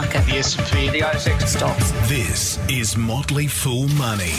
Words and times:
market. 0.00 0.24
The 0.24 0.38
S&P. 0.38 0.88
The 0.88 1.00
ASX 1.00 1.46
Stocks. 1.46 1.90
This 2.08 2.58
is 2.70 2.96
Motley 2.96 3.46
Fool 3.46 3.86
Money. 3.88 4.32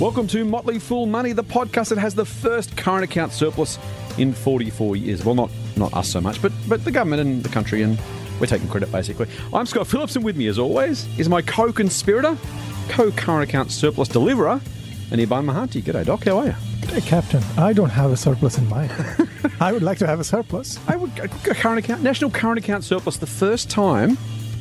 Welcome 0.00 0.26
to 0.28 0.46
Motley 0.46 0.78
Fool 0.78 1.04
Money, 1.04 1.32
the 1.32 1.44
podcast 1.44 1.90
that 1.90 1.98
has 1.98 2.14
the 2.14 2.24
first 2.24 2.74
current 2.74 3.04
account 3.04 3.32
surplus 3.32 3.78
in 4.16 4.32
44 4.32 4.96
years. 4.96 5.26
Well, 5.26 5.34
not 5.34 5.50
not 5.76 5.92
us 5.92 6.08
so 6.08 6.22
much, 6.22 6.40
but 6.40 6.52
but 6.68 6.84
the 6.86 6.90
government 6.90 7.20
and 7.20 7.42
the 7.42 7.50
country, 7.50 7.82
and 7.82 7.98
we're 8.40 8.46
taking 8.46 8.66
credit 8.68 8.90
basically. 8.90 9.26
I'm 9.52 9.66
Scott 9.66 9.86
Phillips, 9.86 10.16
and 10.16 10.24
with 10.24 10.36
me, 10.36 10.46
as 10.46 10.58
always, 10.58 11.06
is 11.18 11.28
my 11.28 11.42
co-conspirator, 11.42 12.38
co-current 12.88 13.46
account 13.46 13.72
surplus 13.72 14.08
deliverer, 14.08 14.58
and 15.10 15.20
Iban 15.20 15.44
Mahanti. 15.44 15.82
G'day, 15.82 16.04
Doc. 16.04 16.24
How 16.24 16.38
are 16.38 16.46
you? 16.46 16.54
Hey, 16.88 17.00
Captain, 17.00 17.42
I 17.56 17.72
don't 17.72 17.90
have 17.90 18.10
a 18.10 18.16
surplus 18.16 18.58
in 18.58 18.68
mind. 18.68 18.92
I 19.60 19.72
would 19.72 19.82
like 19.82 19.98
to 19.98 20.06
have 20.06 20.20
a 20.20 20.24
surplus. 20.24 20.78
I 20.88 20.96
would 20.96 21.18
a 21.18 21.28
current 21.28 21.78
account, 21.78 22.02
national 22.02 22.30
current 22.30 22.58
account 22.58 22.84
surplus, 22.84 23.16
the 23.16 23.26
first 23.26 23.70
time 23.70 24.18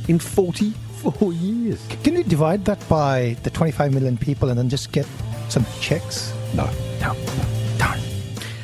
in 0.08 0.20
44 0.20 1.34
years. 1.34 1.86
Can 2.04 2.16
you 2.16 2.24
divide 2.24 2.66
that 2.66 2.88
by 2.88 3.36
the 3.44 3.50
25 3.50 3.94
million 3.94 4.18
people 4.18 4.50
and 4.50 4.58
then 4.58 4.70
just 4.70 4.92
get 4.92 5.06
some 5.50 5.66
checks? 5.80 6.34
No. 6.54 6.70
No. 7.02 7.16
Darn. 7.78 8.00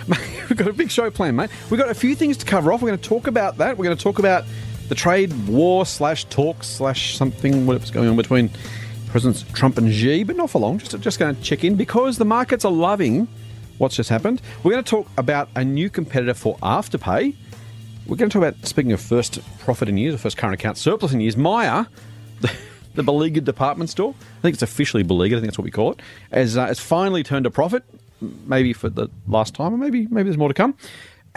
We've 0.49 0.57
got 0.57 0.67
a 0.67 0.73
big 0.73 0.91
show 0.91 1.09
planned, 1.11 1.37
mate. 1.37 1.49
We've 1.69 1.79
got 1.79 1.89
a 1.89 1.95
few 1.95 2.15
things 2.15 2.37
to 2.37 2.45
cover 2.45 2.73
off. 2.73 2.81
We're 2.81 2.89
going 2.89 2.99
to 2.99 3.09
talk 3.09 3.27
about 3.27 3.57
that. 3.57 3.77
We're 3.77 3.85
going 3.85 3.97
to 3.97 4.03
talk 4.03 4.19
about 4.19 4.45
the 4.87 4.95
trade 4.95 5.31
war 5.47 5.85
slash 5.85 6.25
talk 6.25 6.63
slash 6.63 7.15
something, 7.15 7.65
whatever's 7.65 7.91
going 7.91 8.09
on 8.09 8.15
between 8.15 8.49
Presidents 9.09 9.43
Trump 9.53 9.77
and 9.77 9.91
Xi, 9.91 10.23
but 10.23 10.35
not 10.35 10.51
for 10.51 10.59
long. 10.59 10.77
Just, 10.77 10.99
just 10.99 11.19
going 11.19 11.35
to 11.35 11.41
check 11.41 11.63
in 11.63 11.75
because 11.75 12.17
the 12.17 12.25
markets 12.25 12.63
are 12.63 12.71
loving 12.71 13.27
what's 13.79 13.95
just 13.95 14.09
happened. 14.09 14.41
We're 14.63 14.71
going 14.71 14.83
to 14.83 14.89
talk 14.89 15.07
about 15.17 15.49
a 15.55 15.63
new 15.63 15.89
competitor 15.89 16.35
for 16.35 16.57
Afterpay. 16.57 17.35
We're 18.05 18.15
going 18.15 18.29
to 18.29 18.33
talk 18.39 18.47
about, 18.47 18.67
speaking 18.67 18.91
of 18.91 19.01
first 19.01 19.39
profit 19.59 19.89
in 19.89 19.97
years, 19.97 20.13
or 20.13 20.19
first 20.19 20.37
current 20.37 20.53
account 20.53 20.77
surplus 20.77 21.11
in 21.11 21.21
years, 21.21 21.35
Myer, 21.35 21.87
the, 22.41 22.55
the 22.93 23.03
beleaguered 23.03 23.45
department 23.45 23.89
store, 23.89 24.13
I 24.19 24.41
think 24.41 24.53
it's 24.53 24.63
officially 24.63 25.03
beleaguered, 25.03 25.37
I 25.37 25.41
think 25.41 25.51
that's 25.51 25.57
what 25.57 25.65
we 25.65 25.71
call 25.71 25.93
it, 25.93 26.01
has, 26.31 26.55
uh, 26.55 26.67
has 26.67 26.79
finally 26.79 27.23
turned 27.23 27.47
a 27.47 27.51
profit, 27.51 27.83
maybe 28.21 28.73
for 28.73 28.89
the 28.89 29.09
last 29.27 29.55
time, 29.55 29.73
or 29.73 29.77
maybe, 29.77 30.07
maybe 30.07 30.25
there's 30.25 30.37
more 30.37 30.49
to 30.49 30.53
come, 30.53 30.75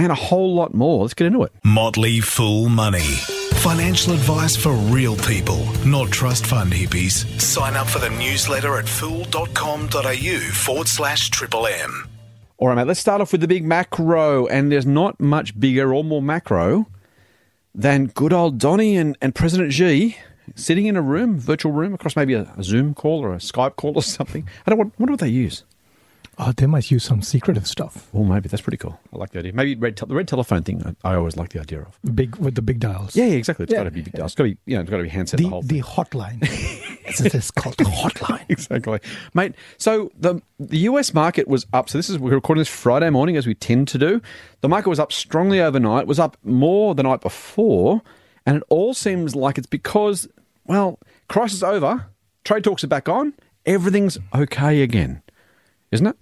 and 0.02 0.12
a 0.12 0.16
whole 0.16 0.54
lot 0.54 0.74
more. 0.74 1.02
Let's 1.02 1.14
get 1.14 1.26
into 1.26 1.42
it. 1.42 1.52
Motley 1.64 2.20
Fool 2.20 2.68
Money. 2.68 3.16
Financial 3.62 4.12
advice 4.12 4.56
for 4.56 4.72
real 4.72 5.16
people, 5.16 5.64
not 5.86 6.10
trust 6.10 6.46
fund 6.46 6.72
hippies. 6.72 7.40
Sign 7.40 7.74
up 7.74 7.86
for 7.86 8.00
the 8.00 8.10
newsletter 8.10 8.76
at 8.76 8.88
fool.com.au 8.88 10.38
forward 10.52 10.88
slash 10.88 11.30
triple 11.30 11.66
M. 11.68 12.08
All 12.58 12.68
right, 12.68 12.74
mate, 12.74 12.86
let's 12.86 13.00
start 13.00 13.20
off 13.20 13.32
with 13.32 13.40
the 13.40 13.48
big 13.48 13.64
macro, 13.64 14.46
and 14.46 14.70
there's 14.70 14.86
not 14.86 15.20
much 15.20 15.58
bigger 15.58 15.94
or 15.94 16.02
more 16.02 16.22
macro 16.22 16.86
than 17.74 18.06
good 18.06 18.32
old 18.32 18.58
Donny 18.58 18.96
and, 18.96 19.16
and 19.20 19.34
President 19.34 19.72
Xi 19.72 20.16
sitting 20.54 20.86
in 20.86 20.96
a 20.96 21.02
room, 21.02 21.38
virtual 21.38 21.72
room, 21.72 21.94
across 21.94 22.16
maybe 22.16 22.34
a, 22.34 22.52
a 22.56 22.62
Zoom 22.62 22.94
call 22.94 23.24
or 23.24 23.32
a 23.32 23.38
Skype 23.38 23.76
call 23.76 23.92
or 23.94 24.02
something. 24.02 24.48
I 24.66 24.70
don't 24.70 24.78
want, 24.78 24.98
wonder 24.98 25.12
what 25.12 25.20
they 25.20 25.28
use. 25.28 25.64
Oh, 26.38 26.50
they 26.52 26.66
might 26.66 26.90
use 26.90 27.04
some 27.04 27.20
secretive 27.20 27.66
stuff. 27.66 28.08
Oh, 28.14 28.24
maybe 28.24 28.48
that's 28.48 28.62
pretty 28.62 28.78
cool. 28.78 28.98
I 29.12 29.18
like 29.18 29.30
the 29.32 29.40
idea. 29.40 29.52
Maybe 29.52 29.74
red 29.74 29.96
te- 29.98 30.06
the 30.06 30.14
red 30.14 30.26
telephone 30.26 30.62
thing. 30.62 30.82
I, 31.04 31.12
I 31.12 31.14
always 31.16 31.36
like 31.36 31.50
the 31.50 31.60
idea 31.60 31.82
of. 31.82 31.98
Big 32.14 32.36
with 32.36 32.54
the 32.54 32.62
big 32.62 32.80
dials. 32.80 33.14
Yeah, 33.14 33.26
yeah 33.26 33.34
exactly. 33.34 33.64
It's 33.64 33.72
Yeah. 33.72 33.80
got 33.80 33.84
to 33.84 33.90
be 33.90 34.00
big 34.00 34.14
dial. 34.14 34.24
It's 34.26 34.34
got 34.34 34.44
to 34.44 34.50
be 34.50 34.58
you 34.64 34.76
know, 34.76 34.80
it's 34.80 34.90
got 34.90 34.96
to 34.96 35.02
be 35.02 35.08
handset. 35.10 35.38
The 35.38 35.44
The, 35.44 35.50
whole 35.50 35.62
the 35.62 35.80
hotline. 35.82 36.38
it's, 37.04 37.20
it's 37.20 37.50
called 37.50 37.76
the 37.76 37.84
hotline. 37.84 38.44
exactly, 38.48 39.00
mate. 39.34 39.54
So 39.76 40.10
the 40.18 40.40
the 40.58 40.78
US 40.78 41.12
market 41.12 41.48
was 41.48 41.66
up. 41.74 41.90
So 41.90 41.98
this 41.98 42.08
is 42.08 42.18
we're 42.18 42.30
recording 42.34 42.60
this 42.60 42.68
Friday 42.68 43.10
morning, 43.10 43.36
as 43.36 43.46
we 43.46 43.54
tend 43.54 43.88
to 43.88 43.98
do. 43.98 44.22
The 44.62 44.68
market 44.68 44.88
was 44.88 44.98
up 44.98 45.12
strongly 45.12 45.60
overnight. 45.60 46.06
Was 46.06 46.18
up 46.18 46.38
more 46.44 46.94
the 46.94 47.02
night 47.02 47.20
before, 47.20 48.00
and 48.46 48.56
it 48.56 48.62
all 48.70 48.94
seems 48.94 49.36
like 49.36 49.58
it's 49.58 49.66
because 49.66 50.26
well, 50.64 50.98
crisis 51.28 51.62
over. 51.62 52.06
Trade 52.44 52.64
talks 52.64 52.82
are 52.82 52.88
back 52.88 53.08
on. 53.08 53.34
Everything's 53.66 54.18
okay 54.34 54.82
again, 54.82 55.21
isn't 55.92 56.06
it? 56.06 56.16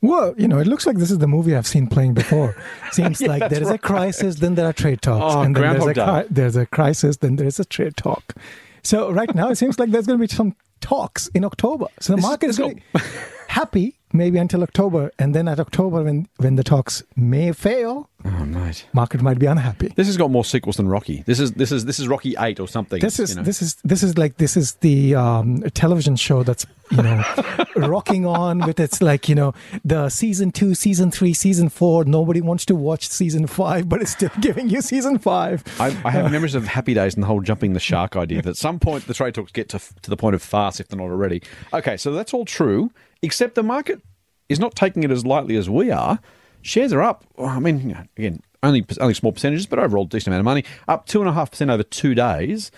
Well, 0.00 0.34
you 0.36 0.48
know, 0.48 0.58
it 0.58 0.66
looks 0.66 0.86
like 0.86 0.96
this 0.98 1.10
is 1.10 1.18
the 1.18 1.26
movie 1.26 1.54
I've 1.56 1.66
seen 1.66 1.86
playing 1.86 2.14
before. 2.14 2.54
Seems 2.92 3.20
like 3.22 3.48
there 3.50 3.62
is 3.62 3.70
a 3.70 3.78
crisis, 3.78 4.36
then 4.36 4.54
there 4.54 4.66
are 4.66 4.72
trade 4.72 5.02
talks, 5.02 5.34
Oh, 5.34 5.40
and 5.42 5.54
then 5.56 5.78
there's 5.78 5.96
a, 5.96 6.26
there's 6.30 6.56
a 6.56 6.66
crisis, 6.66 7.16
then 7.18 7.36
there's 7.36 7.58
a 7.58 7.64
trade 7.64 7.96
talk. 7.96 8.34
So 8.82 9.10
right 9.10 9.34
now, 9.34 9.48
it 9.50 9.56
seems 9.56 9.78
like 9.78 9.90
there's 9.90 10.06
going 10.06 10.18
to 10.18 10.26
be 10.26 10.32
some 10.32 10.54
talks 10.80 11.28
in 11.28 11.44
October. 11.44 11.86
So 12.00 12.14
the 12.14 12.22
market 12.22 12.46
is 12.50 12.54
is 12.54 12.58
going 12.58 12.76
to 12.76 12.98
be 12.98 13.04
happy 13.48 13.97
maybe 14.12 14.38
until 14.38 14.62
October, 14.62 15.10
and 15.18 15.34
then 15.34 15.48
at 15.48 15.60
October, 15.60 16.02
when 16.02 16.28
when 16.38 16.56
the 16.56 16.64
talks 16.64 17.02
may 17.16 17.52
fail, 17.52 18.08
Oh, 18.24 18.44
mate. 18.44 18.84
market 18.92 19.22
might 19.22 19.38
be 19.38 19.46
unhappy. 19.46 19.92
This 19.94 20.08
has 20.08 20.16
got 20.16 20.30
more 20.30 20.44
sequels 20.44 20.76
than 20.76 20.88
Rocky. 20.88 21.22
This 21.26 21.38
is 21.40 21.52
this 21.52 21.70
is 21.72 21.84
this 21.84 21.98
is 22.00 22.08
Rocky 22.08 22.34
Eight 22.38 22.58
or 22.60 22.66
something. 22.68 23.00
This 23.00 23.18
is 23.20 23.30
you 23.30 23.36
know. 23.36 23.42
this 23.42 23.62
is 23.62 23.76
this 23.84 24.02
is 24.02 24.18
like 24.18 24.36
this 24.38 24.56
is 24.56 24.74
the 24.80 25.14
um, 25.14 25.62
television 25.74 26.16
show 26.16 26.42
that's 26.42 26.66
you 26.90 27.02
know 27.02 27.22
rocking 27.76 28.26
on 28.26 28.58
with 28.66 28.80
its 28.80 29.00
like 29.00 29.28
you 29.28 29.34
know 29.34 29.54
the 29.84 30.08
season 30.08 30.50
two, 30.50 30.74
season 30.74 31.10
three, 31.10 31.32
season 31.32 31.68
four. 31.68 32.04
Nobody 32.04 32.40
wants 32.40 32.64
to 32.66 32.74
watch 32.74 33.08
season 33.08 33.46
five, 33.46 33.88
but 33.88 34.02
it's 34.02 34.10
still 34.12 34.30
giving 34.40 34.68
you 34.68 34.80
season 34.82 35.18
five. 35.18 35.62
I, 35.78 35.96
I 36.04 36.10
have 36.10 36.32
memories 36.32 36.54
of 36.56 36.66
happy 36.66 36.94
days 36.94 37.14
and 37.14 37.22
the 37.22 37.26
whole 37.28 37.40
jumping 37.40 37.72
the 37.74 37.80
shark 37.80 38.16
idea. 38.16 38.42
That 38.42 38.50
at 38.50 38.56
some 38.56 38.80
point 38.80 39.06
the 39.06 39.14
trade 39.14 39.34
talks 39.34 39.52
get 39.52 39.68
to 39.70 39.78
to 39.78 40.10
the 40.10 40.16
point 40.16 40.34
of 40.34 40.42
farce 40.42 40.80
if 40.80 40.88
they're 40.88 40.98
not 40.98 41.10
already. 41.10 41.42
Okay, 41.72 41.96
so 41.96 42.12
that's 42.12 42.34
all 42.34 42.44
true, 42.44 42.90
except 43.22 43.54
the 43.54 43.62
market 43.62 44.00
is 44.48 44.58
not 44.58 44.74
taking 44.74 45.02
it 45.02 45.10
as 45.10 45.26
lightly 45.26 45.56
as 45.56 45.68
we 45.68 45.90
are. 45.90 46.18
Shares 46.62 46.92
are 46.92 47.02
up. 47.02 47.24
I 47.38 47.60
mean, 47.60 48.06
again, 48.16 48.40
only 48.62 48.84
only 49.00 49.14
small 49.14 49.32
percentages, 49.32 49.66
but 49.66 49.78
overall 49.78 50.04
decent 50.04 50.28
amount 50.28 50.40
of 50.40 50.44
money. 50.44 50.64
Up 50.88 51.06
two 51.06 51.20
and 51.20 51.28
a 51.28 51.32
half 51.32 51.50
percent 51.50 51.70
over 51.70 51.82
two 51.82 52.14
days. 52.14 52.70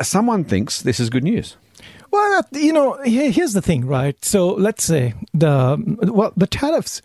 Someone 0.00 0.44
thinks 0.44 0.80
this 0.82 1.00
is 1.00 1.10
good 1.10 1.24
news. 1.24 1.56
Well, 2.10 2.46
you 2.52 2.72
know, 2.72 3.00
here's 3.02 3.54
the 3.54 3.62
thing, 3.62 3.86
right? 3.86 4.22
So 4.24 4.48
let's 4.48 4.84
say 4.84 5.14
the 5.34 5.76
well, 6.12 6.32
the 6.36 6.46
tariffs 6.46 7.02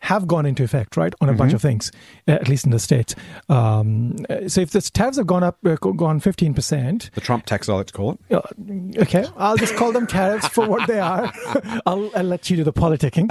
have 0.00 0.26
gone 0.26 0.46
into 0.46 0.62
effect, 0.62 0.96
right, 0.96 1.14
on 1.20 1.28
a 1.28 1.32
bunch 1.32 1.52
of 1.52 1.60
things, 1.60 1.90
at 2.26 2.48
least 2.48 2.64
in 2.64 2.70
the 2.70 2.78
states. 2.78 3.14
Um, 3.48 4.16
so 4.46 4.60
if 4.60 4.70
the 4.70 4.80
tariffs 4.80 5.16
have 5.16 5.26
gone 5.26 5.42
up, 5.42 5.58
uh, 5.66 5.74
gone 5.76 6.20
fifteen 6.20 6.54
percent, 6.54 7.10
The 7.14 7.20
Trump 7.20 7.46
tax, 7.46 7.68
I 7.68 7.74
like 7.74 7.86
to 7.86 7.92
call 7.92 8.12
it. 8.12 8.34
Uh, 8.34 9.02
okay, 9.02 9.26
I'll 9.36 9.56
just 9.56 9.74
call 9.76 9.92
them 9.92 10.06
tariffs 10.06 10.48
for 10.48 10.66
what 10.68 10.86
they 10.86 11.00
are. 11.00 11.32
I'll, 11.86 12.10
I'll 12.14 12.24
let 12.24 12.48
you 12.48 12.56
do 12.56 12.64
the 12.64 12.72
politicking. 12.72 13.28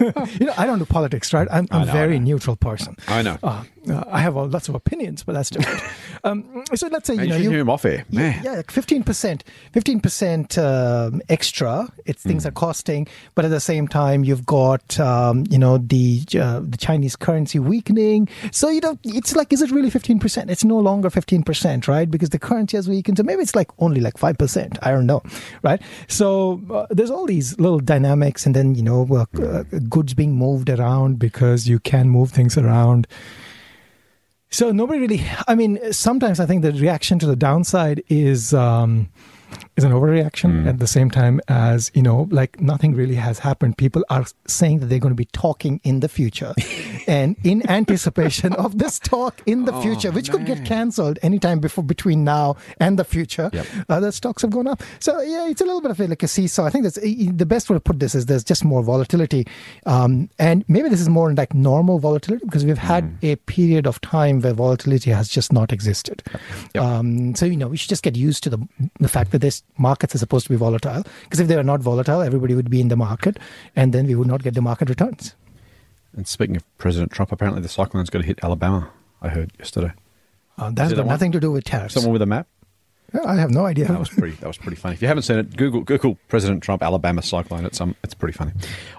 you 0.40 0.46
know, 0.46 0.54
I 0.56 0.66
don't 0.66 0.78
do 0.78 0.86
politics, 0.86 1.32
right? 1.32 1.48
I'm, 1.50 1.68
I'm 1.70 1.88
a 1.88 1.92
very 1.92 2.18
neutral 2.18 2.56
person. 2.56 2.96
I 3.08 3.22
know. 3.22 3.38
Uh, 3.42 3.64
uh, 3.88 4.04
I 4.08 4.20
have 4.20 4.34
lots 4.36 4.68
of 4.68 4.74
opinions, 4.74 5.22
but 5.22 5.34
that's 5.34 5.50
different. 5.50 5.82
um, 6.24 6.64
so 6.74 6.88
let's 6.88 7.06
say 7.06 7.14
you 7.14 7.26
know 7.26 7.36
you, 7.36 7.50
hear 7.50 7.60
him 7.60 7.70
off 7.70 7.84
air. 7.84 8.04
Man. 8.10 8.40
yeah, 8.42 8.62
fifteen 8.68 9.02
percent, 9.04 9.44
fifteen 9.72 10.00
percent 10.00 10.56
um, 10.58 11.22
extra. 11.28 11.88
It's 12.04 12.22
things 12.22 12.44
Hmm. 12.44 12.48
are 12.48 12.52
costing, 12.52 13.06
but 13.34 13.44
at 13.44 13.50
the 13.50 13.60
same 13.60 13.88
time, 13.88 14.24
you've 14.24 14.46
got 14.46 14.98
um, 15.00 15.44
you 15.50 15.58
know 15.58 15.78
the 15.78 16.22
uh, 16.40 16.60
the 16.60 16.76
Chinese 16.78 17.16
currency 17.16 17.58
weakening. 17.58 18.28
So 18.52 18.68
you 18.68 18.80
know, 18.80 18.98
it's 19.04 19.34
like, 19.36 19.52
is 19.52 19.62
it 19.62 19.70
really 19.70 19.90
fifteen 19.90 20.18
percent? 20.18 20.50
It's 20.50 20.64
no 20.64 20.78
longer 20.78 21.10
fifteen 21.10 21.42
percent, 21.42 21.86
right? 21.88 22.10
Because 22.10 22.30
the 22.30 22.38
currency 22.38 22.76
has 22.76 22.88
weakened. 22.88 23.18
So 23.18 23.22
maybe 23.22 23.42
it's 23.42 23.54
like 23.54 23.70
only 23.78 24.00
like 24.00 24.18
five 24.18 24.38
percent. 24.38 24.78
I 24.82 24.90
don't 24.90 25.06
know, 25.06 25.22
right? 25.62 25.80
So 26.08 26.60
uh, 26.72 26.86
there's 26.90 27.10
all 27.10 27.26
these 27.26 27.58
little 27.60 27.80
dynamics, 27.80 28.46
and 28.46 28.54
then 28.54 28.74
you 28.74 28.82
know, 28.82 29.06
uh, 29.16 29.62
goods 29.88 30.14
being 30.14 30.34
moved 30.34 30.70
around 30.70 31.18
because 31.18 31.68
you 31.68 31.78
can 31.78 32.08
move 32.08 32.30
things 32.30 32.56
around. 32.58 33.06
So 34.50 34.70
nobody 34.72 35.00
really. 35.00 35.24
I 35.48 35.54
mean, 35.54 35.92
sometimes 35.92 36.40
I 36.40 36.46
think 36.46 36.62
the 36.62 36.72
reaction 36.72 37.18
to 37.20 37.26
the 37.26 37.36
downside 37.36 38.02
is 38.08 38.54
um, 38.54 39.08
is 39.76 39.84
an 39.84 39.92
overreaction 39.92 40.66
at 40.66 40.78
the 40.78 40.86
same 40.86 41.10
time 41.10 41.40
as 41.48 41.90
you 41.94 42.02
know, 42.02 42.26
like 42.30 42.60
nothing 42.60 42.94
really 42.94 43.14
has 43.16 43.38
happened. 43.40 43.76
People 43.76 44.02
are 44.10 44.24
saying 44.46 44.78
that 44.80 44.86
they're 44.86 44.98
going 44.98 45.12
to 45.12 45.16
be 45.16 45.26
talking 45.26 45.80
in 45.84 46.00
the 46.00 46.08
future, 46.08 46.54
and 47.06 47.36
in 47.44 47.68
anticipation 47.70 48.52
of 48.54 48.78
this 48.78 48.98
talk 48.98 49.42
in 49.46 49.64
the 49.66 49.72
future, 49.82 50.10
which 50.10 50.30
could 50.30 50.46
get 50.46 50.64
cancelled 50.64 51.18
anytime 51.22 51.58
before 51.60 51.84
between 51.84 52.24
now 52.24 52.56
and 52.80 52.98
the 52.98 53.04
future, 53.04 53.50
Yep. 53.52 53.66
uh, 53.88 54.00
the 54.00 54.12
stocks 54.12 54.42
have 54.42 54.50
gone 54.50 54.66
up. 54.66 54.82
So 54.98 55.20
yeah, 55.20 55.48
it's 55.48 55.60
a 55.60 55.64
little 55.64 55.80
bit 55.80 55.90
of 55.90 56.00
a, 56.00 56.06
like 56.08 56.22
a 56.22 56.28
seesaw. 56.28 56.64
I 56.64 56.70
think 56.70 56.84
that's 56.84 56.96
the 56.98 57.46
best 57.46 57.68
way 57.70 57.76
to 57.76 57.80
put 57.80 58.00
this 58.00 58.14
is 58.14 58.26
there's 58.26 58.44
just 58.44 58.64
more 58.64 58.82
volatility, 58.82 59.46
um, 59.84 60.28
and 60.38 60.64
maybe 60.68 60.88
this 60.88 61.00
is 61.00 61.08
more 61.08 61.32
like 61.34 61.54
normal 61.54 61.98
volatility 61.98 62.44
because 62.44 62.64
we've 62.64 62.78
had 62.78 63.16
a 63.22 63.36
period 63.36 63.86
of 63.86 64.00
time 64.00 64.40
where 64.40 64.52
volatility 64.54 65.10
has 65.10 65.28
just 65.28 65.52
not 65.52 65.72
existed. 65.72 66.22
Yep. 66.74 66.82
Um, 66.82 67.34
so 67.34 67.44
you 67.46 67.56
know 67.56 67.68
we 67.68 67.76
should 67.76 67.88
just 67.90 68.02
get 68.02 68.16
used 68.16 68.42
to 68.44 68.50
the 68.50 68.58
the 69.00 69.08
fact 69.08 69.32
that 69.32 69.40
this 69.40 69.62
markets 69.78 70.14
are 70.14 70.18
supposed 70.18 70.46
to 70.46 70.50
be 70.50 70.56
volatile 70.56 71.04
because 71.24 71.40
if 71.40 71.48
they 71.48 71.56
were 71.56 71.62
not 71.62 71.80
volatile, 71.80 72.22
everybody 72.22 72.54
would 72.54 72.70
be 72.70 72.80
in 72.80 72.88
the 72.88 72.96
market, 72.96 73.38
and 73.74 73.92
then 73.92 74.06
we 74.06 74.14
would 74.14 74.28
not 74.28 74.42
get 74.42 74.54
the 74.54 74.62
market 74.62 74.88
returns. 74.88 75.34
And 76.14 76.26
speaking 76.26 76.56
of 76.56 76.78
President 76.78 77.12
Trump, 77.12 77.30
apparently 77.32 77.62
the 77.62 77.68
cyclone's 77.68 78.10
going 78.10 78.22
to 78.22 78.26
hit 78.26 78.38
Alabama. 78.42 78.90
I 79.20 79.28
heard 79.28 79.52
yesterday. 79.58 79.92
Uh, 80.58 80.70
that's 80.72 80.90
that 80.90 80.96
got 80.96 81.06
one? 81.06 81.12
nothing 81.12 81.32
to 81.32 81.40
do 81.40 81.52
with 81.52 81.64
tariffs. 81.64 81.94
Someone 81.94 82.12
with 82.12 82.22
a 82.22 82.26
map. 82.26 82.46
I 83.24 83.36
have 83.36 83.50
no 83.50 83.64
idea. 83.66 83.86
That 83.86 83.98
was 83.98 84.08
pretty. 84.08 84.36
That 84.36 84.46
was 84.46 84.58
pretty 84.58 84.76
funny. 84.76 84.94
If 84.94 85.02
you 85.02 85.08
haven't 85.08 85.22
seen 85.22 85.38
it, 85.38 85.56
Google 85.56 85.82
Google 85.82 86.18
President 86.28 86.62
Trump 86.62 86.82
Alabama 86.82 87.22
cyclone. 87.22 87.64
It's 87.64 87.80
um, 87.80 87.94
it's 88.02 88.14
pretty 88.14 88.36
funny. 88.36 88.52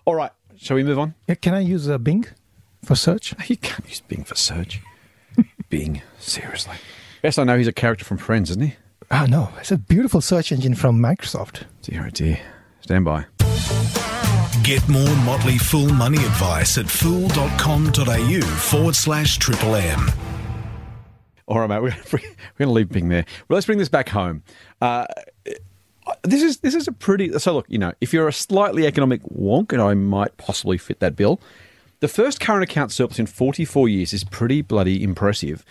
All 0.06 0.16
right, 0.16 0.32
shall 0.58 0.76
we 0.76 0.84
move 0.84 0.98
on? 0.98 1.14
Yeah, 1.28 1.36
Can 1.36 1.54
I 1.54 1.60
use 1.60 1.90
uh, 1.90 1.98
Bing 1.98 2.26
for 2.84 2.96
search? 2.96 3.34
You 3.48 3.58
can't 3.58 3.88
use 3.88 4.02
Bing 4.02 4.24
for 4.24 4.36
search. 4.36 4.82
Bing, 5.70 6.02
seriously. 6.20 6.76
Best 7.22 7.38
I 7.38 7.44
know, 7.44 7.58
he's 7.58 7.68
a 7.68 7.74
character 7.74 8.06
from 8.06 8.18
Friends, 8.18 8.50
isn't 8.52 8.62
he? 8.64 8.76
Oh 9.10 9.26
no, 9.26 9.50
it's 9.60 9.72
a 9.72 9.78
beautiful 9.78 10.20
search 10.20 10.52
engine 10.52 10.76
from 10.76 11.00
Microsoft. 11.00 11.64
Dear, 11.82 12.06
oh 12.08 12.10
dear. 12.10 12.40
Stand 12.82 13.06
by. 13.06 13.26
Get 14.64 14.88
more 14.90 15.16
Motley 15.18 15.58
Fool 15.58 15.90
money 15.94 16.18
advice 16.18 16.78
at 16.78 16.90
fool.com.au 16.90 18.42
forward 18.42 18.96
slash 18.96 19.38
triple 19.38 19.76
M. 19.76 20.12
All 21.48 21.60
right, 21.60 21.70
mate. 21.70 21.82
We're 22.12 22.20
going 22.20 22.68
to 22.68 22.70
leave 22.72 22.90
Bing 22.90 23.08
there. 23.08 23.26
Well, 23.48 23.56
let's 23.56 23.66
bring 23.66 23.78
this 23.78 23.88
back 23.88 24.10
home. 24.10 24.44
Uh, 24.82 25.06
this 26.24 26.44
is 26.44 26.58
this 26.58 26.76
is 26.76 26.88
a 26.90 26.92
pretty. 26.92 27.38
So 27.40 27.54
look, 27.54 27.66
you 27.70 27.78
know, 27.78 27.94
if 28.02 28.12
you're 28.12 28.28
a 28.28 28.34
slightly 28.34 28.86
economic 28.86 29.22
wonk, 29.24 29.72
and 29.72 29.82
I 29.82 29.94
might 29.94 30.36
possibly 30.36 30.78
fit 30.78 31.00
that 31.00 31.16
bill, 31.16 31.40
the 32.02 32.10
first 32.10 32.42
current 32.42 32.64
account 32.64 32.92
surplus 32.92 33.20
in 33.20 33.26
44 33.26 33.88
years 33.88 34.14
is 34.14 34.26
pretty 34.26 34.62
bloody 34.62 35.02
impressive. 35.02 35.64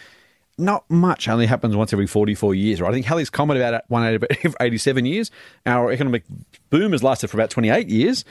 Not 0.59 0.89
much 0.91 1.29
only 1.29 1.47
happens 1.47 1.77
once 1.77 1.93
every 1.93 2.07
44 2.07 2.55
years, 2.55 2.81
right? 2.81 2.89
I 2.89 2.93
think 2.93 3.07
Halley's 3.07 3.29
Comet 3.29 3.59
about 3.59 3.85
one 3.89 4.05
every 4.05 4.29
87 4.61 5.05
years. 5.05 5.31
Our 5.67 5.93
economic 5.93 6.25
boom 6.71 6.93
has 6.93 7.03
lasted 7.03 7.29
for 7.29 7.37
about 7.37 7.51
28 7.51 7.89
years, 7.89 8.25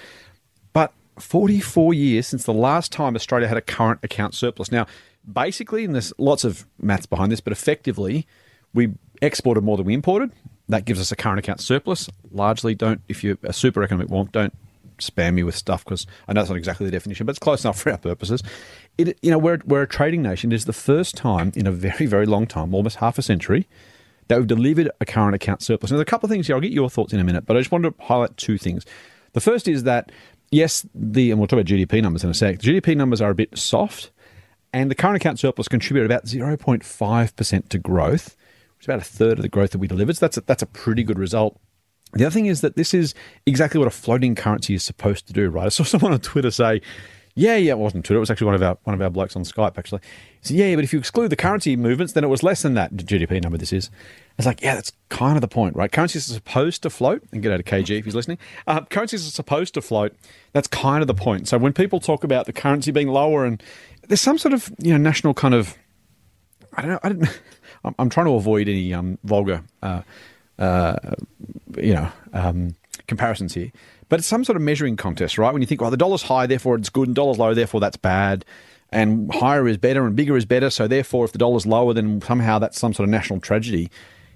but 0.74 0.92
44 1.20 1.94
years 1.94 2.28
since 2.28 2.44
the 2.44 2.54
last 2.54 2.92
time 2.92 3.16
Australia 3.16 3.48
had 3.48 3.58
a 3.58 3.62
current 3.62 4.00
account 4.04 4.34
surplus. 4.34 4.72
Now, 4.72 4.88
basically, 5.32 5.86
and 5.86 5.94
there's 5.94 6.14
lots 6.18 6.44
of 6.44 6.66
maths 6.80 7.06
behind 7.06 7.32
this, 7.32 7.42
but 7.42 7.54
effectively, 7.54 8.28
we 8.74 8.94
exported 9.22 9.64
more 9.64 9.78
than 9.78 9.86
we 9.86 9.94
imported. 9.94 10.32
That 10.68 10.86
gives 10.86 11.00
us 11.00 11.12
a 11.12 11.16
current 11.16 11.40
account 11.40 11.62
surplus. 11.62 12.10
Largely, 12.32 12.76
don't 12.76 13.02
if 13.08 13.24
you're 13.24 13.38
a 13.44 13.54
super 13.54 13.84
economic 13.84 14.08
wonk, 14.10 14.32
don't 14.32 14.54
spam 14.98 15.34
me 15.34 15.44
with 15.44 15.56
stuff 15.56 15.84
because 15.84 16.08
I 16.28 16.34
know 16.34 16.42
it's 16.42 16.50
not 16.50 16.58
exactly 16.58 16.86
the 16.86 16.92
definition, 16.92 17.26
but 17.26 17.32
it's 17.32 17.40
close 17.40 17.64
enough 17.64 17.80
for 17.80 17.92
our 17.92 17.98
purposes. 17.98 18.42
It, 18.98 19.18
you 19.22 19.32
know, 19.32 19.38
we're, 19.38 19.60
we're 19.66 19.82
a 19.82 19.88
trading 19.88 20.22
nation. 20.22 20.52
It 20.52 20.56
is 20.56 20.66
the 20.66 20.74
first 20.74 21.16
time 21.16 21.52
in 21.56 21.68
a 21.68 21.72
very, 21.72 22.06
very 22.06 22.26
long 22.26 22.48
time, 22.48 22.74
almost 22.74 22.98
half 22.98 23.18
a 23.18 23.22
century, 23.22 23.68
that 24.28 24.38
we've 24.38 24.48
delivered 24.48 24.90
a 25.02 25.06
current 25.06 25.36
account 25.36 25.62
surplus. 25.62 25.92
Now, 25.92 25.98
there's 25.98 26.04
a 26.04 26.06
couple 26.06 26.28
of 26.28 26.32
things 26.32 26.48
here. 26.48 26.56
I'll 26.56 26.62
get 26.62 26.72
your 26.72 26.90
thoughts 26.90 27.14
in 27.14 27.20
a 27.20 27.24
minute, 27.24 27.46
but 27.46 27.58
I 27.58 27.60
just 27.60 27.72
wanted 27.72 27.98
to 27.98 28.04
highlight 28.04 28.38
two 28.38 28.58
things. 28.58 28.86
The 29.34 29.42
first 29.42 29.68
is 29.68 29.84
that, 29.84 30.12
yes, 30.52 30.86
the, 30.96 31.32
and 31.32 31.40
we'll 31.40 31.48
talk 31.48 31.60
about 31.60 31.66
GDP 31.66 32.02
numbers 32.02 32.24
in 32.24 32.30
a 32.30 32.34
sec, 32.34 32.60
the 32.60 32.68
GDP 32.80 32.96
numbers 32.96 33.22
are 33.22 33.30
a 33.30 33.36
bit 33.36 33.58
soft, 33.58 34.12
and 34.74 34.90
the 34.90 34.96
current 34.96 35.18
account 35.18 35.40
surplus 35.40 35.68
contributed 35.68 36.10
about 36.10 36.26
0.5% 36.26 37.70
to 37.70 37.78
growth, 37.78 38.36
which 38.78 38.86
is 38.86 38.88
about 38.88 39.00
a 39.00 39.06
third 39.06 39.40
of 39.40 39.42
the 39.42 39.50
growth 39.50 39.72
that 39.72 39.80
we 39.80 39.88
delivered. 39.88 40.18
So 40.18 40.26
that's 40.26 40.38
a, 40.38 40.42
that's 40.42 40.64
a 40.64 40.68
pretty 40.68 41.04
good 41.04 41.20
result. 41.20 41.60
The 42.14 42.26
other 42.26 42.34
thing 42.34 42.46
is 42.46 42.62
that 42.62 42.76
this 42.78 42.94
is 42.94 43.14
exactly 43.46 43.78
what 43.78 43.88
a 43.88 43.92
floating 43.92 44.36
currency 44.36 44.74
is 44.74 44.84
supposed 44.84 45.28
to 45.28 45.34
do, 45.34 45.50
right? 45.50 45.66
I 45.66 45.70
saw 45.70 45.84
someone 45.86 46.14
on 46.14 46.20
Twitter 46.20 46.52
say, 46.52 46.82
yeah, 47.38 47.58
yeah, 47.58 47.74
it 47.74 47.78
wasn't 47.78 48.06
Twitter. 48.06 48.18
It 48.18 48.22
was 48.22 48.32
actually 48.32 48.46
one 48.46 48.56
of 48.56 48.64
our 48.64 48.78
one 48.86 48.94
of 48.94 49.02
our 49.02 49.10
blokes 49.10 49.36
on 49.36 49.44
Skype, 49.44 49.78
actually. 49.78 50.00
He 50.40 50.48
said, 50.48 50.58
yeah, 50.58 50.74
but 50.76 50.86
if 50.86 50.94
you 50.94 51.00
exclude 51.00 51.30
the 51.30 51.36
currency 51.36 51.76
movements, 51.76 52.14
then 52.14 52.24
it 52.24 52.28
was 52.28 52.44
less 52.44 52.62
than 52.62 52.76
that 52.76 52.94
GDP 52.96 53.44
number 53.44 53.58
this 53.58 53.74
is. 53.74 53.92
It's 54.38 54.46
like, 54.46 54.62
yeah, 54.62 54.76
that's 54.76 54.94
kind 55.10 55.36
of 55.36 55.42
the 55.42 55.50
point, 55.50 55.76
right? 55.76 55.92
Currencies 55.92 56.30
are 56.30 56.34
supposed 56.34 56.82
to 56.84 56.90
float, 56.90 57.24
and 57.34 57.44
get 57.44 57.52
out 57.52 57.60
of 57.60 57.66
KG 57.66 58.00
if 58.00 58.06
he's 58.06 58.16
listening. 58.16 58.38
Uh, 58.68 58.86
currencies 58.86 59.28
are 59.28 59.32
supposed 59.32 59.74
to 59.74 59.82
float. 59.82 60.16
That's 60.54 60.70
kind 60.70 61.02
of 61.02 61.08
the 61.08 61.14
point. 61.14 61.50
So 61.50 61.58
when 61.58 61.74
people 61.74 62.00
talk 62.00 62.24
about 62.24 62.46
the 62.46 62.54
currency 62.54 62.92
being 62.92 63.10
lower, 63.10 63.44
and 63.44 63.62
there's 64.08 64.22
some 64.22 64.38
sort 64.38 64.54
of 64.54 64.72
you 64.80 64.94
know 64.94 64.98
national 64.98 65.34
kind 65.34 65.54
of, 65.54 65.76
I 66.72 66.82
don't 66.84 66.92
know, 66.92 67.00
I 67.04 67.10
don't, 67.10 67.40
I'm, 67.84 67.96
I'm 68.00 68.10
trying 68.10 68.28
to 68.28 68.34
avoid 68.36 68.70
any 68.70 68.94
um, 68.94 69.18
vulgar, 69.26 69.62
uh, 69.84 70.04
uh, 70.58 70.96
you 71.78 71.96
know, 71.96 72.10
um, 72.32 72.76
comparisons 73.08 73.54
here. 73.54 73.74
But 74.10 74.20
it's 74.20 74.28
some 74.28 74.44
sort 74.44 74.56
of 74.56 74.62
measuring 74.62 74.98
contest, 74.98 75.38
right? 75.38 75.52
When 75.52 75.62
you 75.62 75.68
think, 75.68 75.82
well, 75.82 75.92
the 75.92 75.98
dollar's 75.98 76.24
high, 76.24 76.46
therefore 76.46 76.76
it's 76.76 76.90
good, 76.90 77.08
and 77.08 77.16
dollar's 77.16 77.38
low, 77.40 77.54
therefore 77.54 77.80
that's 77.80 77.98
bad, 77.98 78.46
and 78.92 79.34
higher 79.34 79.68
is 79.68 79.78
better 79.78 80.06
and 80.06 80.16
bigger 80.16 80.38
is 80.38 80.46
better, 80.46 80.70
so 80.70 80.88
therefore 80.88 81.26
if 81.26 81.32
the 81.32 81.38
dollar's 81.38 81.66
lower, 81.66 81.94
then 81.94 82.22
somehow 82.22 82.60
that's 82.60 82.80
some 82.80 82.94
sort 82.94 83.08
of 83.08 83.12
national 83.12 83.40
tragedy. 83.40 83.90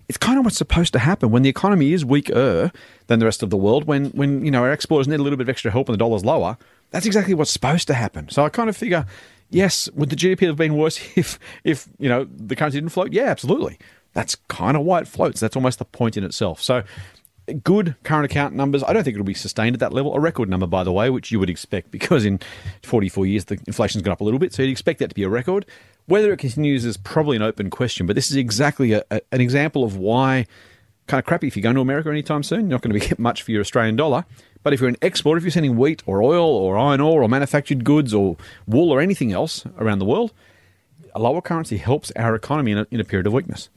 It's 0.07 0.17
kind 0.17 0.39
of 0.39 0.45
what's 0.45 0.57
supposed 0.57 0.91
to 0.93 0.99
happen 0.99 1.29
when 1.29 1.43
the 1.43 1.49
economy 1.49 1.93
is 1.93 2.03
weaker 2.03 2.71
than 3.07 3.19
the 3.19 3.25
rest 3.25 3.43
of 3.43 3.51
the 3.51 3.57
world. 3.57 3.85
When 3.85 4.05
when 4.07 4.43
you 4.43 4.49
know 4.49 4.63
our 4.63 4.73
exporters 4.73 5.07
need 5.07 5.19
a 5.19 5.23
little 5.23 5.37
bit 5.37 5.45
of 5.45 5.49
extra 5.49 5.69
help 5.69 5.87
and 5.87 5.93
the 5.93 5.99
dollar's 5.99 6.25
lower, 6.25 6.57
that's 6.89 7.05
exactly 7.05 7.35
what's 7.35 7.51
supposed 7.51 7.87
to 7.87 7.93
happen. 7.93 8.27
So 8.29 8.43
I 8.43 8.49
kind 8.49 8.69
of 8.69 8.75
figure, 8.75 9.05
yes, 9.51 9.87
would 9.91 10.09
the 10.09 10.15
GDP 10.15 10.47
have 10.47 10.55
been 10.55 10.75
worse 10.75 10.99
if 11.15 11.37
if 11.63 11.87
you 11.99 12.09
know 12.09 12.25
the 12.25 12.55
currency 12.55 12.77
didn't 12.79 12.91
float? 12.91 13.13
Yeah, 13.13 13.25
absolutely. 13.25 13.77
That's 14.13 14.35
kind 14.47 14.75
of 14.75 14.83
why 14.83 15.01
it 15.01 15.07
floats. 15.07 15.39
That's 15.39 15.55
almost 15.55 15.77
the 15.77 15.85
point 15.85 16.17
in 16.17 16.23
itself. 16.23 16.61
So 16.63 16.83
good 17.53 17.95
current 18.03 18.25
account 18.25 18.53
numbers. 18.53 18.83
I 18.83 18.93
don't 18.93 19.03
think 19.03 19.15
it'll 19.15 19.25
be 19.25 19.33
sustained 19.33 19.75
at 19.75 19.79
that 19.79 19.93
level. 19.93 20.13
A 20.15 20.19
record 20.19 20.49
number, 20.49 20.67
by 20.67 20.83
the 20.83 20.91
way, 20.91 21.09
which 21.09 21.31
you 21.31 21.39
would 21.39 21.49
expect 21.49 21.91
because 21.91 22.25
in 22.25 22.39
44 22.83 23.25
years 23.25 23.45
the 23.45 23.59
inflation's 23.67 24.03
gone 24.03 24.13
up 24.13 24.21
a 24.21 24.23
little 24.23 24.39
bit, 24.39 24.53
so 24.53 24.63
you'd 24.63 24.71
expect 24.71 24.99
that 24.99 25.09
to 25.09 25.15
be 25.15 25.23
a 25.23 25.29
record. 25.29 25.65
Whether 26.05 26.33
it 26.33 26.37
continues 26.37 26.85
is 26.85 26.97
probably 26.97 27.35
an 27.35 27.43
open 27.43 27.69
question, 27.69 28.07
but 28.07 28.15
this 28.15 28.31
is 28.31 28.37
exactly 28.37 28.93
a, 28.93 29.03
a, 29.11 29.21
an 29.31 29.41
example 29.41 29.83
of 29.83 29.97
why 29.97 30.47
kind 31.09 31.19
of 31.19 31.25
crappy 31.25 31.47
if 31.47 31.55
you're 31.55 31.63
going 31.63 31.75
to 31.75 31.81
America 31.81 32.09
anytime 32.09 32.43
soon. 32.43 32.61
You're 32.61 32.69
not 32.69 32.81
going 32.81 32.99
to 32.99 33.07
get 33.07 33.19
much 33.19 33.43
for 33.43 33.51
your 33.51 33.61
Australian 33.61 33.95
dollar. 33.95 34.25
But 34.63 34.73
if 34.73 34.79
you're 34.79 34.89
an 34.89 34.97
exporter, 35.01 35.37
if 35.37 35.43
you're 35.43 35.51
sending 35.51 35.77
wheat 35.77 36.03
or 36.05 36.21
oil 36.21 36.45
or 36.45 36.77
iron 36.77 37.01
ore 37.01 37.23
or 37.23 37.29
manufactured 37.29 37.83
goods 37.83 38.13
or 38.13 38.37
wool 38.67 38.91
or 38.91 39.01
anything 39.01 39.31
else 39.31 39.65
around 39.77 39.99
the 39.99 40.05
world, 40.05 40.33
a 41.15 41.19
lower 41.19 41.41
currency 41.41 41.77
helps 41.77 42.11
our 42.15 42.35
economy 42.35 42.71
in 42.71 42.77
a, 42.79 42.87
in 42.91 42.99
a 42.99 43.03
period 43.03 43.25
of 43.25 43.33
weakness. 43.33 43.69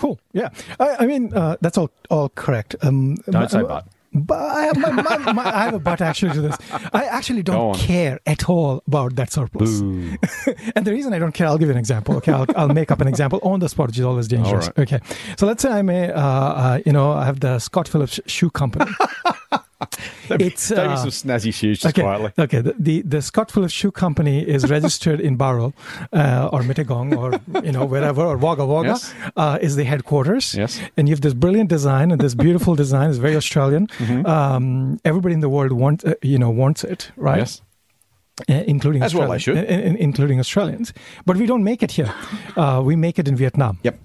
Cool. 0.00 0.18
Yeah. 0.32 0.48
I, 0.78 0.96
I 1.00 1.06
mean, 1.06 1.34
uh, 1.34 1.56
that's 1.60 1.76
all 1.76 1.90
all 2.08 2.30
correct. 2.30 2.74
Um, 2.80 3.16
Don't 3.28 3.50
say 3.50 3.62
but. 3.62 3.86
But 4.12 4.40
I 4.40 4.62
have, 4.62 4.76
my, 4.76 4.90
my, 4.90 5.32
my, 5.32 5.56
I 5.56 5.64
have 5.66 5.74
a 5.74 5.78
but 5.78 6.00
actually 6.00 6.32
to 6.32 6.40
this. 6.40 6.56
I 6.92 7.04
actually 7.04 7.44
don't 7.44 7.76
care 7.76 8.18
at 8.26 8.48
all 8.48 8.82
about 8.88 9.14
that 9.14 9.30
surplus. 9.30 9.80
and 10.74 10.84
the 10.84 10.90
reason 10.90 11.12
I 11.12 11.20
don't 11.20 11.30
care, 11.30 11.46
I'll 11.46 11.58
give 11.58 11.68
you 11.68 11.74
an 11.74 11.78
example. 11.78 12.16
Okay, 12.16 12.32
I'll, 12.32 12.46
I'll 12.56 12.74
make 12.74 12.90
up 12.90 13.00
an 13.00 13.06
example 13.06 13.38
on 13.44 13.60
the 13.60 13.68
spot, 13.68 13.86
which 13.86 14.00
is 14.00 14.04
always 14.04 14.26
dangerous. 14.26 14.66
Right. 14.66 14.80
Okay, 14.80 15.00
so 15.36 15.46
let's 15.46 15.62
say 15.62 15.70
I'm 15.70 15.88
a, 15.90 16.08
uh, 16.08 16.20
uh, 16.20 16.80
you 16.84 16.90
know, 16.92 17.12
I 17.12 17.24
have 17.24 17.38
the 17.38 17.60
Scott 17.60 17.86
Phillips 17.86 18.18
shoe 18.26 18.50
company. 18.50 18.90
it's 20.30 20.70
uh, 20.70 20.96
some 20.96 21.10
snazzy 21.10 21.52
shoes 21.52 21.80
just 21.80 21.94
okay, 21.94 22.02
quietly. 22.02 22.32
Okay, 22.38 22.60
the, 22.60 22.74
the, 22.78 23.02
the 23.02 23.22
Scott 23.22 23.50
Phillips 23.50 23.72
Shoe 23.72 23.90
Company 23.90 24.40
is 24.46 24.68
registered 24.76 25.20
in 25.20 25.36
Bowral 25.36 25.72
uh, 26.12 26.48
or 26.52 26.62
Mittagong 26.62 27.16
or 27.16 27.40
you 27.64 27.72
know 27.72 27.84
wherever 27.84 28.22
or 28.22 28.36
Wagga 28.36 28.66
Wagga 28.66 28.88
Yes. 28.90 29.14
uh, 29.36 29.58
is 29.60 29.76
the 29.76 29.84
headquarters. 29.84 30.54
Yes. 30.54 30.80
and 30.96 31.08
you 31.08 31.14
have 31.14 31.20
this 31.22 31.34
brilliant 31.34 31.70
design 31.70 32.10
and 32.12 32.20
this 32.20 32.34
beautiful 32.34 32.74
design 32.74 33.10
is 33.10 33.18
very 33.18 33.36
Australian. 33.36 33.86
Mm-hmm. 33.86 34.26
Um, 34.26 35.00
everybody 35.04 35.34
in 35.34 35.40
the 35.40 35.48
world 35.48 35.72
wants 35.72 36.04
uh, 36.04 36.14
you 36.22 36.38
know 36.38 36.50
wants 36.50 36.84
it, 36.84 37.10
right? 37.16 37.38
Yes. 37.38 37.62
Uh, 38.48 38.54
including 38.66 39.02
As 39.02 39.14
well 39.14 39.30
Australians- 39.32 39.42
should. 39.42 39.56
in- 39.80 39.80
in- 39.88 39.96
including 39.96 40.38
Australians. 40.40 40.92
But 41.26 41.36
we 41.36 41.46
don't 41.46 41.64
make 41.64 41.82
it 41.82 41.92
here. 41.92 42.12
Uh, 42.56 42.80
we 42.84 42.96
make 42.96 43.18
it 43.18 43.28
in 43.28 43.36
Vietnam 43.36 43.78
Yep. 43.84 43.98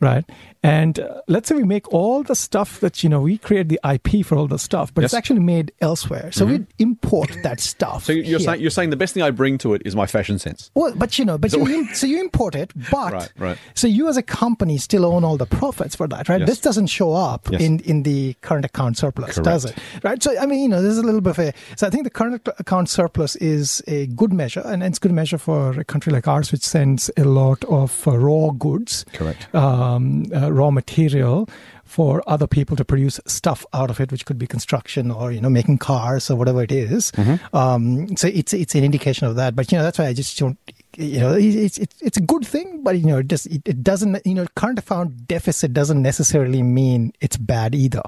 right? 0.00 0.24
And 0.62 0.98
uh, 0.98 1.20
let's 1.28 1.48
say 1.48 1.54
we 1.54 1.62
make 1.64 1.92
all 1.92 2.22
the 2.22 2.34
stuff 2.34 2.80
that 2.80 3.02
you 3.04 3.08
know 3.08 3.20
we 3.20 3.38
create 3.38 3.68
the 3.68 3.78
IP 3.88 4.26
for 4.26 4.36
all 4.36 4.48
the 4.48 4.58
stuff, 4.58 4.92
but 4.92 5.04
it's 5.04 5.12
Yes. 5.12 5.18
Mm-hmm. 5.18 5.18
actually 5.18 5.40
made 5.40 5.72
elsewhere. 5.80 6.32
So 6.32 6.46
we 6.46 6.66
import 6.78 7.30
that 7.44 7.60
stuff. 7.60 8.04
So 8.04 8.12
you're 8.12 8.40
saying 8.40 8.60
you're 8.60 8.70
saying 8.70 8.90
the 8.90 8.96
best 8.96 9.14
thing 9.14 9.22
I 9.22 9.30
bring 9.30 9.58
to 9.58 9.74
it 9.74 9.82
is 9.84 9.94
my 9.94 10.06
fashion 10.06 10.38
sense. 10.38 10.70
Well, 10.74 10.92
but 10.96 11.18
you 11.18 11.24
know, 11.24 11.38
but 11.38 11.52
you 11.52 11.66
im- 11.80 11.94
so 11.94 12.06
you 12.06 12.20
import 12.20 12.54
it, 12.56 12.72
but 12.90 13.12
Right, 13.12 13.32
right. 13.38 13.58
so 13.74 13.86
you 13.86 14.08
as 14.08 14.16
a 14.16 14.22
company 14.22 14.78
still 14.78 15.04
own 15.04 15.22
all 15.24 15.36
the 15.36 15.46
profits 15.46 15.94
for 15.94 16.08
that, 16.08 16.28
right? 16.28 16.40
Yes. 16.40 16.48
This 16.48 16.60
doesn't 16.60 16.88
show 16.88 17.12
up 17.14 17.48
Yes. 17.50 17.60
in 17.62 17.80
in 17.80 18.02
the 18.02 18.34
current 18.42 18.64
account 18.64 18.98
surplus, 18.98 19.36
does 19.36 19.64
it? 19.64 19.76
Right. 20.02 20.22
So 20.22 20.36
I 20.38 20.46
mean, 20.46 20.60
you 20.62 20.68
know, 20.68 20.82
there's 20.82 20.98
a 20.98 21.02
little 21.02 21.20
bit 21.20 21.30
of 21.30 21.38
a. 21.38 21.52
So 21.76 21.86
I 21.86 21.90
think 21.90 22.04
the 22.04 22.10
current 22.10 22.46
account 22.58 22.88
surplus 22.88 23.36
is 23.36 23.82
a 23.86 24.06
good 24.08 24.32
measure, 24.32 24.62
and 24.64 24.82
it's 24.82 24.98
a 24.98 25.00
good 25.00 25.12
measure 25.12 25.38
for 25.38 25.78
a 25.78 25.84
country 25.84 26.12
like 26.12 26.26
ours, 26.26 26.50
which 26.52 26.62
sends 26.62 27.10
a 27.16 27.24
lot 27.24 27.64
of 27.66 28.06
uh, 28.08 28.18
raw 28.18 28.50
goods, 28.50 29.04
Correct. 29.12 29.52
um, 29.54 30.24
uh, 30.34 30.47
raw 30.52 30.70
material 30.70 31.48
for 31.84 32.22
other 32.26 32.46
people 32.46 32.76
to 32.76 32.84
produce 32.84 33.18
stuff 33.26 33.64
out 33.72 33.90
of 33.90 33.98
it, 33.98 34.12
which 34.12 34.26
could 34.26 34.38
be 34.38 34.46
construction 34.46 35.10
or 35.10 35.32
you 35.32 35.40
know 35.40 35.48
making 35.48 35.78
cars 35.78 36.30
or 36.30 36.36
whatever 36.36 36.62
it 36.62 36.70
is. 36.70 37.10
Mm-hmm. 37.12 37.56
Um, 37.56 38.16
so 38.16 38.28
it's 38.28 38.52
it's 38.52 38.74
an 38.74 38.84
indication 38.84 39.26
of 39.26 39.36
that. 39.36 39.56
But 39.56 39.72
you 39.72 39.78
know 39.78 39.84
that's 39.84 39.98
why 39.98 40.06
I 40.06 40.12
just 40.12 40.38
don't. 40.38 40.58
You 40.96 41.20
know, 41.20 41.34
it's 41.34 41.78
it's 41.78 42.02
it's 42.02 42.16
a 42.16 42.20
good 42.20 42.46
thing, 42.46 42.82
but 42.82 42.98
you 42.98 43.06
know, 43.06 43.18
it 43.18 43.28
just 43.28 43.46
it, 43.46 43.62
it 43.66 43.82
doesn't. 43.82 44.26
You 44.26 44.34
know, 44.34 44.46
current 44.54 44.78
account 44.78 45.26
deficit 45.26 45.72
doesn't 45.72 46.02
necessarily 46.02 46.62
mean 46.62 47.12
it's 47.20 47.36
bad 47.36 47.74
either, 47.74 48.02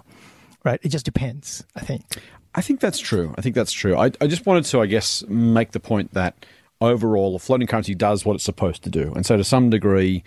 right? 0.65 0.81
It 0.83 0.89
just 0.89 1.05
depends. 1.05 1.65
I 1.77 1.81
think. 1.81 2.03
I 2.55 2.61
think 2.63 2.81
that's 2.81 2.99
true. 2.99 3.33
I 3.39 3.43
think 3.43 3.55
that's 3.55 3.73
true. 3.73 3.97
I, 3.97 4.07
I 4.21 4.27
just 4.27 4.45
wanted 4.45 4.65
to, 4.65 4.81
I 4.81 4.87
guess, 4.87 5.23
make 5.29 5.71
the 5.71 5.79
point 5.79 6.15
that 6.15 6.45
overall, 6.81 7.37
a 7.37 7.39
floating 7.39 7.69
currency 7.69 7.95
does 7.95 8.25
what 8.25 8.35
it's 8.35 8.45
supposed 8.45 8.83
to 8.83 8.91
do, 8.91 9.13
and 9.15 9.25
so 9.25 9.37
to 9.37 9.45
some 9.45 9.71
degree, 9.71 10.25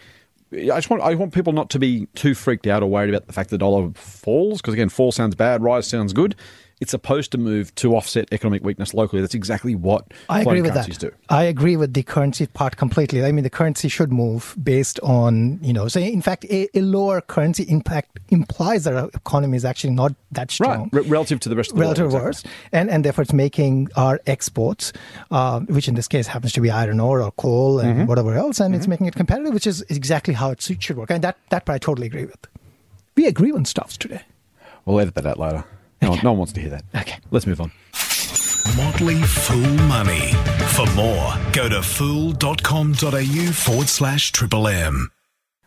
I 0.53 0.77
just 0.77 0.89
want 0.89 1.01
I 1.01 1.15
want 1.15 1.33
people 1.33 1.53
not 1.53 1.69
to 1.71 1.79
be 1.79 2.07
too 2.15 2.35
freaked 2.35 2.67
out 2.67 2.83
or 2.83 2.89
worried 2.89 3.09
about 3.09 3.27
the 3.27 3.33
fact 3.33 3.49
the 3.49 3.57
dollar 3.57 3.91
falls 3.95 4.61
because 4.61 4.73
again, 4.73 4.89
fall 4.89 5.11
sounds 5.11 5.35
bad, 5.35 5.63
rise 5.63 5.87
sounds 5.87 6.13
good. 6.13 6.35
It's 6.83 6.91
supposed 6.91 7.31
to 7.31 7.37
move 7.39 7.73
to 7.75 7.95
offset 7.95 8.25
economic 8.31 8.63
weakness 8.63 8.93
locally. 8.93 9.21
That's 9.23 9.33
exactly 9.33 9.73
what 9.73 10.03
I 10.29 10.41
agree 10.41 10.61
with 10.61 10.73
currencies 10.73 10.99
that. 10.99 11.11
do. 11.11 11.15
I 11.29 11.43
agree 11.43 11.77
with 11.77 11.93
the 11.93 12.03
currency 12.03 12.45
part 12.45 12.77
completely. 12.77 13.25
I 13.25 13.31
mean, 13.31 13.43
the 13.43 13.49
currency 13.49 13.87
should 13.89 14.11
move 14.11 14.55
based 14.61 14.99
on, 15.01 15.59
you 15.63 15.73
know, 15.73 15.87
so 15.87 15.99
in 15.99 16.21
fact, 16.21 16.45
a, 16.45 16.67
a 16.77 16.81
lower 16.81 17.21
currency 17.21 17.63
impact 17.63 18.19
implies 18.29 18.83
that 18.83 18.93
our 18.95 19.09
economy 19.15 19.57
is 19.57 19.65
actually 19.65 19.93
not 19.93 20.13
that 20.31 20.51
strong. 20.51 20.89
Right, 20.91 21.03
re- 21.03 21.09
relative 21.09 21.39
to 21.39 21.49
the 21.49 21.55
rest 21.55 21.71
of 21.71 21.77
the 21.77 21.81
relative 21.81 22.11
world. 22.11 22.25
worse, 22.25 22.43
and 22.71 22.89
and 22.91 23.03
therefore 23.05 23.21
it's 23.23 23.33
making 23.33 23.89
our 23.95 24.19
exports, 24.27 24.93
uh, 25.31 25.61
which 25.61 25.87
in 25.87 25.95
this 25.95 26.07
case 26.07 26.27
happens 26.27 26.53
to 26.53 26.61
be 26.61 26.69
iron 26.69 26.99
ore 26.99 27.21
or 27.21 27.31
coal 27.31 27.79
and 27.79 27.93
Mm-hmm. 27.93 28.05
whatever 28.07 28.33
else, 28.33 28.59
and 28.59 28.73
it's 28.75 28.87
making 28.87 29.07
it 29.07 29.15
competitive, 29.15 29.53
which 29.53 29.67
is 29.67 29.81
exactly 29.89 30.33
how 30.33 30.49
it 30.51 30.59
should 30.61 30.97
work, 30.97 31.11
and 31.11 31.23
that 31.23 31.37
that 31.49 31.65
part 31.65 31.75
I 31.75 31.79
totally 31.79 32.07
agree 32.07 32.25
with. 32.25 32.41
We 33.15 33.27
agree 33.27 33.51
on 33.51 33.65
stuffs 33.65 33.97
today. 33.97 34.23
We'll 34.85 34.99
edit 34.99 35.15
that 35.15 35.25
out 35.25 35.39
later. 35.39 35.63
No, 36.03 36.11
one, 36.11 36.19
no 36.23 36.31
one 36.31 36.39
wants 36.39 36.53
to 36.53 36.61
hear 36.61 36.69
that. 36.71 36.83
Okay. 36.95 37.17
Let's 37.31 37.47
move 37.47 37.61
on. 37.61 37.71
Motley 38.77 39.21
Fool 39.21 39.73
Money. 39.87 40.31
For 40.73 40.85
more, 40.95 41.33
go 41.51 41.69
to 41.69 41.81
fool.com.au 41.81 43.51
forward 43.51 43.89
slash 43.89 44.31
triple 44.31 44.67
M. 44.67 45.11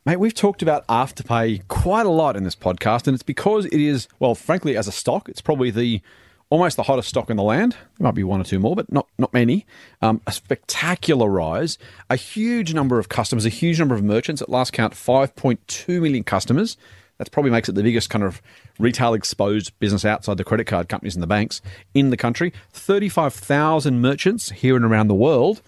Mate, 0.04 0.20
we've 0.20 0.34
talked 0.34 0.62
about 0.62 0.86
Afterpay 0.86 1.66
quite 1.68 2.06
a 2.06 2.10
lot 2.10 2.36
in 2.36 2.44
this 2.44 2.54
podcast, 2.54 3.06
and 3.06 3.14
it's 3.14 3.22
because 3.22 3.66
it 3.66 3.80
is, 3.80 4.08
well, 4.18 4.34
frankly, 4.34 4.76
as 4.76 4.86
a 4.86 4.92
stock, 4.92 5.28
it's 5.28 5.40
probably 5.40 5.70
the 5.70 6.00
almost 6.48 6.76
the 6.76 6.84
hottest 6.84 7.08
stock 7.08 7.28
in 7.28 7.36
the 7.36 7.42
land. 7.42 7.72
There 7.72 8.04
might 8.04 8.14
be 8.14 8.22
one 8.22 8.40
or 8.40 8.44
two 8.44 8.58
more, 8.60 8.76
but 8.76 8.90
not 8.92 9.08
not 9.18 9.32
many. 9.32 9.66
Um, 10.00 10.20
a 10.26 10.32
spectacular 10.32 11.28
rise, 11.28 11.76
a 12.08 12.16
huge 12.16 12.72
number 12.72 12.98
of 12.98 13.08
customers, 13.08 13.46
a 13.46 13.50
huge 13.50 13.78
number 13.78 13.94
of 13.94 14.02
merchants. 14.02 14.40
At 14.42 14.48
last 14.48 14.72
count, 14.72 14.94
5.2 14.94 16.00
million 16.00 16.24
customers. 16.24 16.76
That 17.18 17.30
probably 17.30 17.50
makes 17.50 17.68
it 17.68 17.74
the 17.74 17.82
biggest 17.82 18.10
kind 18.10 18.24
of 18.24 18.42
retail 18.78 19.14
exposed 19.14 19.78
business 19.78 20.04
outside 20.04 20.36
the 20.36 20.44
credit 20.44 20.66
card 20.66 20.88
companies 20.88 21.14
and 21.14 21.22
the 21.22 21.26
banks 21.26 21.62
in 21.94 22.10
the 22.10 22.16
country. 22.16 22.52
35,000 22.72 24.00
merchants 24.00 24.50
here 24.50 24.76
and 24.76 24.84
around 24.84 25.08
the 25.08 25.14
world. 25.14 25.62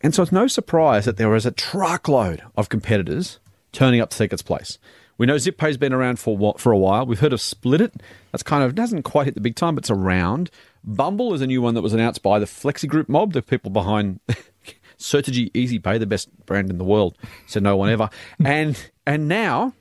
And 0.00 0.14
so 0.14 0.22
it's 0.22 0.32
no 0.32 0.46
surprise 0.46 1.04
that 1.04 1.16
there 1.16 1.34
is 1.34 1.46
a 1.46 1.50
truckload 1.50 2.42
of 2.56 2.68
competitors 2.68 3.38
turning 3.72 4.00
up 4.00 4.10
to 4.10 4.18
take 4.18 4.32
its 4.32 4.42
place. 4.42 4.78
We 5.16 5.26
know 5.26 5.36
ZipPay's 5.36 5.76
been 5.76 5.92
around 5.92 6.18
for 6.18 6.54
for 6.58 6.72
a 6.72 6.78
while. 6.78 7.06
We've 7.06 7.20
heard 7.20 7.32
of 7.32 7.40
Splitit. 7.40 8.00
That's 8.32 8.42
kind 8.42 8.64
of 8.64 8.74
doesn't 8.74 9.04
quite 9.04 9.26
hit 9.26 9.34
the 9.34 9.40
big 9.40 9.54
time, 9.54 9.76
but 9.76 9.84
it's 9.84 9.90
around. 9.90 10.50
Bumble 10.82 11.32
is 11.34 11.40
a 11.40 11.46
new 11.46 11.62
one 11.62 11.74
that 11.74 11.82
was 11.82 11.92
announced 11.92 12.22
by 12.22 12.38
the 12.38 12.46
Flexi 12.46 12.88
Group 12.88 13.08
mob, 13.08 13.32
the 13.32 13.40
people 13.40 13.70
behind 13.70 14.20
Certegy 14.98 15.50
Ezi-Pay, 15.52 15.98
the 15.98 16.06
best 16.06 16.28
brand 16.46 16.68
in 16.68 16.78
the 16.78 16.84
world. 16.84 17.16
So 17.46 17.60
no 17.60 17.76
one 17.76 17.90
ever. 17.90 18.10
and 18.44 18.90
and 19.06 19.28
now, 19.28 19.72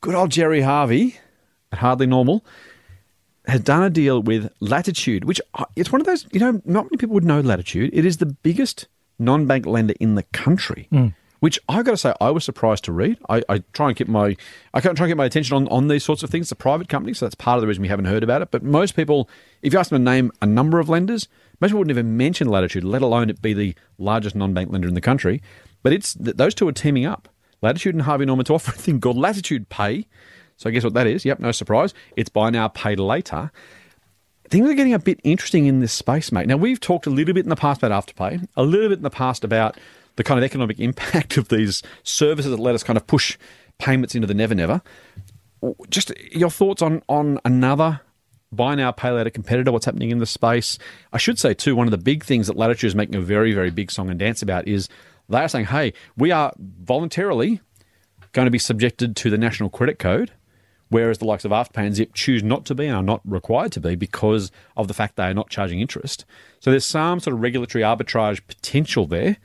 good 0.00 0.14
old 0.14 0.30
Gerry 0.30 0.62
Harvey 0.62 1.18
at 1.72 1.78
Hardly 1.78 2.06
Normal 2.06 2.44
has 3.46 3.60
done 3.60 3.82
a 3.82 3.90
deal 3.90 4.22
with 4.22 4.52
Latitude, 4.60 5.24
which 5.24 5.40
it's 5.76 5.90
one 5.90 6.00
of 6.00 6.06
those, 6.06 6.26
you 6.32 6.40
know, 6.40 6.60
not 6.64 6.84
many 6.84 6.96
people 6.96 7.14
would 7.14 7.24
know 7.24 7.40
Latitude. 7.40 7.90
It 7.92 8.04
is 8.04 8.18
the 8.18 8.26
biggest 8.26 8.86
non 9.18 9.46
bank 9.46 9.66
lender 9.66 9.94
in 10.00 10.14
the 10.14 10.22
country, 10.24 10.86
hmm. 10.90 11.08
which 11.40 11.58
I've 11.68 11.84
got 11.84 11.92
to 11.92 11.96
say, 11.96 12.14
I 12.20 12.30
was 12.30 12.44
surprised 12.44 12.84
to 12.84 12.92
read. 12.92 13.18
I, 13.28 13.42
I 13.48 13.58
try 13.72 13.88
and 13.88 13.96
keep 13.96 14.08
my, 14.08 14.36
I 14.72 14.80
can't 14.80 14.96
try 14.96 15.06
and 15.06 15.10
get 15.10 15.16
my 15.16 15.24
attention 15.24 15.56
on, 15.56 15.68
on 15.68 15.88
these 15.88 16.04
sorts 16.04 16.22
of 16.22 16.30
things. 16.30 16.46
It's 16.46 16.52
a 16.52 16.56
private 16.56 16.88
company, 16.88 17.14
so 17.14 17.26
that's 17.26 17.34
part 17.34 17.56
of 17.56 17.62
the 17.62 17.66
reason 17.66 17.82
we 17.82 17.88
haven't 17.88 18.06
heard 18.06 18.22
about 18.22 18.42
it. 18.42 18.50
But 18.50 18.62
most 18.62 18.96
people, 18.96 19.28
if 19.62 19.72
you 19.72 19.78
ask 19.78 19.90
them 19.90 20.04
to 20.04 20.10
name 20.10 20.32
a 20.40 20.46
number 20.46 20.78
of 20.78 20.88
lenders, 20.88 21.28
most 21.60 21.70
people 21.70 21.80
wouldn't 21.80 21.96
even 21.96 22.16
mention 22.16 22.48
Latitude, 22.48 22.84
let 22.84 23.02
alone 23.02 23.30
it 23.30 23.42
be 23.42 23.52
the 23.52 23.74
largest 23.98 24.36
non 24.36 24.54
bank 24.54 24.70
lender 24.70 24.88
in 24.88 24.94
the 24.94 25.00
country. 25.00 25.42
But 25.82 25.92
it's 25.92 26.14
those 26.14 26.54
two 26.54 26.68
are 26.68 26.72
teaming 26.72 27.06
up. 27.06 27.28
Latitude 27.62 27.94
and 27.94 28.02
Harvey 28.02 28.24
Norman 28.24 28.44
to 28.46 28.54
offer 28.54 28.72
a 28.72 28.74
thing 28.74 29.00
called 29.00 29.16
Latitude 29.16 29.68
Pay. 29.68 30.06
So 30.56 30.68
I 30.68 30.72
guess 30.72 30.84
what 30.84 30.94
that 30.94 31.06
is? 31.06 31.24
Yep, 31.24 31.40
no 31.40 31.52
surprise. 31.52 31.94
It's 32.16 32.28
buy 32.28 32.50
now, 32.50 32.68
pay 32.68 32.94
later. 32.96 33.50
Things 34.50 34.68
are 34.68 34.74
getting 34.74 34.94
a 34.94 34.98
bit 34.98 35.20
interesting 35.22 35.66
in 35.66 35.80
this 35.80 35.92
space, 35.92 36.32
mate. 36.32 36.48
Now 36.48 36.56
we've 36.56 36.80
talked 36.80 37.06
a 37.06 37.10
little 37.10 37.34
bit 37.34 37.44
in 37.44 37.48
the 37.48 37.56
past 37.56 37.82
about 37.82 38.04
Afterpay, 38.04 38.46
a 38.56 38.62
little 38.62 38.88
bit 38.88 38.98
in 38.98 39.02
the 39.02 39.10
past 39.10 39.44
about 39.44 39.78
the 40.16 40.24
kind 40.24 40.38
of 40.38 40.44
economic 40.44 40.78
impact 40.80 41.36
of 41.36 41.48
these 41.48 41.82
services 42.02 42.50
that 42.50 42.60
let 42.60 42.74
us 42.74 42.82
kind 42.82 42.96
of 42.96 43.06
push 43.06 43.38
payments 43.78 44.14
into 44.14 44.26
the 44.26 44.34
never 44.34 44.54
never. 44.54 44.82
Just 45.88 46.12
your 46.32 46.50
thoughts 46.50 46.82
on 46.82 47.02
on 47.08 47.38
another 47.44 48.00
buy 48.52 48.74
now 48.74 48.90
pay 48.90 49.10
later 49.10 49.30
competitor 49.30 49.70
what's 49.70 49.84
happening 49.84 50.10
in 50.10 50.18
the 50.18 50.26
space 50.26 50.76
i 51.12 51.18
should 51.18 51.38
say 51.38 51.54
too 51.54 51.76
one 51.76 51.86
of 51.86 51.92
the 51.92 51.98
big 51.98 52.24
things 52.24 52.48
that 52.48 52.56
latitude 52.56 52.88
is 52.88 52.94
making 52.96 53.14
a 53.14 53.20
very 53.20 53.52
very 53.52 53.70
big 53.70 53.90
song 53.90 54.10
and 54.10 54.18
dance 54.18 54.42
about 54.42 54.66
is 54.66 54.88
they 55.30 55.38
are 55.38 55.48
saying 55.48 55.66
hey 55.66 55.92
we 56.16 56.30
are 56.30 56.52
voluntarily 56.58 57.60
going 58.32 58.46
to 58.46 58.50
be 58.50 58.58
subjected 58.58 59.16
to 59.16 59.30
the 59.30 59.38
national 59.38 59.70
credit 59.70 59.98
code 59.98 60.32
whereas 60.88 61.18
the 61.18 61.24
likes 61.24 61.44
of 61.44 61.50
afterpay 61.52 61.86
and 61.86 61.94
zip 61.94 62.12
choose 62.14 62.42
not 62.42 62.64
to 62.64 62.74
be 62.74 62.86
and 62.86 62.96
are 62.96 63.02
not 63.02 63.20
required 63.24 63.72
to 63.72 63.80
be 63.80 63.94
because 63.94 64.50
of 64.76 64.88
the 64.88 64.94
fact 64.94 65.16
they 65.16 65.24
are 65.24 65.34
not 65.34 65.48
charging 65.48 65.80
interest 65.80 66.24
so 66.60 66.70
there's 66.70 66.86
some 66.86 67.18
sort 67.20 67.34
of 67.34 67.40
regulatory 67.40 67.82
arbitrage 67.82 68.40
potential 68.46 69.06
there 69.06 69.36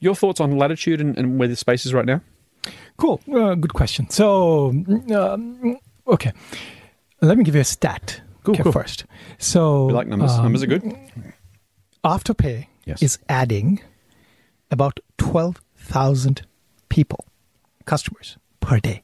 your 0.00 0.14
thoughts 0.14 0.40
on 0.40 0.56
latitude 0.56 1.00
and, 1.00 1.18
and 1.18 1.38
where 1.38 1.48
the 1.48 1.56
space 1.56 1.84
is 1.84 1.92
right 1.92 2.06
now 2.06 2.20
Cool. 2.98 3.18
Uh, 3.32 3.54
good 3.54 3.72
question. 3.72 4.10
So, 4.10 4.68
um, 5.14 5.78
okay, 6.06 6.32
let 7.22 7.38
me 7.38 7.44
give 7.44 7.54
you 7.54 7.62
a 7.62 7.64
stat. 7.64 8.20
Cool, 8.44 8.54
okay, 8.54 8.62
cool. 8.62 8.72
first. 8.72 9.06
So, 9.38 9.86
we 9.86 9.94
like 9.94 10.06
numbers 10.06 10.32
um, 10.32 10.42
numbers 10.42 10.62
are 10.62 10.66
good 10.66 10.82
Afterpay 12.04 12.66
Yes. 12.84 13.02
is 13.02 13.18
adding 13.28 13.80
about 14.70 15.00
twelve 15.18 15.60
thousand 15.76 16.42
people, 16.88 17.24
customers 17.84 18.36
per 18.60 18.78
day. 18.78 19.02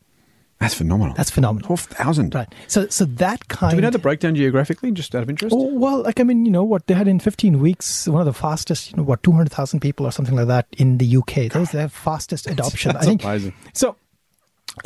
that's 0.59 0.75
phenomenal 0.75 1.15
That's 1.17 1.31
phenomenal. 1.31 1.67
12000 1.77 2.35
Right. 2.35 2.49
So, 2.67 2.89
so 2.89 3.05
that 3.23 3.49
kind. 3.49 3.71
Do 3.73 3.77
we 3.77 3.83
know 3.83 3.91
the 3.91 3.99
breakdown 3.99 4.35
geographically, 4.35 4.91
just 4.93 5.15
out 5.15 5.23
of 5.23 5.31
interest? 5.31 5.55
Oh, 5.57 5.69
well, 5.75 6.03
like 6.03 6.19
I 6.21 6.25
mean, 6.25 6.45
you 6.47 6.53
know 6.53 6.65
what 6.65 6.87
they 6.87 6.95
had 6.95 7.09
in 7.09 7.19
15 7.21 7.59
weeks, 7.61 8.07
one 8.09 8.21
of 8.21 8.27
the 8.27 8.33
fastest, 8.33 8.91
you 8.93 8.97
know, 8.97 9.03
what 9.03 9.23
200,000 9.23 9.81
people 9.81 10.07
or 10.07 10.13
something 10.13 10.35
like 10.37 10.47
that 10.49 10.67
in 10.79 10.99
the 10.99 11.17
UK. 11.19 11.35
That 11.53 11.57
was 11.57 11.73
their 11.73 11.89
fastest 11.89 12.47
adoption. 12.55 12.93
that's 12.93 13.05
I 13.07 13.09
think. 13.11 13.25
amazing. 13.25 13.53
So, 13.75 13.97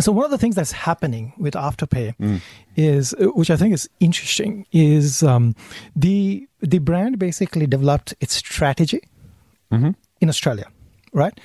so 0.01 0.13
one 0.13 0.25
of 0.25 0.31
the 0.31 0.39
things 0.39 0.55
that's 0.57 0.73
happening 0.73 1.33
with 1.39 1.55
Afterpay 1.55 2.15
Mm. 2.17 2.41
is, 2.77 3.15
uh, 3.15 3.27
which 3.39 3.51
I 3.51 3.57
think 3.57 3.75
is 3.75 3.89
interesting, 4.01 4.67
is 4.73 5.23
um, 5.23 5.55
the 5.97 6.47
the 6.61 6.79
brand 6.79 7.19
basically 7.19 7.67
developed 7.67 8.15
its 8.21 8.35
strategy 8.35 9.03
Mm-hmm. 9.73 9.91
In 10.21 10.29
Australia, 10.29 10.67
right? 11.13 11.39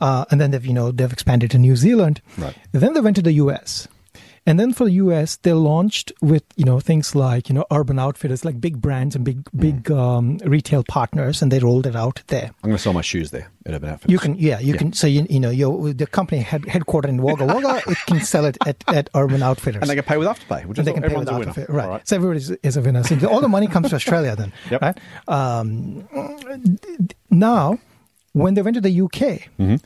Uh, 0.00 0.24
and 0.30 0.40
then 0.40 0.50
they've 0.50 0.66
you 0.66 0.72
know 0.74 0.90
they've 0.92 1.12
expanded 1.12 1.50
to 1.52 1.58
New 1.58 1.76
Zealand. 1.76 2.20
Right. 2.36 2.54
Then 2.72 2.92
they 2.94 3.00
went 3.00 3.16
to 3.16 3.22
the 3.22 3.32
US. 3.44 3.88
And 4.46 4.58
then 4.58 4.72
for 4.72 4.84
the 4.86 4.92
US, 5.04 5.36
they 5.36 5.52
launched 5.52 6.10
with 6.22 6.42
you 6.56 6.64
know 6.64 6.80
things 6.80 7.14
like 7.14 7.50
you 7.50 7.54
know 7.54 7.66
Urban 7.70 7.98
Outfitters, 7.98 8.46
like 8.46 8.58
big 8.62 8.80
brands 8.80 9.14
and 9.14 9.22
big 9.22 9.44
Mm. 9.50 9.60
big 9.60 9.90
um, 9.90 10.38
retail 10.38 10.82
partners, 10.88 11.42
and 11.42 11.52
they 11.52 11.58
rolled 11.58 11.86
it 11.86 11.94
out 11.94 12.22
there. 12.28 12.46
I'm 12.62 12.70
going 12.70 12.76
to 12.76 12.82
sell 12.82 12.94
my 12.94 13.02
shoes 13.02 13.30
there 13.30 13.50
at 13.66 13.74
Urban 13.74 13.90
Outfitters. 13.90 14.10
You 14.12 14.18
can, 14.18 14.36
yeah, 14.36 14.58
you 14.58 14.72
can. 14.72 14.94
So 14.94 15.06
you, 15.06 15.26
you 15.28 15.38
know, 15.40 15.50
your 15.50 15.92
the 15.92 16.06
company 16.06 16.40
head, 16.40 16.62
headquartered 16.62 17.10
in 17.10 17.20
Wagga 17.20 17.44
Wagga, 17.44 17.82
it 17.90 17.98
can 18.06 18.20
sell 18.22 18.46
it 18.46 18.56
at, 18.66 18.82
at 18.88 19.10
Urban 19.14 19.42
Outfitters. 19.42 19.82
and 19.82 19.90
they 19.90 19.96
can 19.96 20.04
pay 20.04 20.16
with 20.16 20.28
Afterpay, 20.28 20.64
which 20.64 20.78
And 20.78 20.86
they 20.86 20.94
can 20.94 21.02
pay 21.02 21.14
with. 21.14 21.28
Afterpay, 21.28 21.68
right. 21.68 21.88
Right. 21.88 22.08
So 22.08 22.16
everybody 22.16 22.38
is, 22.38 22.50
is 22.62 22.78
a 22.78 22.80
winner. 22.80 23.02
So 23.04 23.28
all 23.28 23.42
the 23.42 23.48
money 23.48 23.66
comes 23.66 23.90
to 23.90 23.96
Australia 23.96 24.34
then, 24.34 24.50
Yep. 24.70 24.80
right? 24.80 24.98
Um, 25.28 26.08
now, 27.30 27.78
when 28.32 28.54
they 28.54 28.62
went 28.62 28.74
to 28.74 28.80
the 28.80 29.00
UK, 29.02 29.48
Mm-hmm. 29.58 29.76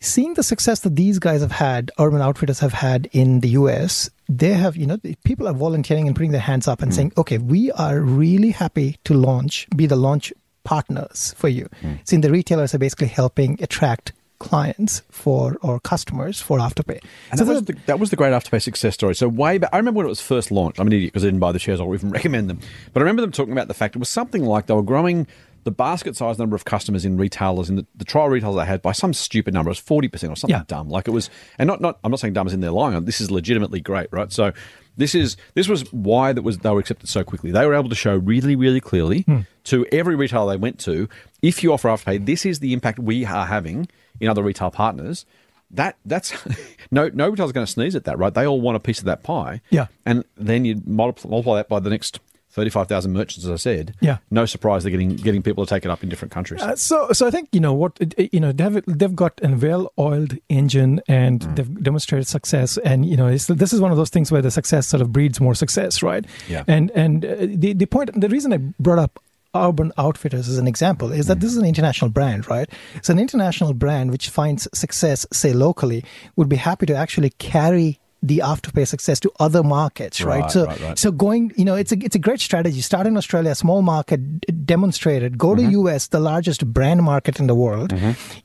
seeing 0.00 0.34
the 0.34 0.42
success 0.42 0.80
that 0.80 0.96
these 0.96 1.18
guys 1.18 1.40
have 1.40 1.52
had, 1.52 1.90
Urban 1.98 2.20
Outfitters 2.20 2.60
have 2.60 2.74
had 2.74 3.08
in 3.12 3.40
the 3.40 3.48
US, 3.50 4.10
they 4.28 4.52
have, 4.52 4.76
you 4.76 4.86
know, 4.86 4.98
people 5.24 5.46
are 5.48 5.54
volunteering 5.54 6.06
and 6.06 6.14
putting 6.16 6.32
their 6.32 6.40
hands 6.40 6.66
up 6.68 6.82
and 6.82 6.92
Mm. 6.92 6.94
saying, 6.94 7.12
okay, 7.16 7.38
we 7.38 7.70
are 7.72 8.00
really 8.00 8.50
happy 8.50 8.96
to 9.04 9.14
launch, 9.14 9.66
be 9.76 9.86
the 9.86 9.96
launch 9.96 10.32
partners 10.64 11.34
for 11.36 11.48
you. 11.48 11.68
Mm. 11.82 11.98
Seeing 12.04 12.20
the 12.22 12.30
retailers 12.30 12.74
are 12.74 12.78
basically 12.78 13.08
helping 13.08 13.62
attract 13.62 14.12
clients 14.38 15.02
for 15.10 15.56
or 15.62 15.78
customers 15.80 16.40
for 16.40 16.58
Afterpay. 16.58 17.00
And 17.30 17.38
So 17.38 17.44
that, 17.44 17.52
was 17.52 17.62
the- 17.64 17.72
the, 17.74 17.78
that 17.86 17.98
was 18.00 18.10
the 18.10 18.16
great 18.16 18.32
Afterpay 18.32 18.60
success 18.60 18.94
story. 18.94 19.14
So 19.14 19.28
way 19.28 19.58
back, 19.58 19.70
I 19.72 19.76
remember 19.78 19.98
when 19.98 20.06
it 20.06 20.10
was 20.10 20.20
first 20.20 20.50
launched. 20.50 20.78
I'm 20.80 20.86
an 20.86 20.92
idiot 20.92 21.12
because 21.12 21.24
I 21.24 21.28
didn't 21.28 21.40
buy 21.40 21.52
the 21.52 21.58
shares 21.58 21.80
or 21.80 21.94
even 21.94 22.10
recommend 22.18 22.50
them. 22.50 22.60
But 22.92 23.00
I 23.00 23.02
remember 23.04 23.22
them 23.22 23.32
talking 23.32 23.52
about 23.52 23.68
the 23.68 23.74
fact 23.74 23.94
it 23.96 24.00
was 24.00 24.08
something 24.10 24.44
like 24.44 24.66
they 24.66 24.74
were 24.74 24.82
growing 24.82 25.26
the 25.64 25.70
basket 25.70 26.16
size 26.16 26.38
number 26.38 26.54
of 26.54 26.64
customers 26.64 27.04
in 27.04 27.16
retailers 27.16 27.68
in 27.68 27.76
the, 27.76 27.86
the 27.96 28.04
trial 28.04 28.28
retailers 28.28 28.56
they 28.56 28.64
had 28.66 28.80
by 28.82 28.92
some 28.92 29.12
stupid 29.12 29.52
number. 29.54 29.68
It 29.68 29.72
was 29.72 29.78
forty 29.78 30.08
percent 30.08 30.32
or 30.32 30.36
something 30.36 30.56
Yeah. 30.56 30.64
dumb. 30.66 30.88
Like 30.88 31.08
it 31.08 31.10
was, 31.10 31.30
and 31.58 31.66
not 31.66 31.80
not. 31.80 31.98
I'm 32.04 32.10
not 32.10 32.20
saying 32.20 32.34
dumb 32.34 32.46
as 32.46 32.52
in 32.52 32.60
they're 32.60 32.70
lying. 32.70 33.04
This 33.04 33.20
is 33.20 33.30
legitimately 33.30 33.80
great, 33.80 34.08
right? 34.12 34.32
So 34.32 34.52
this 34.96 35.14
is 35.14 35.36
this 35.54 35.66
was 35.68 35.92
why 35.92 36.32
that 36.32 36.42
was 36.42 36.58
they 36.58 36.70
were 36.70 36.78
accepted 36.78 37.08
so 37.08 37.24
quickly. 37.24 37.50
They 37.50 37.66
were 37.66 37.74
able 37.74 37.88
to 37.88 37.94
show 37.96 38.16
really 38.16 38.54
really 38.56 38.80
clearly 38.80 39.22
hmm. 39.22 39.40
to 39.64 39.86
every 39.90 40.14
retailer 40.14 40.52
they 40.52 40.56
went 40.58 40.78
to, 40.80 41.08
if 41.42 41.62
you 41.62 41.72
offer 41.72 41.88
Afterpay, 41.88 42.24
this 42.26 42.46
is 42.46 42.60
the 42.60 42.72
impact 42.72 42.98
we 42.98 43.24
are 43.24 43.46
having 43.46 43.88
in 44.20 44.28
other 44.28 44.42
retail 44.42 44.70
partners. 44.70 45.26
That 45.70 45.96
that's 46.04 46.32
no 46.90 47.10
no 47.12 47.28
retailer's 47.28 47.52
going 47.52 47.66
to 47.66 47.72
sneeze 47.72 47.96
at 47.96 48.04
that, 48.04 48.18
right? 48.18 48.32
They 48.32 48.46
all 48.46 48.60
want 48.60 48.76
a 48.76 48.80
piece 48.80 49.00
of 49.00 49.06
that 49.06 49.22
pie. 49.22 49.60
Yeah. 49.70 49.86
and 50.06 50.24
then 50.36 50.64
you 50.64 50.80
multiply, 50.86 51.30
multiply 51.30 51.56
that 51.56 51.68
by 51.68 51.80
the 51.80 51.90
next 51.90 52.20
thirty-five 52.54 52.88
thousand 52.88 53.12
merchants, 53.12 53.44
as 53.44 53.50
I 53.50 53.56
said. 53.56 53.94
Yeah. 54.00 54.18
no 54.30 54.46
surprise 54.46 54.82
they're 54.84 54.90
getting 54.96 55.16
getting 55.16 55.42
people 55.42 55.66
to 55.66 55.70
take 55.74 55.84
it 55.84 55.90
up 55.90 56.02
in 56.02 56.08
different 56.08 56.32
countries. 56.32 56.62
Uh, 56.62 56.76
so, 56.76 57.12
so 57.12 57.26
I 57.26 57.30
think 57.30 57.48
you 57.52 57.60
know 57.60 57.74
what 57.74 57.92
you 58.32 58.40
know. 58.40 58.52
They've 58.52 58.82
they've 58.86 59.16
got 59.24 59.34
a 59.42 59.48
well-oiled 59.48 60.32
engine, 60.48 61.00
and 61.08 61.40
Mm. 61.40 61.56
they've 61.56 61.82
demonstrated 61.82 62.26
success. 62.28 62.78
And 62.78 63.04
you 63.04 63.16
know, 63.16 63.26
it's, 63.26 63.46
this 63.46 63.72
is 63.72 63.80
one 63.80 63.90
of 63.90 63.96
those 63.98 64.10
things 64.10 64.30
where 64.32 64.42
the 64.42 64.50
success 64.50 64.86
sort 64.86 65.00
of 65.00 65.12
breeds 65.12 65.40
more 65.40 65.54
success, 65.54 66.02
right? 66.02 66.24
Yeah. 66.48 66.64
And 66.66 66.90
and 66.94 67.24
uh, 67.24 67.34
the 67.40 67.72
the 67.74 67.86
point, 67.86 68.08
the 68.18 68.28
reason 68.28 68.52
I 68.52 68.58
brought 68.78 68.98
up 68.98 69.18
Urban 69.56 69.92
Outfitters 69.98 70.48
as 70.48 70.58
an 70.58 70.66
example 70.66 71.12
is 71.12 71.24
Mm. 71.26 71.28
that 71.28 71.40
this 71.40 71.50
is 71.52 71.58
an 71.58 71.64
international 71.64 72.10
brand, 72.10 72.48
right? 72.48 72.68
It's 72.94 73.08
an 73.10 73.18
international 73.18 73.72
brand 73.74 74.10
which 74.10 74.28
finds 74.28 74.66
success, 74.72 75.26
say 75.32 75.52
locally, 75.52 76.04
would 76.36 76.48
be 76.48 76.56
happy 76.56 76.86
to 76.86 76.94
actually 76.94 77.30
carry 77.38 77.98
the 78.30 78.38
afterpay 78.38 78.86
success 78.88 79.20
to 79.20 79.30
other 79.38 79.62
markets, 79.62 80.22
right? 80.22 80.40
Right, 80.40 80.50
so, 80.50 80.64
right, 80.66 80.80
right. 80.80 80.98
so 80.98 81.12
going, 81.12 81.52
you 81.56 81.64
know, 81.68 81.74
it's 81.82 81.92
a 81.92 81.98
it's 82.06 82.16
a 82.16 82.18
great 82.18 82.40
strategy. 82.40 82.80
Start 82.80 83.06
in 83.06 83.16
Australia, 83.16 83.50
a 83.50 83.54
small 83.54 83.82
market, 83.82 84.20
d- 84.40 84.52
demonstrate 84.52 85.22
it. 85.22 85.36
Go 85.38 85.50
Mm-hmm. 85.54 85.70
to 85.70 85.78
US, 85.90 86.08
the 86.08 86.20
largest 86.20 86.66
brand 86.76 87.02
market 87.02 87.38
in 87.38 87.46
the 87.46 87.54
world. 87.54 87.92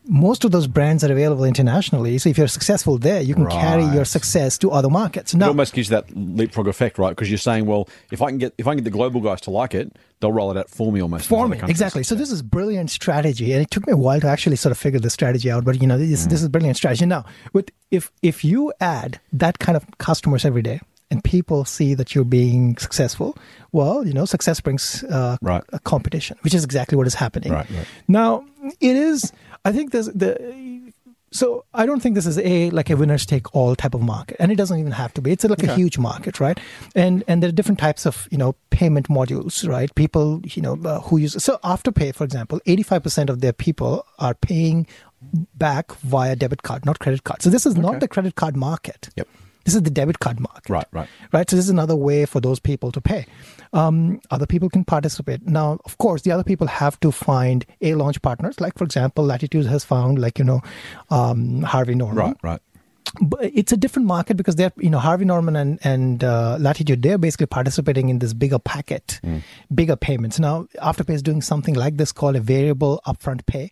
Most 0.06 0.44
of 0.46 0.52
those 0.52 0.68
brands 0.68 1.04
are 1.04 1.12
available 1.12 1.46
internationally. 1.46 2.18
So 2.18 2.30
if 2.30 2.38
you're 2.38 2.48
successful 2.60 2.98
there, 2.98 3.22
you 3.22 3.34
can 3.36 3.48
carry 3.48 3.86
your 3.96 4.06
success 4.06 4.58
to 4.60 4.72
other 4.72 4.90
markets. 4.90 5.34
it 5.34 5.38
Now, 5.38 5.48
almost 5.48 5.74
gives 5.74 5.90
you 5.90 5.96
that 5.96 6.06
leapfrog 6.16 6.68
effect, 6.68 6.98
right? 7.00 7.12
Because 7.12 7.30
you're 7.32 7.38
saying, 7.50 7.66
well, 7.66 7.88
if 8.12 8.22
I 8.22 8.28
can 8.30 8.38
get 8.38 8.54
if 8.58 8.68
I 8.68 8.72
can 8.72 8.80
get 8.80 8.84
the 8.92 8.98
global 9.00 9.22
guys 9.22 9.42
to 9.42 9.52
like 9.52 9.74
it, 9.74 9.96
they'll 10.22 10.32
roll 10.34 10.52
it 10.52 10.58
out 10.58 10.70
for 10.70 10.92
me 10.92 11.02
almost. 11.02 11.28
for 11.28 11.48
me 11.48 11.60
exactly 11.68 12.04
so 12.04 12.14
this 12.16 12.32
is 12.32 12.42
brilliant 12.42 12.90
strategy 12.90 13.54
and 13.54 13.62
it 13.62 13.72
took 13.72 13.88
me 13.88 13.94
a 13.94 13.98
while 13.98 14.20
to 14.20 14.28
actually 14.28 14.56
sort 14.56 14.72
of 14.72 14.78
figure 14.78 15.00
the 15.00 15.10
strategy 15.10 15.50
out 15.50 15.64
but 15.64 15.82
you 15.82 15.88
know 15.88 15.98
this, 15.98 16.26
Mm. 16.26 16.30
this 16.30 16.42
is 16.42 16.48
brilliant 16.50 16.78
strategy 16.78 17.06
now 17.06 17.24
with 17.54 17.70
if 17.92 18.12
if 18.22 18.44
you 18.44 18.74
add 18.82 19.20
that 19.34 19.60
kind 19.60 19.76
of 19.78 19.86
customers 19.98 20.44
every 20.46 20.62
day 20.62 20.80
and 21.12 21.24
people 21.24 21.66
see 21.66 21.96
that 21.96 22.14
you're 22.14 22.24
being 22.26 22.78
successful 22.78 23.38
well 23.72 24.06
you 24.06 24.14
know 24.14 24.26
success 24.26 24.60
brings 24.62 25.04
uh, 25.06 25.38
Right. 25.42 25.64
a 25.74 25.80
competition 25.80 26.38
which 26.42 26.54
is 26.54 26.64
exactly 26.64 26.98
what 26.98 27.08
is 27.08 27.16
happening 27.16 27.52
Right, 27.54 27.70
right. 27.72 27.88
now 28.08 28.46
it 28.82 28.96
is 28.96 29.32
i 29.66 29.72
think 29.72 29.92
there's 29.92 30.08
the 30.08 30.92
so 31.32 31.66
I 31.74 31.86
don't 31.86 32.02
think 32.02 32.16
this 32.16 32.26
is 32.26 32.38
a 32.40 32.70
like 32.72 32.90
a 32.90 32.96
winners 32.96 33.26
take 33.26 33.54
all 33.56 33.76
type 33.76 33.94
of 33.94 34.02
market, 34.02 34.38
and 34.40 34.52
it 34.52 34.56
doesn't 34.56 34.80
even 34.80 34.92
have 34.92 35.14
to 35.16 35.22
be. 35.22 35.32
It's 35.32 35.44
like 35.44 35.64
a 35.64 35.76
huge 35.76 35.98
market, 35.98 36.40
right? 36.40 36.60
And 36.96 37.24
and 37.28 37.44
there 37.44 37.50
are 37.50 37.52
different 37.52 37.80
types 37.80 38.06
of 38.06 38.28
you 38.32 38.38
know 38.38 38.56
payment 38.70 39.08
modules, 39.08 39.68
right? 39.68 39.94
People 39.96 40.42
you 40.44 40.62
know 40.62 40.80
uh, 40.86 41.02
who 41.02 41.18
use 41.18 41.42
so 41.44 41.60
Afterpay, 41.64 42.16
for 42.16 42.24
example, 42.24 42.60
eighty 42.66 42.84
five 42.84 43.04
percent 43.04 43.30
of 43.30 43.42
their 43.42 43.54
people 43.54 44.06
are 44.18 44.34
paying 44.34 44.88
back 45.56 45.94
via 45.98 46.36
debit 46.36 46.64
card, 46.64 46.86
not 46.86 47.00
credit 47.00 47.24
card. 47.24 47.42
So 47.42 47.50
this 47.50 47.66
is 47.66 47.76
not 47.76 48.00
the 48.00 48.08
credit 48.08 48.36
card 48.36 48.56
market. 48.56 49.10
Yep. 49.16 49.28
This 49.66 49.76
is 49.76 49.84
the 49.84 49.90
debit 49.90 50.20
card 50.20 50.40
market. 50.40 50.70
Right, 50.70 50.88
right. 50.92 51.10
Right. 51.32 51.50
So 51.50 51.56
this 51.56 51.66
is 51.66 51.70
another 51.70 51.96
way 51.96 52.26
for 52.26 52.40
those 52.40 52.60
people 52.60 52.92
to 52.92 53.02
pay. 53.02 53.26
Um, 53.74 54.20
other 54.32 54.46
people 54.48 54.70
can 54.70 54.84
participate. 54.84 55.46
Now, 55.48 55.80
of 55.86 55.98
course, 56.00 56.24
the 56.24 56.32
other 56.32 56.44
people 56.44 56.68
have 56.68 57.00
to 57.02 57.12
find 57.12 57.66
a 57.82 57.94
launch 57.96 58.22
partners. 58.22 58.60
Like, 58.60 58.78
for 58.78 58.84
example, 58.84 59.24
Latitude 59.24 59.66
has 59.68 59.86
found, 59.86 60.18
like, 60.20 60.40
you 60.40 60.46
know, 60.46 60.62
um, 61.12 61.62
Harvey 61.62 61.96
Norman 61.96 62.18
Right, 62.18 62.36
right. 62.42 62.62
but 63.22 63.40
it's 63.44 63.72
a 63.72 63.78
different 63.78 64.08
market 64.08 64.38
because 64.38 64.56
they're 64.56 64.72
you 64.78 64.90
know 64.90 65.00
Harvey 65.00 65.26
Norman 65.26 65.56
and 65.56 65.80
and 65.84 66.24
uh, 66.24 66.58
Latitude 66.60 67.02
they're 67.02 67.18
basically 67.18 67.48
participating 67.48 68.10
in 68.10 68.20
this 68.20 68.34
bigger 68.34 68.60
packet, 68.60 69.20
bigger 69.74 69.96
payments. 69.96 70.40
Now 70.40 70.68
Afterpay 70.82 71.14
is 71.16 71.24
doing 71.24 71.42
something 71.42 71.74
like 71.74 71.98
this 71.98 72.12
called 72.12 72.36
a 72.36 72.40
variable 72.40 73.02
upfront 73.08 73.46
pay. 73.46 73.70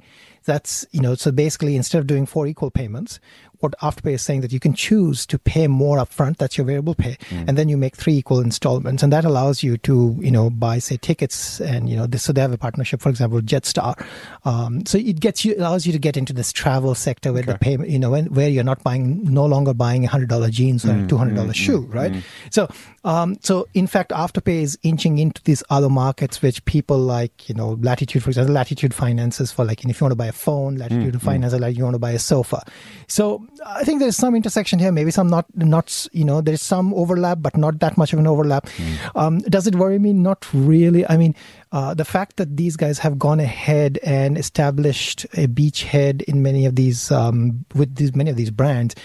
That's 0.48 0.86
you 0.92 1.02
know 1.02 1.14
so 1.14 1.32
basically 1.32 1.76
instead 1.76 2.00
of 2.00 2.08
doing 2.08 2.26
four 2.26 2.48
equal 2.48 2.72
payments, 2.72 3.20
what 3.60 3.74
Afterpay 3.82 4.14
is 4.14 4.22
saying 4.22 4.42
that 4.42 4.52
you 4.52 4.60
can 4.60 4.74
choose 4.74 5.26
to 5.26 5.40
pay 5.40 5.68
more 5.68 5.98
upfront. 5.98 6.38
That's 6.38 6.58
your 6.58 6.66
variable 6.66 6.96
pay, 6.96 7.18
and 7.48 7.58
then 7.58 7.70
you 7.70 7.78
make 7.78 7.96
three 7.96 8.14
equal 8.14 8.40
installments, 8.40 9.04
and 9.04 9.12
that 9.12 9.26
allows 9.26 9.64
you 9.64 9.78
to 9.80 10.16
you 10.20 10.32
know 10.32 10.50
buy 10.50 10.80
say 10.80 10.98
tickets 10.98 11.60
and 11.60 11.90
you 11.90 11.96
know 11.96 12.08
this. 12.08 12.24
So 12.24 12.34
they 12.34 12.42
have 12.42 12.54
a 12.54 12.58
partnership, 12.58 13.02
for 13.02 13.10
example, 13.10 13.38
with 13.38 13.48
Jetstar. 13.48 14.04
Um, 14.46 14.86
so 14.86 14.98
it 14.98 15.20
gets 15.20 15.44
you 15.44 15.56
allows 15.58 15.86
you 15.86 15.94
to 15.94 16.00
get 16.00 16.18
into 16.18 16.34
this 16.34 16.52
travel 16.52 16.96
sector 16.96 17.34
where 17.34 17.44
the 17.44 17.58
payment 17.58 17.90
you 17.90 18.00
know 18.00 18.12
when, 18.12 18.26
where 18.28 18.50
you're 18.50 18.64
not 18.64 18.84
buying 18.84 19.24
no 19.24 19.46
longer 19.46 19.74
buying 19.74 20.06
a 20.06 20.08
hundred 20.08 20.30
dollar 20.30 20.50
jeans 20.50 20.86
or 20.86 20.94
a 20.94 21.08
two 21.08 21.18
hundred 21.18 21.36
dollar 21.36 21.54
shoe, 21.54 21.82
right? 21.92 22.24
So 22.52 22.68
um, 23.04 23.38
so 23.42 23.68
in 23.74 23.88
fact, 23.88 24.12
Afterpay 24.12 24.62
is 24.62 24.78
inching 24.84 25.18
into 25.18 25.42
these 25.44 25.64
other 25.70 25.90
markets, 25.90 26.42
which 26.42 26.64
people 26.66 26.98
like 26.98 27.50
you 27.50 27.56
know 27.56 27.78
Latitude, 27.82 28.24
for 28.24 28.30
example, 28.30 28.54
Latitude 28.54 28.94
finances 28.94 29.52
for 29.52 29.66
like 29.66 29.84
if 29.84 30.00
you 30.00 30.06
want 30.06 30.12
to 30.12 30.16
buy 30.16 30.28
a 30.28 30.32
phone, 30.38 30.76
Latitude 30.76 31.22
finances 31.22 31.60
like 31.60 31.78
you 31.78 31.84
want 31.84 31.96
to 31.96 32.00
buy 32.00 32.12
a 32.12 32.20
sofa. 32.20 32.64
So 33.08 33.46
I 33.66 33.84
think 33.84 34.00
there's 34.00 34.16
some 34.18 34.36
intersection 34.36 34.80
here, 34.80 34.92
maybe 34.92 35.12
some 35.12 35.28
not 35.28 35.46
not 35.56 36.08
you 36.12 36.24
know 36.24 36.42
there's 36.42 36.62
some 36.62 36.94
overlap, 36.94 37.40
but 37.42 37.58
not 37.58 37.80
that 37.80 37.98
much 37.98 38.14
of 38.14 38.20
an 38.20 38.28
overlap. 38.28 38.70
Um, 39.16 39.40
does 39.40 39.68
it 39.68 39.76
worry 39.76 40.00
me? 40.00 40.14
Not 40.14 40.48
really. 40.54 41.08
I 41.08 41.18
mean, 41.18 41.36
uh, 41.72 41.94
the 41.94 42.06
fact 42.06 42.38
that 42.38 42.58
these 42.58 42.78
guys 42.78 43.00
have 43.00 43.20
gone 43.20 43.40
ahead 43.40 44.00
and 44.04 44.38
established 44.38 45.26
a 45.34 45.48
beachhead 45.48 46.22
in 46.24 46.42
many 46.42 46.66
of 46.66 46.76
these 46.76 47.12
um, 47.12 47.66
with 47.76 47.96
these 47.96 48.16
many 48.16 48.30
of 48.30 48.38
these 48.38 48.52
brands. 48.52 48.96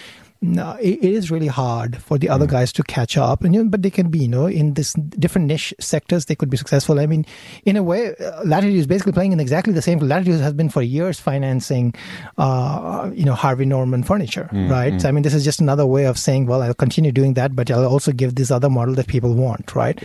No, 0.44 0.72
it, 0.80 0.98
it 0.98 1.04
is 1.04 1.30
really 1.30 1.46
hard 1.46 2.02
for 2.02 2.18
the 2.18 2.28
other 2.28 2.48
guys 2.48 2.72
to 2.72 2.82
catch 2.82 3.16
up, 3.16 3.44
and 3.44 3.54
you 3.54 3.62
know, 3.62 3.70
but 3.70 3.82
they 3.82 3.90
can 3.90 4.10
be, 4.10 4.18
you 4.18 4.28
know, 4.28 4.46
in 4.46 4.74
this 4.74 4.92
different 4.94 5.46
niche 5.46 5.72
sectors, 5.78 6.24
they 6.24 6.34
could 6.34 6.50
be 6.50 6.56
successful. 6.56 6.98
I 6.98 7.06
mean, 7.06 7.24
in 7.64 7.76
a 7.76 7.82
way, 7.82 8.16
uh, 8.16 8.42
Latitude 8.44 8.74
is 8.74 8.88
basically 8.88 9.12
playing 9.12 9.30
in 9.30 9.38
exactly 9.38 9.72
the 9.72 9.80
same. 9.80 10.00
Latitude 10.00 10.40
has 10.40 10.52
been 10.52 10.68
for 10.68 10.82
years 10.82 11.20
financing, 11.20 11.94
uh, 12.38 13.08
you 13.14 13.24
know, 13.24 13.34
Harvey 13.34 13.64
Norman 13.64 14.02
furniture, 14.02 14.48
right? 14.68 15.00
So, 15.00 15.08
I 15.08 15.12
mean, 15.12 15.22
this 15.22 15.32
is 15.32 15.44
just 15.44 15.60
another 15.60 15.86
way 15.86 16.06
of 16.06 16.18
saying, 16.18 16.46
well, 16.46 16.60
I'll 16.60 16.74
continue 16.74 17.12
doing 17.12 17.34
that, 17.34 17.54
but 17.54 17.70
I'll 17.70 17.86
also 17.86 18.10
give 18.10 18.34
this 18.34 18.50
other 18.50 18.68
model 18.68 18.96
that 18.96 19.06
people 19.06 19.34
want, 19.34 19.76
right? 19.76 20.02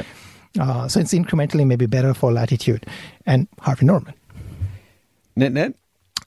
Uh, 0.60 0.88
so 0.88 1.00
it's 1.00 1.14
incrementally 1.16 1.66
maybe 1.66 1.88
better 1.88 2.14
for 2.14 2.32
Latitude 2.32 2.86
and 3.26 3.48
Harvey 3.60 3.88
Norman. 3.88 4.14
Net 5.36 5.52
net. 5.52 5.74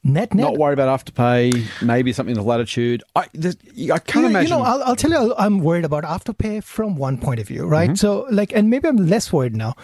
Net 0.03 0.33
net. 0.35 0.45
Not 0.47 0.57
worried 0.57 0.79
about 0.79 1.05
afterpay. 1.05 1.67
Maybe 1.83 2.13
something 2.15 2.35
with 2.35 2.47
latitude. 2.47 3.03
I, 3.15 3.27
there's- 3.35 3.57
I 3.93 3.99
can't 3.99 4.25
you, 4.25 4.31
imagine. 4.31 4.51
You 4.53 4.57
know, 4.59 4.63
I'll, 4.63 4.83
I'll 4.83 4.97
tell 4.97 5.11
you, 5.11 5.35
I'm 5.37 5.59
worried 5.61 5.85
about 5.85 6.05
afterpay 6.05 6.65
from 6.65 6.97
one 6.97 7.19
point 7.19 7.39
of 7.39 7.47
view, 7.49 7.67
right? 7.67 7.91
Mm-hmm. 7.91 7.97
So, 7.97 8.27
like, 8.31 8.53
and 8.55 8.71
maybe 8.71 8.89
I'm 8.89 8.97
less 8.97 9.31
worried 9.31 9.55
now. 9.55 9.75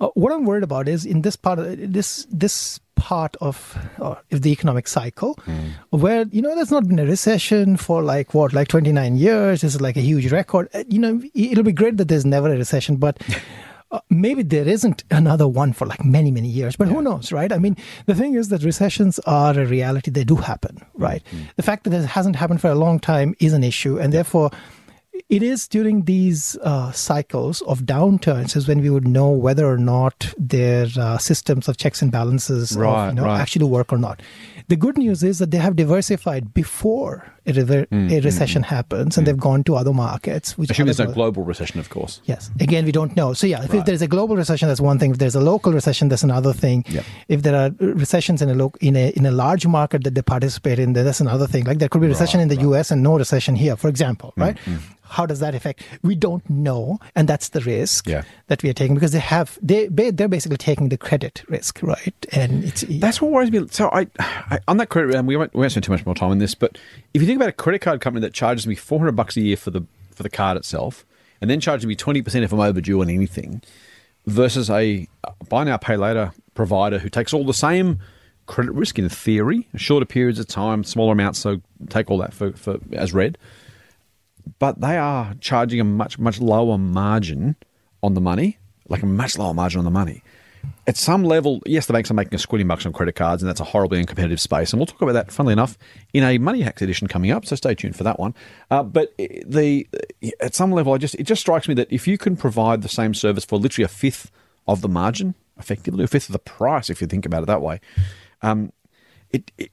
Uh, 0.00 0.08
what 0.14 0.32
I'm 0.32 0.44
worried 0.44 0.62
about 0.62 0.86
is 0.88 1.04
in 1.04 1.22
this 1.22 1.34
part 1.36 1.58
of 1.58 1.92
this 1.92 2.26
this 2.30 2.78
part 2.94 3.34
of 3.40 3.76
uh, 4.00 4.14
the 4.30 4.50
economic 4.52 4.86
cycle, 4.86 5.34
Mm. 5.46 5.70
where 5.90 6.24
you 6.30 6.40
know 6.42 6.54
there's 6.54 6.70
not 6.70 6.86
been 6.86 6.98
a 7.00 7.04
recession 7.06 7.76
for 7.76 8.00
like 8.02 8.32
what, 8.34 8.52
like 8.52 8.68
29 8.68 9.16
years. 9.16 9.60
This 9.62 9.74
is 9.74 9.80
like 9.80 9.96
a 9.96 10.00
huge 10.00 10.30
record. 10.30 10.68
Uh, 10.72 10.84
You 10.88 11.00
know, 11.00 11.20
it'll 11.34 11.64
be 11.64 11.72
great 11.72 11.96
that 11.96 12.06
there's 12.08 12.24
never 12.26 12.52
a 12.52 12.56
recession, 12.56 12.96
but. 12.96 13.20
Uh, 13.94 14.00
maybe 14.10 14.42
there 14.42 14.66
isn't 14.66 15.04
another 15.12 15.46
one 15.46 15.72
for 15.72 15.86
like 15.86 16.04
many 16.04 16.30
many 16.38 16.48
years 16.48 16.74
but 16.74 16.88
who 16.88 17.00
knows 17.00 17.30
right? 17.30 17.52
I 17.52 17.58
mean 17.64 17.76
the 18.06 18.14
thing 18.20 18.34
is 18.34 18.48
that 18.48 18.64
recessions 18.64 19.20
are 19.20 19.54
a 19.64 19.64
reality. 19.64 20.10
They 20.10 20.24
do 20.24 20.36
happen 20.50 20.74
right? 20.94 21.22
The 21.54 21.62
fact 21.62 21.84
that 21.84 21.92
it 21.92 22.06
hasn't 22.06 22.36
happened 22.42 22.60
for 22.60 22.70
a 22.70 22.74
long 22.74 22.98
time 22.98 23.36
is 23.38 23.52
an 23.52 23.62
issue 23.62 23.94
and 24.00 24.12
therefore 24.12 24.50
it 25.30 25.42
is 25.42 25.66
during 25.68 26.02
these 26.04 26.56
uh, 26.62 26.92
cycles 26.92 27.62
of 27.62 27.80
downturns 27.82 28.56
is 28.56 28.68
when 28.68 28.80
we 28.82 28.90
would 28.90 29.08
know 29.08 29.30
whether 29.30 29.66
or 29.66 29.78
not 29.78 30.32
their 30.38 30.86
uh, 30.98 31.16
systems 31.18 31.66
of 31.68 31.76
checks 31.76 32.02
and 32.02 32.12
balances 32.12 32.76
Right, 32.76 33.08
of, 33.08 33.14
you 33.14 33.20
know, 33.20 33.24
right. 33.24 33.40
actually 33.40 33.64
work 33.66 33.92
or 33.92 33.98
not. 33.98 34.20
The 34.68 34.76
good 34.76 34.96
news 34.96 35.22
is 35.22 35.38
that 35.40 35.50
they 35.50 35.58
have 35.58 35.76
diversified 35.76 36.54
before 36.54 37.30
a, 37.46 37.52
rever- 37.52 37.86
a 37.92 38.20
recession 38.20 38.62
happens, 38.62 39.18
and 39.18 39.26
they've 39.26 39.36
gone 39.36 39.62
to 39.64 39.76
other 39.76 39.92
markets. 39.92 40.56
Which 40.56 40.70
Assuming 40.70 40.86
there's 40.94 41.06
no 41.06 41.12
global 41.12 41.42
recession, 41.42 41.78
of 41.80 41.90
course. 41.90 42.22
Yes. 42.24 42.50
Again, 42.60 42.86
we 42.86 42.92
don't 42.92 43.14
know. 43.14 43.34
So 43.34 43.46
yeah, 43.46 43.62
if, 43.62 43.72
Right. 43.74 43.84
there's 43.84 44.00
a 44.00 44.08
global 44.08 44.36
recession, 44.36 44.68
that's 44.68 44.80
one 44.80 44.98
thing. 44.98 45.10
If 45.10 45.18
there's 45.18 45.34
a 45.34 45.40
local 45.40 45.72
recession, 45.74 46.08
that's 46.08 46.22
another 46.22 46.54
thing. 46.54 46.84
Yep. 46.88 47.04
If 47.28 47.42
there 47.42 47.54
are 47.54 47.70
recessions 47.78 48.40
in 48.40 48.48
a 48.48 48.54
lo- 48.54 48.72
in 48.80 48.96
a 48.96 49.10
in 49.10 49.26
a 49.26 49.30
large 49.32 49.66
market 49.66 50.04
that 50.04 50.14
they 50.14 50.22
participate 50.22 50.78
in, 50.78 50.94
then 50.94 51.04
that's 51.04 51.20
another 51.20 51.46
thing. 51.46 51.64
Like 51.64 51.78
there 51.78 51.90
could 51.90 52.00
be 52.00 52.08
recession 52.08 52.40
in 52.40 52.48
the 52.48 52.56
U.S. 52.68 52.90
and 52.90 53.02
no 53.02 53.18
recession 53.18 53.56
here, 53.56 53.76
for 53.76 53.88
example, 53.88 54.32
Mm, 54.38 54.42
right? 54.42 54.56
How 55.06 55.26
does 55.26 55.40
that 55.40 55.54
affect? 55.54 55.82
We 56.02 56.14
don't 56.14 56.48
know, 56.48 56.98
and 57.14 57.28
that's 57.28 57.50
the 57.50 57.60
risk 57.60 58.08
Yeah. 58.08 58.22
that 58.48 58.62
we 58.62 58.70
are 58.70 58.72
taking 58.72 58.94
because 58.94 59.12
they 59.12 59.18
have 59.20 59.58
they 59.62 59.86
they- 59.88 60.10
they're 60.10 60.28
basically 60.28 60.56
taking 60.56 60.88
the 60.88 60.96
credit 60.96 61.42
risk, 61.48 61.82
right? 61.82 62.14
And 62.32 62.64
it's 62.64 62.84
That's 62.88 63.20
what 63.20 63.30
worries 63.30 63.50
me. 63.50 63.66
So 63.70 63.90
I, 63.92 64.06
I 64.18 64.58
on 64.66 64.78
that 64.78 64.88
credit, 64.88 65.14
and 65.14 65.28
we 65.28 65.36
won't, 65.36 65.54
we 65.54 65.60
won't 65.60 65.72
spend 65.72 65.84
too 65.84 65.92
much 65.92 66.04
more 66.06 66.14
time 66.14 66.30
on 66.30 66.38
this, 66.38 66.54
but 66.54 66.78
if 67.12 67.20
you 67.22 67.26
think 67.26 67.36
about 67.36 67.48
a 67.48 67.52
credit 67.52 67.80
card 67.80 68.00
company 68.00 68.22
that 68.22 68.32
charges 68.34 68.66
me 68.66 68.74
four 68.74 68.98
hundred 68.98 69.12
bucks 69.16 69.36
a 69.36 69.40
year 69.42 69.56
for 69.56 69.70
the 69.70 69.82
for 70.14 70.22
the 70.22 70.30
card 70.30 70.56
itself, 70.56 71.04
and 71.40 71.50
then 71.50 71.60
charges 71.60 71.86
me 71.86 71.94
twenty 71.94 72.22
percent 72.22 72.44
if 72.44 72.52
I'm 72.52 72.60
overdue 72.60 73.00
on 73.02 73.10
anything, 73.10 73.62
versus 74.26 74.70
a 74.70 75.06
buy 75.48 75.64
now 75.64 75.76
pay 75.76 75.96
later 75.96 76.32
provider 76.54 76.98
who 76.98 77.08
takes 77.08 77.32
all 77.34 77.44
the 77.44 77.52
same 77.54 77.98
credit 78.46 78.72
risk 78.72 78.98
in 78.98 79.08
theory, 79.08 79.66
shorter 79.76 80.04
periods 80.06 80.38
of 80.38 80.46
time, 80.46 80.84
smaller 80.84 81.12
amounts, 81.12 81.38
so 81.38 81.60
take 81.88 82.10
all 82.10 82.18
that 82.18 82.34
for, 82.34 82.52
for 82.52 82.78
as 82.92 83.12
read, 83.14 83.38
but 84.58 84.80
they 84.80 84.96
are 84.96 85.34
charging 85.40 85.80
a 85.80 85.84
much 85.84 86.18
much 86.18 86.40
lower 86.40 86.78
margin 86.78 87.56
on 88.02 88.14
the 88.14 88.20
money, 88.20 88.58
like 88.88 89.02
a 89.02 89.06
much 89.06 89.38
lower 89.38 89.54
margin 89.54 89.78
on 89.78 89.84
the 89.84 89.90
money. 89.90 90.22
At 90.86 90.96
some 90.96 91.24
level, 91.24 91.62
yes, 91.66 91.86
the 91.86 91.92
banks 91.92 92.10
are 92.10 92.14
making 92.14 92.34
a 92.34 92.38
squillion 92.38 92.68
bucks 92.68 92.84
on 92.84 92.92
credit 92.92 93.14
cards, 93.14 93.42
and 93.42 93.48
that's 93.48 93.60
a 93.60 93.64
horribly 93.64 94.02
uncompetitive 94.02 94.40
space. 94.40 94.72
And 94.72 94.80
we'll 94.80 94.86
talk 94.86 95.00
about 95.00 95.12
that, 95.12 95.32
funnily 95.32 95.52
enough, 95.52 95.78
in 96.12 96.22
a 96.22 96.38
Money 96.38 96.60
Hacks 96.60 96.82
edition 96.82 97.06
coming 97.08 97.30
up. 97.30 97.46
So 97.46 97.56
stay 97.56 97.74
tuned 97.74 97.96
for 97.96 98.04
that 98.04 98.18
one. 98.18 98.34
Uh, 98.70 98.82
but 98.82 99.16
the 99.18 99.86
at 100.40 100.54
some 100.54 100.72
level, 100.72 100.92
I 100.92 100.98
just 100.98 101.14
it 101.14 101.24
just 101.24 101.40
strikes 101.40 101.68
me 101.68 101.74
that 101.74 101.88
if 101.90 102.06
you 102.06 102.18
can 102.18 102.36
provide 102.36 102.82
the 102.82 102.88
same 102.88 103.14
service 103.14 103.44
for 103.44 103.58
literally 103.58 103.84
a 103.84 103.88
fifth 103.88 104.30
of 104.66 104.80
the 104.80 104.88
margin, 104.88 105.34
effectively, 105.58 106.04
a 106.04 106.06
fifth 106.06 106.28
of 106.28 106.34
the 106.34 106.38
price, 106.38 106.90
if 106.90 107.00
you 107.00 107.06
think 107.06 107.26
about 107.26 107.42
it 107.42 107.46
that 107.46 107.62
way. 107.62 107.80
Um, 108.42 108.72
it, 109.30 109.50
it 109.58 109.70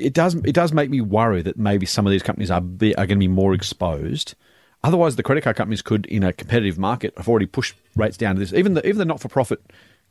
it 0.00 0.14
does 0.14 0.34
it 0.34 0.52
does 0.52 0.72
make 0.72 0.90
me 0.90 1.00
worry 1.00 1.42
that 1.42 1.56
maybe 1.58 1.86
some 1.86 2.06
of 2.06 2.10
these 2.10 2.22
companies 2.22 2.50
are 2.50 2.60
be, 2.60 2.94
are 2.96 3.06
going 3.06 3.18
to 3.18 3.24
be 3.24 3.28
more 3.28 3.54
exposed. 3.54 4.34
Otherwise, 4.82 5.16
the 5.16 5.22
credit 5.22 5.44
card 5.44 5.56
companies 5.56 5.82
could, 5.82 6.06
in 6.06 6.22
a 6.22 6.32
competitive 6.32 6.78
market, 6.78 7.12
have 7.16 7.28
already 7.28 7.46
pushed 7.46 7.74
rates 7.96 8.16
down 8.16 8.34
to 8.34 8.40
this. 8.40 8.52
Even 8.52 8.74
the 8.74 8.86
even 8.86 8.98
the 8.98 9.04
not 9.04 9.20
for 9.20 9.28
profit, 9.28 9.60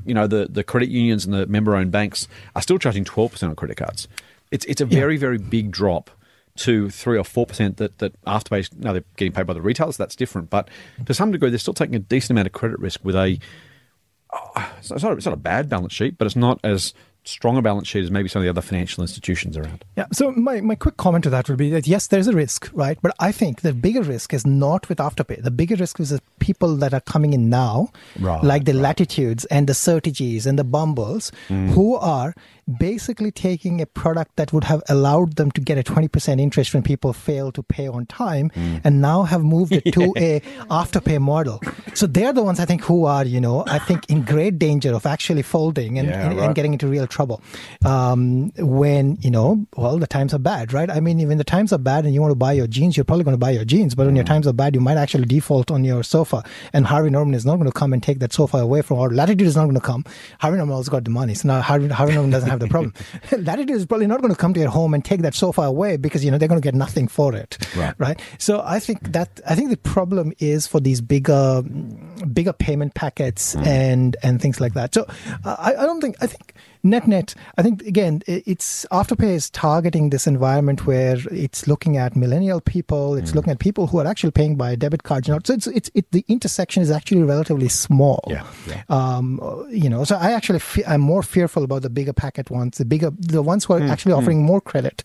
you 0.06 0.14
know, 0.14 0.28
the, 0.28 0.48
the 0.50 0.64
credit 0.64 0.90
unions 0.90 1.26
and 1.26 1.34
the 1.34 1.48
member 1.48 1.76
owned 1.76 1.92
banks 1.92 2.28
are 2.56 2.62
still 2.62 2.78
charging 2.78 3.04
twelve 3.04 3.32
percent 3.32 3.50
on 3.50 3.56
credit 3.56 3.78
cards. 3.78 4.08
It's 4.52 4.66
it's 4.66 4.82
a 4.82 4.86
very 4.86 5.18
very 5.18 5.38
big 5.38 5.72
drop 5.72 6.12
to 6.58 6.90
three 6.90 7.18
or 7.18 7.24
four 7.24 7.46
percent 7.46 7.78
that 7.78 7.98
that 7.98 8.20
Afterpay 8.26 8.78
now 8.78 8.94
they're 8.94 9.04
getting 9.18 9.32
paid 9.32 9.48
by 9.48 9.54
the 9.54 9.62
retailers. 9.62 9.98
That's 9.98 10.16
different, 10.16 10.50
but 10.50 10.70
to 11.06 11.14
some 11.14 11.32
degree 11.32 11.50
they're 11.50 11.60
still 11.60 11.74
taking 11.74 11.96
a 11.96 12.00
decent 12.00 12.32
amount 12.32 12.48
of 12.48 12.54
credit 12.54 12.80
risk 12.80 13.00
with 13.04 13.16
a. 13.16 13.40
Oh, 14.32 14.74
it's, 14.78 14.92
not, 14.92 15.14
it's 15.14 15.26
not 15.26 15.34
a 15.34 15.38
bad 15.38 15.70
balance 15.70 15.92
sheet, 15.92 16.20
but 16.20 16.28
it's 16.28 16.36
not 16.36 16.60
as 16.64 16.94
strong 17.24 17.58
a 17.58 17.62
balance 17.62 17.88
sheet 17.88 18.04
as 18.04 18.12
maybe 18.12 18.30
some 18.30 18.42
of 18.42 18.44
the 18.44 18.50
other 18.50 18.62
financial 18.62 19.02
institutions 19.02 19.58
around. 19.58 19.86
Yeah. 19.96 20.06
So 20.12 20.32
my, 20.32 20.62
my 20.62 20.76
quick 20.76 20.98
comment 20.98 21.24
to 21.26 21.30
that 21.30 21.50
would 21.50 21.58
be 21.58 21.70
that 21.72 21.88
yes, 21.88 22.08
there's 22.08 22.28
a 22.28 22.34
risk, 22.34 22.70
right? 22.74 22.98
But 23.02 23.16
I 23.20 23.32
think 23.32 23.62
the 23.62 23.74
bigger 23.74 24.02
risk 24.02 24.34
is 24.34 24.46
not 24.46 24.90
with 24.90 24.98
Afterpay. 24.98 25.44
The 25.44 25.52
bigger 25.52 25.76
risk 25.76 26.00
is 26.00 26.12
people 26.40 26.76
that 26.78 26.94
are 26.94 27.02
coming 27.02 27.34
in 27.34 27.50
now, 27.50 27.90
Right, 28.20 28.44
like 28.44 28.66
the 28.66 28.74
right. 28.74 28.82
Latitudes 28.82 29.46
and 29.46 29.68
the 29.68 29.74
Certegys 29.74 30.46
and 30.46 30.58
the 30.58 30.64
Bumbles, 30.64 31.32
Mm. 31.50 31.70
who 31.70 31.96
are 31.96 32.34
basically 32.80 33.32
taking 33.32 33.82
a 33.82 33.86
product 33.86 34.36
that 34.36 34.54
would 34.54 34.64
have 34.64 34.82
allowed 34.90 35.36
them 35.38 35.50
to 35.52 35.62
get 35.62 35.78
a 35.80 35.84
20% 35.84 36.40
interest 36.40 36.74
when 36.74 36.84
people 36.84 37.14
fail 37.14 37.52
to 37.52 37.64
pay 37.64 37.88
on 37.88 38.06
time 38.06 38.52
Mm. 38.56 38.82
and 38.84 39.02
now 39.02 39.24
have 39.24 39.44
moved 39.44 39.72
it 39.74 39.92
to 39.94 40.14
a 40.28 40.40
afterpay 40.70 41.20
model. 41.20 41.60
So 41.96 42.06
they're 42.06 42.32
the 42.34 42.44
ones 42.44 42.60
I 42.60 42.66
think 42.66 42.84
who 42.84 43.06
are, 43.06 43.26
you 43.26 43.42
know, 43.42 43.64
I 43.68 43.80
think 43.80 44.06
in 44.10 44.22
great 44.22 44.60
danger 44.60 44.94
of 44.94 45.08
actually 45.16 45.42
folding 45.42 45.98
and, 46.00 46.08
Yeah, 46.10 46.22
and, 46.30 46.38
right. 46.38 46.46
and 46.46 46.56
getting 46.56 46.74
into 46.74 46.88
real 46.88 47.08
trouble 47.08 47.42
um, 47.86 48.52
when, 48.84 49.18
you 49.22 49.32
know, 49.32 49.66
well, 49.76 49.98
the 49.98 50.08
times 50.08 50.34
are 50.34 50.40
bad, 50.54 50.72
right? 50.72 50.90
I 50.90 51.00
mean, 51.00 51.28
when 51.28 51.38
the 51.40 51.44
times 51.56 51.74
are 51.74 51.78
bad 51.92 52.06
and 52.06 52.14
you 52.14 52.22
want 52.22 52.32
to 52.32 52.36
buy 52.48 52.54
your 52.54 52.68
jeans, 52.68 52.96
you're 52.98 53.04
probably 53.04 53.24
going 53.24 53.34
to 53.40 53.46
buy 53.48 53.52
your 53.52 53.66
jeans. 53.66 53.96
But 53.96 54.06
when 54.06 54.14
Mm. 54.16 54.18
your 54.22 54.26
times 54.34 54.46
are 54.48 54.54
bad, 54.54 54.76
you 54.76 54.82
might 54.82 54.98
actually 54.98 55.26
default 55.26 55.72
on 55.72 55.84
your 55.84 56.04
sofa. 56.04 56.29
And 56.74 56.86
Harvey 56.86 57.10
Norman 57.10 57.34
is 57.34 57.46
not 57.46 57.56
going 57.58 57.68
to 57.70 57.72
come 57.72 57.94
and 57.94 58.02
take 58.02 58.20
that 58.20 58.34
sofa 58.34 58.58
away 58.58 58.82
from, 58.82 58.98
or 58.98 59.10
Latitude 59.12 59.48
is 59.48 59.56
not 59.56 59.64
going 59.64 59.76
to 59.76 59.82
come. 59.82 60.06
Harvey 60.40 60.58
Norman 60.58 60.76
also 60.76 60.92
got 60.92 61.04
the 61.04 61.10
money. 61.10 61.34
So 61.34 61.48
now 61.48 61.62
Harvey, 61.62 61.88
Harvey 61.88 62.14
Norman 62.14 62.32
doesn't 62.32 62.50
have 62.50 62.60
the 62.60 62.68
problem. 62.68 62.94
Latitude 63.38 63.76
is 63.76 63.86
probably 63.86 64.08
not 64.08 64.22
going 64.22 64.34
to 64.34 64.40
come 64.40 64.54
to 64.54 64.60
your 64.60 64.70
home 64.70 64.94
and 64.94 65.04
take 65.04 65.22
that 65.22 65.34
sofa 65.36 65.62
away 65.62 65.98
because, 65.98 66.24
you 66.24 66.32
know, 66.32 66.38
they're 66.38 66.48
going 66.48 66.62
to 66.62 66.66
get 66.66 66.76
nothing 66.76 67.08
for 67.08 67.36
it. 67.36 67.58
Right. 67.76 67.94
Right. 67.98 68.22
So 68.38 68.62
I 68.66 68.80
think 68.80 69.12
that, 69.14 69.40
I 69.48 69.56
think 69.56 69.70
the 69.70 69.78
problem 69.78 70.34
is 70.40 70.68
for 70.68 70.80
these 70.80 71.02
bigger, 71.02 71.62
bigger 72.34 72.54
payment 72.54 72.94
packets 72.96 73.56
Mm. 73.56 73.68
and, 73.68 74.18
and 74.24 74.42
things 74.42 74.60
like 74.62 74.74
that. 74.74 74.94
So 74.94 75.06
uh, 75.44 75.56
I, 75.58 75.76
I 75.76 75.86
don't 75.86 76.02
think, 76.02 76.16
I 76.22 76.28
think 76.28 76.54
net 76.84 77.08
net, 77.08 77.36
I 77.58 77.62
think 77.64 77.82
again, 77.84 78.22
it's 78.28 78.86
Afterpay 78.92 79.30
is 79.34 79.50
targeting 79.50 80.10
this 80.10 80.26
environment 80.28 80.86
where 80.88 81.18
it's 81.32 81.68
looking 81.68 81.98
at 81.98 82.16
millennial 82.16 82.62
people, 82.62 83.12
Mm. 83.12 83.20
it's 83.20 83.36
looking 83.36 83.52
at 83.52 83.60
people 83.60 83.88
who 83.88 84.00
are 84.00 84.08
actually 84.08 84.32
paying 84.32 84.56
by 84.56 84.76
debit 84.76 85.04
cards. 85.04 85.28
You 85.28 85.34
know, 85.34 85.40
so 85.44 85.54
it's, 85.54 85.68
it's, 85.68 85.92
it, 85.94 86.12
the 86.12 86.24
intersection 86.28 86.82
is 86.82 86.92
actually 86.92 87.24
relatively 87.24 87.68
small. 87.70 88.24
Yeah, 88.28 88.46
yeah. 88.68 88.84
Um, 88.90 89.40
you 89.70 89.90
know, 89.90 90.04
so 90.04 90.16
I 90.16 90.32
actually 90.32 90.60
fe- 90.60 90.86
I'm 90.88 91.02
more 91.02 91.24
fearful 91.24 91.64
about 91.64 91.82
the 91.82 91.90
bigger 91.90 92.14
packet 92.14 92.50
ones, 92.50 92.78
the 92.78 92.86
bigger, 92.86 93.12
the 93.18 93.42
ones 93.42 93.66
who 93.66 93.74
are 93.74 93.82
actually 93.82 94.14
offering 94.14 94.44
more 94.44 94.62
credit, 94.62 95.04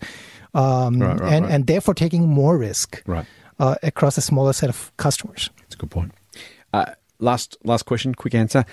um, 0.55 0.95
Hmm, 0.95 1.03
Right, 1.03 1.21
right, 1.21 1.33
and 1.33 1.45
right. 1.47 1.55
and 1.55 1.67
therefore 1.67 1.95
taking 1.95 2.29
more 2.29 2.57
risk 2.57 3.03
Right. 3.07 3.27
uh, 3.59 3.75
across 3.83 4.17
a 4.19 4.21
smaller 4.21 4.53
set 4.53 4.69
of 4.69 4.93
customers. 4.97 5.51
That's 5.61 5.75
a 5.75 5.79
good 5.79 5.91
point. 5.91 6.13
Uh, 6.73 6.93
last 7.19 7.57
last 7.65 7.85
question, 7.85 8.15
quick 8.15 8.35
answer. 8.35 8.65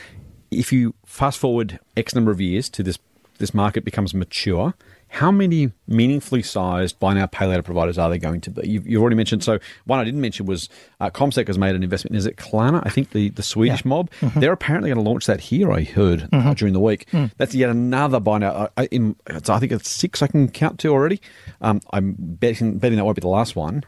If 0.52 0.72
you 0.74 0.94
fast 1.06 1.40
forward 1.40 1.80
X 1.98 2.14
number 2.14 2.32
of 2.32 2.42
years 2.42 2.70
to 2.70 2.84
this 2.84 3.00
this 3.38 3.54
market 3.56 3.84
becomes 3.84 4.14
mature, 4.14 4.76
how 5.08 5.32
many 5.32 5.72
meaningfully 5.88 6.44
sized 6.44 7.00
buy 7.00 7.14
now 7.16 7.26
pay 7.26 7.48
later 7.48 7.64
providers 7.64 7.98
are 7.98 8.08
there 8.08 8.20
going 8.20 8.40
to 8.42 8.52
be? 8.52 8.70
You've, 8.70 8.86
you've 8.86 9.02
already 9.02 9.16
mentioned. 9.16 9.44
So 9.44 9.58
one 9.86 9.98
I 9.98 10.04
didn't 10.04 10.22
mention 10.22 10.46
was 10.46 10.70
uh, 11.00 11.10
Comsec 11.10 11.48
has 11.48 11.58
made 11.58 11.74
an 11.74 11.82
investment. 11.82 12.16
Is 12.18 12.28
it 12.28 12.36
Klarna? 12.36 12.84
I 12.86 12.90
think 12.90 13.12
the 13.12 13.30
the 13.30 13.42
Swedish 13.42 13.84
Yeah. 13.84 13.90
mob. 13.90 14.12
They're 14.36 14.52
apparently 14.54 14.90
going 14.92 15.04
to 15.04 15.10
launch 15.10 15.26
that 15.26 15.40
here. 15.40 15.72
I 15.72 15.84
heard 15.84 16.30
uh, 16.32 16.54
during 16.54 16.74
the 16.74 16.80
week. 16.80 17.08
That's 17.38 17.56
yet 17.56 17.70
another 17.72 18.20
buy 18.20 18.38
now. 18.38 18.52
Uh, 18.52 18.68
I- 18.78 18.86
in, 18.92 19.16
I 19.28 19.40
think 19.60 19.72
it's 19.72 19.90
six 19.90 20.22
I 20.22 20.28
can 20.28 20.50
count 20.50 20.80
to 20.82 20.90
already. 20.90 21.20
Um, 21.62 21.82
I'm 21.92 22.16
betting 22.20 22.78
betting 22.78 22.98
that 22.98 23.06
won't 23.06 23.16
be 23.16 23.22
the 23.22 23.28
last 23.28 23.56
one. 23.56 23.84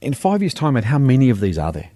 In 0.00 0.12
five 0.14 0.42
years' 0.42 0.54
time, 0.54 0.74
mate, 0.74 0.84
how 0.84 0.98
many 0.98 1.28
of 1.30 1.38
these 1.40 1.58
are 1.58 1.70
there? 1.72 1.90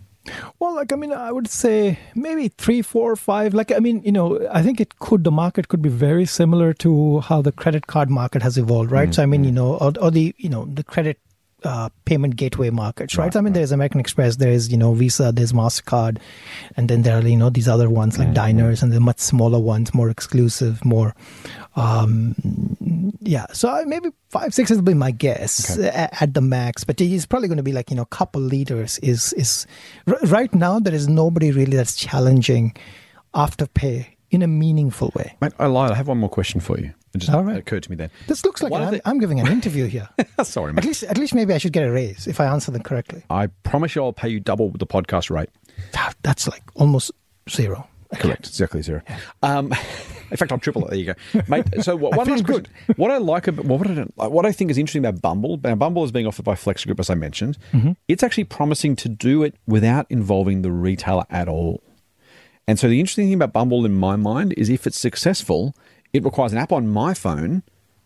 Well, 0.59 0.77
like 0.77 0.93
I 0.93 0.97
mean, 0.97 1.13
I 1.13 1.33
would 1.33 1.49
say 1.49 1.99
maybe 2.15 2.49
three, 2.49 2.83
four, 2.83 3.17
five. 3.17 3.55
Like 3.55 3.73
I 3.73 3.79
mean, 3.79 4.03
you 4.05 4.13
know, 4.13 4.47
I 4.51 4.63
think 4.63 4.81
it 4.81 4.99
could. 4.99 5.25
The 5.25 5.31
market 5.31 5.69
could 5.69 5.83
be 5.83 5.89
very 5.89 6.27
similar 6.27 6.73
to 6.75 7.21
how 7.21 7.43
the 7.43 7.53
credit 7.53 7.87
card 7.87 8.11
market 8.11 8.43
has 8.43 8.57
evolved, 8.57 8.91
right? 8.91 9.09
Mm-hmm. 9.09 9.13
So 9.13 9.23
I 9.23 9.27
mean, 9.27 9.41
mm-hmm. 9.41 9.47
you 9.47 9.53
know, 9.53 9.75
or, 9.75 9.93
or 10.01 10.11
the 10.11 10.35
you 10.39 10.49
know 10.49 10.65
the 10.67 10.85
credit 10.85 11.19
uh, 11.65 11.89
payment 12.05 12.37
gateway 12.37 12.71
markets, 12.71 13.17
right? 13.17 13.35
I 13.35 13.41
mean, 13.41 13.53
there's 13.53 13.73
American 13.73 14.01
Express, 14.01 14.37
there's 14.37 14.71
you 14.71 14.77
know 14.77 14.95
Visa, 14.95 15.33
there's 15.33 15.53
Mastercard, 15.53 16.19
and 16.77 16.89
then 16.89 17.03
there 17.03 17.19
are 17.19 17.23
you 17.27 17.37
know 17.37 17.51
these 17.51 17.69
other 17.69 17.89
ones 17.89 18.19
like 18.19 18.33
Diners, 18.35 18.83
and 18.83 18.93
the 18.93 19.01
much 19.01 19.19
smaller 19.21 19.59
ones, 19.61 19.95
more 19.95 20.11
exclusive, 20.11 20.85
more. 20.85 21.15
Um, 21.77 22.35
yeah, 23.21 23.47
so 23.53 23.83
maybe 23.87 24.11
five, 24.29 24.53
six 24.53 24.71
will 24.71 24.83
be 24.83 24.95
my 24.95 25.11
guess 25.11 25.79
a- 25.79 26.23
at 26.23 26.35
the 26.35 26.41
max. 26.41 26.85
But 26.85 27.01
it's 27.01 27.27
probably 27.27 27.49
going 27.49 27.57
to 27.59 27.63
be 27.63 27.73
like 27.73 27.91
you 27.91 27.97
know, 27.97 28.05
couple 28.07 28.41
leaders. 28.41 28.99
Is 28.99 29.33
is 29.35 29.67
r- 30.07 30.19
right 30.27 30.53
now 30.55 30.79
there 30.81 30.95
is 30.95 31.09
nobody 31.09 31.51
really 31.51 31.77
that's 31.77 31.95
challenging 31.97 32.77
Afterpay 33.35 34.07
in 34.31 34.43
a 34.43 34.47
meaningful 34.49 35.13
way. 35.15 35.35
Mate, 35.41 35.53
I 35.59 35.67
lied. 35.67 35.91
I 35.93 35.95
have 35.95 36.09
one 36.09 36.19
more 36.19 36.29
question 36.29 36.61
for 36.61 36.79
you. 36.79 36.93
It 37.15 37.19
just 37.19 37.33
All 37.33 37.45
right. 37.45 37.59
occurred 37.59 37.83
to 37.83 37.91
me 37.91 37.97
then. 37.97 38.11
This 38.27 38.45
looks 38.45 38.63
like 38.63 38.73
of 38.73 38.81
I'm, 38.95 39.01
I'm 39.05 39.19
giving 39.19 39.39
an 39.41 39.47
interview 39.49 39.87
here. 39.87 40.09
Sorry, 40.45 40.73
at 40.77 40.85
least, 40.85 41.03
at 41.05 41.19
least 41.19 41.35
maybe 41.35 41.53
I 41.53 41.59
should 41.59 41.73
get 41.73 41.85
a 41.85 41.91
raise 41.93 42.27
if 42.27 42.41
I 42.41 42.47
answer 42.47 42.71
them 42.71 42.83
correctly. 42.83 43.23
I 43.29 43.49
promise 43.65 43.95
you 43.95 44.03
I'll 44.03 44.13
pay 44.13 44.29
you 44.31 44.41
double 44.41 44.71
the 44.71 44.87
podcast 44.87 45.29
rate. 45.31 45.51
Ah, 45.97 46.13
That's 46.23 46.49
like 46.49 46.63
almost 46.75 47.11
zero. 47.51 47.87
Okay. 48.15 48.23
Correct. 48.23 48.47
Exactly 48.47 48.83
zero. 48.83 49.01
Um, 49.43 49.67
in 50.31 50.37
fact, 50.37 50.53
I'll 50.53 50.59
triple 50.59 50.85
it. 50.87 50.91
There 50.91 50.99
you 50.99 51.15
go, 51.15 51.43
mate. 51.49 51.67
So 51.83 51.97
what, 51.97 52.15
one 52.17 52.29
last 52.29 52.45
good. 52.45 52.69
What 52.97 53.11
I 53.11 53.17
like 53.19 53.47
about 53.47 53.65
what 53.65 53.91
I, 53.91 53.95
don't- 53.95 54.13
what 54.17 54.45
I 54.47 54.53
think 54.53 54.71
is 54.71 54.79
interesting 54.79 55.05
about 55.05 55.21
Bumble. 55.23 55.59
Now, 55.63 55.75
Bumble 55.75 56.05
is 56.05 56.13
being 56.13 56.27
offered 56.27 56.45
by 56.45 56.55
Flex 56.55 56.85
Group, 56.85 57.01
as 57.01 57.09
I 57.11 57.15
mentioned. 57.15 57.57
Mm-hmm. 57.73 57.93
It's 58.09 58.23
actually 58.23 58.45
promising 58.45 58.97
to 58.97 59.09
do 59.09 59.43
it 59.43 59.55
without 59.67 60.07
involving 60.11 60.63
the 60.63 60.71
retailer 60.71 61.25
at 61.31 61.49
all. 61.49 61.83
And 62.69 62.79
so 62.79 62.89
the 62.89 63.01
interesting 63.01 63.27
thing 63.27 63.35
about 63.35 63.53
Bumble 63.53 63.85
in 63.85 63.95
my 63.95 64.17
mind 64.17 64.53
is 64.57 64.69
if 64.69 64.87
it's 64.87 64.99
successful, 64.99 65.75
it 66.13 66.25
requires 66.25 66.53
an 66.53 66.59
app 66.59 66.73
on 66.73 66.89
my 66.89 67.15
phone, 67.15 67.63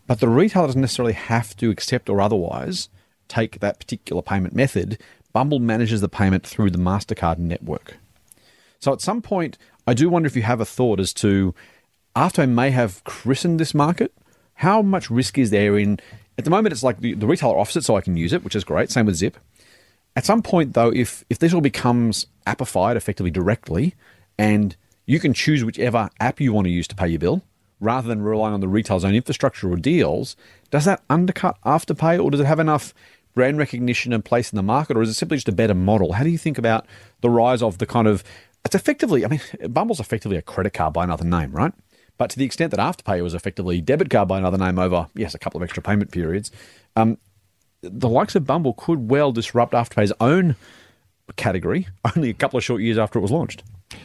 but 0.07 0.21
the 0.21 0.29
retailer 0.29 0.66
doesn't 0.66 0.81
necessarily 0.81 1.14
have 1.14 1.57
to 1.57 1.71
accept 1.71 2.09
or 2.09 2.21
otherwise 2.21 2.88
take 3.29 3.61
that 3.61 3.79
particular 3.79 4.23
payment 4.23 4.55
method. 4.55 4.99
Bumble 5.33 5.59
manages 5.59 6.01
the 6.01 6.09
payment 6.09 6.47
through 6.47 6.71
the 6.71 6.79
MasterCard 6.79 7.38
network. 7.38 7.97
So 8.79 8.92
at 8.92 9.01
some 9.01 9.21
point, 9.21 9.59
I 9.87 9.95
do 9.95 10.09
wonder 10.09 10.27
if 10.27 10.37
you 10.37 10.42
have 10.42 10.61
a 10.61 10.64
thought 10.64 11.01
as 11.01 11.12
to 11.14 11.55
after 12.14 12.42
I 12.42 12.47
may 12.47 12.71
have 12.71 13.05
christened 13.05 13.61
this 13.61 13.75
market, 13.75 14.12
how 14.55 14.81
much 14.81 15.11
risk 15.11 15.37
is 15.37 15.51
there 15.51 15.77
in 15.77 16.01
at 16.38 16.45
the 16.45 16.51
moment 16.51 16.73
it's 16.73 16.83
like 16.83 17.01
the, 17.01 17.14
the 17.14 17.27
retailer 17.27 17.57
offers 17.59 17.77
it 17.77 17.85
so 17.85 17.97
I 17.97 18.01
can 18.01 18.16
use 18.16 18.33
it, 18.33 18.45
which 18.45 18.57
is 18.57 18.64
great. 18.64 18.90
Same 18.90 19.07
with 19.07 19.16
Zip. 19.16 19.37
At 20.14 20.25
some 20.25 20.42
point 20.42 20.75
though, 20.75 20.92
if 20.92 21.25
if 21.29 21.38
this 21.38 21.53
all 21.53 21.61
becomes 21.61 22.27
appified 22.47 22.97
effectively 22.97 23.31
directly, 23.31 23.95
and 24.38 24.77
you 25.05 25.21
can 25.21 25.35
choose 25.35 25.64
whichever 25.64 26.09
app 26.21 26.40
you 26.40 26.53
want 26.53 26.66
to 26.66 26.71
use 26.71 26.88
to 26.88 26.95
pay 26.95 27.09
your 27.09 27.19
bill, 27.19 27.42
rather 27.80 28.08
than 28.08 28.22
relying 28.22 28.54
on 28.54 28.60
the 28.60 28.68
retailer's 28.68 29.04
own 29.04 29.14
infrastructure 29.14 29.70
or 29.70 29.76
deals, 29.76 30.36
does 30.70 30.84
that 30.84 31.02
undercut 31.10 31.58
Afterpay 31.64 32.22
or 32.22 32.30
does 32.30 32.40
it 32.40 32.46
have 32.46 32.58
enough 32.58 32.94
brand 33.34 33.58
recognition 33.58 34.12
and 34.12 34.24
place 34.24 34.50
in 34.50 34.56
the 34.56 34.62
market, 34.62 34.96
or 34.96 35.02
is 35.02 35.10
it 35.10 35.14
simply 35.14 35.36
just 35.36 35.48
a 35.48 35.52
better 35.52 35.74
model? 35.74 36.14
How 36.14 36.24
do 36.24 36.30
you 36.30 36.38
think 36.38 36.56
about 36.56 36.86
the 37.20 37.28
rise 37.28 37.62
of 37.62 37.78
the 37.78 37.86
kind 37.86 38.08
of 38.08 38.24
it's 38.64 38.74
effectively, 38.74 39.24
I 39.24 39.28
mean, 39.28 39.40
Bumble's 39.68 40.00
effectively 40.00 40.36
a 40.36 40.42
credit 40.42 40.72
card 40.72 40.92
by 40.92 41.04
another 41.04 41.24
name, 41.24 41.52
right? 41.52 41.72
But 42.18 42.30
to 42.30 42.38
the 42.38 42.44
extent 42.44 42.72
that 42.72 42.80
Afterpay 42.80 43.22
was 43.22 43.32
effectively 43.32 43.80
debit 43.80 44.10
card 44.10 44.26
by 44.26 44.38
another 44.38 44.58
name 44.58 44.78
over, 44.78 45.06
yes, 45.14 45.34
a 45.34 45.38
couple 45.38 45.58
of 45.58 45.62
extra 45.62 45.82
payment 45.82 46.10
periods, 46.10 46.50
um, 46.96 47.16
the 47.80 48.08
likes 48.08 48.34
of 48.34 48.44
Bumble 48.44 48.72
could 48.72 49.08
well 49.08 49.30
disrupt 49.30 49.72
Afterpay's 49.72 50.12
own 50.20 50.56
category 51.36 51.86
only 52.16 52.30
a 52.30 52.34
couple 52.34 52.56
of 52.56 52.64
short 52.64 52.82
years 52.82 52.98
after 52.98 53.20
it 53.20 53.22
was 53.22 53.30
launched. 53.30 53.62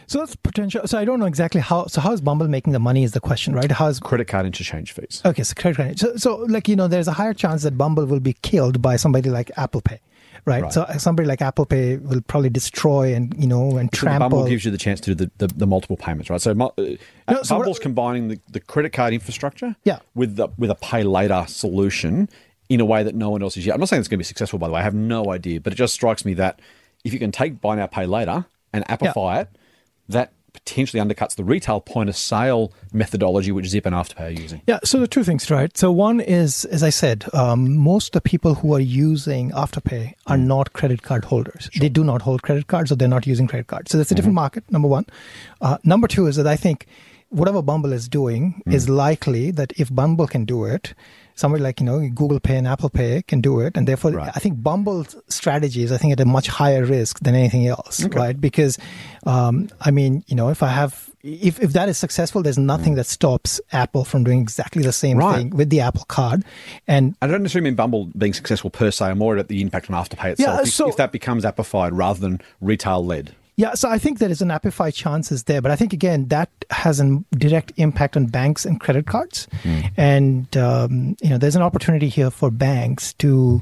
So 0.07 0.19
that's 0.19 0.35
potential. 0.35 0.85
So 0.87 0.97
I 0.99 1.05
don't 1.05 1.19
know 1.19 1.25
exactly 1.25 1.59
how. 1.61 1.87
So 1.87 2.01
how 2.01 2.11
is 2.13 2.21
Bumble 2.21 2.47
making 2.47 2.73
the 2.73 2.79
money? 2.79 3.03
Is 3.03 3.13
the 3.13 3.19
question, 3.19 3.53
right? 3.53 3.71
How's 3.71 3.99
Credit 3.99 4.27
card 4.27 4.45
interchange 4.45 4.91
fees. 4.91 5.21
okay? 5.25 5.43
So 5.43 5.53
credit 5.55 5.77
card. 5.77 5.99
So, 5.99 6.15
so 6.17 6.35
like 6.47 6.67
you 6.67 6.75
know, 6.75 6.87
there's 6.87 7.07
a 7.07 7.13
higher 7.13 7.33
chance 7.33 7.63
that 7.63 7.77
Bumble 7.77 8.05
will 8.05 8.19
be 8.19 8.33
killed 8.33 8.81
by 8.81 8.95
somebody 8.95 9.29
like 9.29 9.49
Apple 9.57 9.81
Pay, 9.81 9.99
right? 10.45 10.63
Right. 10.63 10.71
So 10.73 10.83
uh, 10.83 10.97
somebody 10.99 11.27
like 11.27 11.41
Apple 11.41 11.65
Pay 11.65 11.97
will 11.97 12.21
probably 12.21 12.49
destroy 12.51 13.15
and 13.15 13.33
you 13.41 13.47
know 13.47 13.77
and 13.77 13.89
So 13.95 14.01
trample. 14.01 14.29
Bumble 14.29 14.47
gives 14.47 14.65
you 14.65 14.71
the 14.71 14.77
chance 14.77 14.99
to 15.01 15.15
do 15.15 15.25
the, 15.25 15.47
the, 15.47 15.53
the 15.55 15.65
multiple 15.67 15.97
payments, 15.97 16.29
right? 16.29 16.39
So, 16.41 16.51
uh, 16.51 16.55
No, 16.55 17.41
so 17.43 17.55
Bumble's 17.57 17.79
combining 17.79 18.27
the, 18.27 18.39
the 18.51 18.59
credit 18.59 18.91
card 18.93 19.13
infrastructure 19.13 19.75
Yeah. 19.83 19.99
with 20.13 20.35
the 20.35 20.49
with 20.59 20.69
a 20.69 20.75
pay 20.75 21.03
later 21.03 21.45
solution 21.47 22.29
in 22.69 22.79
a 22.81 22.85
way 22.85 23.01
that 23.03 23.15
no 23.15 23.29
one 23.31 23.41
else 23.41 23.57
is 23.57 23.65
yet. 23.65 23.73
I'm 23.73 23.79
not 23.79 23.89
saying 23.89 23.99
it's 24.01 24.07
going 24.09 24.17
to 24.19 24.23
be 24.23 24.25
successful, 24.25 24.59
by 24.59 24.67
the 24.67 24.73
way. 24.73 24.79
I 24.81 24.83
have 24.83 24.93
no 24.93 25.31
idea, 25.31 25.59
but 25.59 25.73
it 25.73 25.75
just 25.75 25.93
strikes 25.93 26.23
me 26.23 26.35
that 26.35 26.59
if 27.03 27.13
you 27.13 27.19
can 27.19 27.31
take 27.31 27.59
buy 27.59 27.75
now, 27.75 27.87
pay 27.87 28.05
later 28.05 28.45
and 28.73 28.85
appify 28.87 29.41
it, 29.41 29.49
that 30.11 30.31
potentially 30.53 31.01
undercuts 31.01 31.35
the 31.35 31.43
retail 31.45 31.79
point 31.79 32.09
of 32.09 32.15
sale 32.15 32.73
methodology 32.91 33.51
which 33.51 33.67
Zip 33.67 33.85
and 33.85 33.95
Afterpay 33.95 34.27
are 34.27 34.29
using? 34.41 34.61
Yeah, 34.67 34.79
so 34.83 34.99
the 34.99 35.07
two 35.07 35.23
things, 35.23 35.49
right? 35.49 35.75
So 35.77 35.91
one 35.91 36.19
is, 36.19 36.65
as 36.65 36.83
I 36.83 36.89
said, 36.89 37.25
um, 37.33 37.75
most 37.77 38.09
of 38.09 38.11
the 38.21 38.29
people 38.29 38.55
who 38.55 38.73
are 38.75 38.79
using 38.79 39.51
Afterpay 39.51 40.13
are 40.27 40.37
Mm. 40.37 40.45
not 40.47 40.73
credit 40.73 41.01
card 41.03 41.25
holders. 41.25 41.69
They 41.79 41.89
do 41.89 42.03
not 42.03 42.21
hold 42.21 42.41
credit 42.43 42.67
cards, 42.67 42.91
or 42.91 42.95
they're 42.95 43.07
not 43.07 43.25
using 43.25 43.47
credit 43.47 43.67
cards. 43.67 43.91
So 43.91 43.97
that's 43.97 44.11
a 44.11 44.15
different 44.15 44.33
Mm-hmm. 44.33 44.43
market. 44.43 44.71
Number 44.71 44.87
one. 44.89 45.05
Uh, 45.61 45.77
number 45.83 46.07
two 46.07 46.27
is 46.27 46.35
that 46.35 46.47
I 46.47 46.57
think 46.57 46.85
whatever 47.29 47.61
Bumble 47.61 47.93
is 47.93 48.09
doing 48.09 48.61
Mm. 48.67 48.73
is 48.73 48.89
likely 48.89 49.51
that 49.51 49.71
if 49.77 49.93
Bumble 49.93 50.27
can 50.27 50.43
do 50.45 50.65
it, 50.65 50.93
somebody 51.35 51.63
like 51.63 51.79
you 51.79 51.85
know 51.85 51.99
Google 52.09 52.39
Pay 52.39 52.57
and 52.57 52.67
Apple 52.67 52.89
Pay 52.89 53.21
can 53.23 53.41
do 53.41 53.59
it, 53.61 53.77
and 53.77 53.87
therefore 53.87 54.11
Right. 54.11 54.31
I 54.35 54.39
think 54.39 54.61
Bumble's 54.61 55.15
strategy 55.29 55.83
is 55.83 55.91
I 55.91 55.97
think 55.97 56.13
at 56.13 56.19
a 56.19 56.25
much 56.25 56.47
higher 56.47 56.83
risk 56.85 57.19
than 57.21 57.35
anything 57.35 57.67
else, 57.67 58.03
right? 58.09 58.39
Because 58.39 58.77
um, 59.25 59.69
I 59.81 59.91
mean, 59.91 60.23
you 60.27 60.35
know, 60.35 60.49
if 60.49 60.63
I 60.63 60.67
have 60.67 61.09
if, 61.23 61.61
if 61.61 61.73
that 61.73 61.87
is 61.87 61.99
successful, 61.99 62.41
there's 62.41 62.57
nothing 62.57 62.95
that 62.95 63.05
stops 63.05 63.61
Apple 63.71 64.03
from 64.05 64.23
doing 64.23 64.41
exactly 64.41 64.81
the 64.81 64.91
same 64.91 65.17
Mm. 65.17 65.21
Right. 65.21 65.37
thing 65.37 65.49
with 65.51 65.69
the 65.69 65.79
Apple 65.81 66.05
Card, 66.07 66.43
and 66.87 67.15
I 67.21 67.27
don't 67.27 67.43
necessarily 67.43 67.69
mean 67.69 67.75
Bumble 67.75 68.05
being 68.17 68.33
successful 68.33 68.69
per 68.69 68.89
se. 68.91 69.05
I'm 69.05 69.19
more 69.19 69.37
at 69.37 69.47
the 69.47 69.61
impact 69.61 69.89
on 69.91 69.95
Afterpay 70.03 70.31
itself. 70.31 70.57
Yeah, 70.67 70.85
if, 70.87 70.89
if 70.91 70.97
that 70.97 71.11
becomes 71.11 71.43
appified 71.45 71.91
rather 71.93 72.19
than 72.19 72.41
retail 72.59 73.05
led. 73.05 73.35
Yeah, 73.61 73.75
so 73.75 73.89
I 73.89 73.99
think 73.99 74.17
there 74.17 74.31
is 74.31 74.41
an 74.41 74.49
amplified 74.49 74.95
chances 74.95 75.43
there, 75.43 75.61
but 75.61 75.69
I 75.69 75.75
think 75.75 75.93
again 75.93 76.29
that 76.29 76.49
has 76.71 76.99
a 76.99 77.23
direct 77.33 77.71
impact 77.77 78.17
on 78.17 78.25
banks 78.25 78.65
and 78.65 78.79
credit 78.81 79.05
cards, 79.05 79.47
and 79.97 80.57
um, 80.57 81.15
you 81.21 81.29
know 81.29 81.37
there's 81.37 81.55
an 81.55 81.61
opportunity 81.61 82.09
here 82.09 82.31
for 82.31 82.49
banks 82.49 83.13
to 83.19 83.61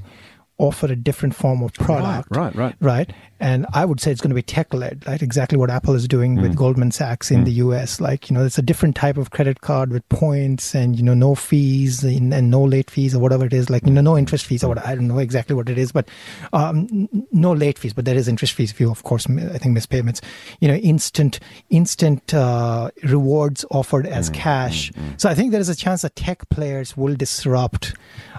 offer 0.59 0.87
a 0.87 0.95
different 0.95 1.33
form 1.33 1.63
of 1.63 1.73
product, 1.73 2.27
right, 2.35 2.53
right. 2.53 2.75
right. 2.79 3.13
And 3.39 3.65
I 3.73 3.85
would 3.85 4.01
say 4.01 4.11
it's 4.11 4.19
going 4.19 4.31
to 4.31 4.35
be 4.35 4.41
tech 4.41 4.73
led, 4.73 5.07
right? 5.07 5.21
Exactly 5.21 5.57
what 5.57 5.69
Apple 5.69 5.95
is 5.95 6.09
doing 6.09 6.35
with 6.41 6.57
Goldman 6.57 6.91
Sachs 6.91 7.31
in 7.31 7.45
the 7.45 7.53
U.S. 7.53 8.01
Like 8.01 8.29
you 8.29 8.33
know, 8.33 8.43
it's 8.43 8.57
a 8.57 8.61
different 8.61 8.97
type 8.97 9.15
of 9.15 9.31
credit 9.31 9.61
card 9.61 9.91
with 9.91 10.07
points 10.09 10.75
and 10.75 10.97
you 10.97 11.03
know 11.03 11.13
no 11.13 11.35
fees 11.35 12.03
and, 12.03 12.33
and 12.33 12.51
no 12.51 12.61
late 12.61 12.91
fees 12.91 13.15
or 13.15 13.19
whatever 13.19 13.45
it 13.45 13.53
is. 13.53 13.69
Like 13.69 13.85
you 13.85 13.93
know 13.93 14.01
no 14.01 14.17
interest 14.17 14.45
fees 14.45 14.61
or 14.61 14.67
what 14.67 14.85
I 14.85 14.93
don't 14.93 15.07
know 15.07 15.19
exactly 15.19 15.55
what 15.55 15.69
it 15.69 15.77
is, 15.77 15.93
but 15.93 16.09
um, 16.51 17.07
no 17.31 17.53
late 17.53 17.79
fees, 17.79 17.93
but 17.93 18.03
there 18.03 18.17
is 18.17 18.27
interest 18.27 18.53
fees 18.53 18.71
if 18.71 18.79
you 18.81 18.91
of 18.91 19.03
course 19.03 19.25
I 19.29 19.57
think 19.57 19.73
miss 19.73 19.85
payments. 19.85 20.19
You 20.59 20.67
know, 20.67 20.75
instant 20.75 21.39
instant 21.69 22.33
uh, 22.33 22.91
rewards 23.03 23.63
offered 23.71 24.05
as 24.05 24.29
cash. 24.31 24.91
So 25.15 25.29
I 25.29 25.33
think 25.33 25.51
there 25.51 25.61
is 25.61 25.69
a 25.69 25.75
chance 25.75 26.01
that 26.01 26.17
tech 26.17 26.49
players 26.49 26.97
will 26.97 27.15
disrupt. 27.15 27.95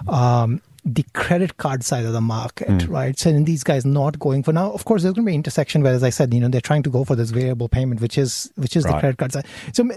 Um, 0.07 0.61
the 0.83 1.05
credit 1.13 1.57
card 1.57 1.83
side 1.83 2.05
of 2.05 2.13
the 2.13 2.21
market, 2.21 2.67
mm. 2.67 2.89
right? 2.89 3.17
So, 3.17 3.29
and 3.29 3.45
these 3.45 3.63
guys 3.63 3.85
not 3.85 4.17
going 4.17 4.41
for 4.41 4.51
now. 4.51 4.71
Of 4.71 4.85
course, 4.85 5.03
there's 5.03 5.13
going 5.13 5.25
to 5.25 5.29
be 5.29 5.35
intersection 5.35 5.83
where, 5.83 5.93
as 5.93 6.03
I 6.03 6.09
said, 6.09 6.33
you 6.33 6.39
know, 6.39 6.47
they're 6.47 6.59
trying 6.59 6.83
to 6.83 6.89
go 6.89 7.03
for 7.03 7.15
this 7.15 7.29
variable 7.29 7.69
payment, 7.69 8.01
which 8.01 8.17
is 8.17 8.51
which 8.55 8.75
is 8.75 8.83
the 8.83 8.97
credit 8.99 9.17
card 9.17 9.31
side. 9.31 9.45
So, 9.73 9.89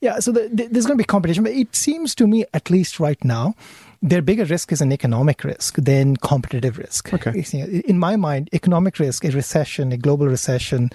yeah, 0.00 0.18
so 0.18 0.32
the, 0.32 0.48
the, 0.52 0.66
there's 0.66 0.86
going 0.86 0.98
to 0.98 1.02
be 1.02 1.06
competition. 1.06 1.44
But 1.44 1.52
it 1.52 1.74
seems 1.76 2.14
to 2.16 2.26
me, 2.26 2.44
at 2.54 2.70
least 2.70 2.98
right 2.98 3.22
now, 3.24 3.54
their 4.02 4.20
bigger 4.20 4.44
risk 4.44 4.72
is 4.72 4.80
an 4.80 4.92
economic 4.92 5.44
risk 5.44 5.76
than 5.76 6.16
competitive 6.16 6.76
risk. 6.76 7.14
Okay. 7.14 7.44
In 7.86 7.98
my 7.98 8.16
mind, 8.16 8.48
economic 8.52 8.98
risk, 8.98 9.24
a 9.24 9.30
recession, 9.30 9.92
a 9.92 9.96
global 9.96 10.26
recession, 10.26 10.90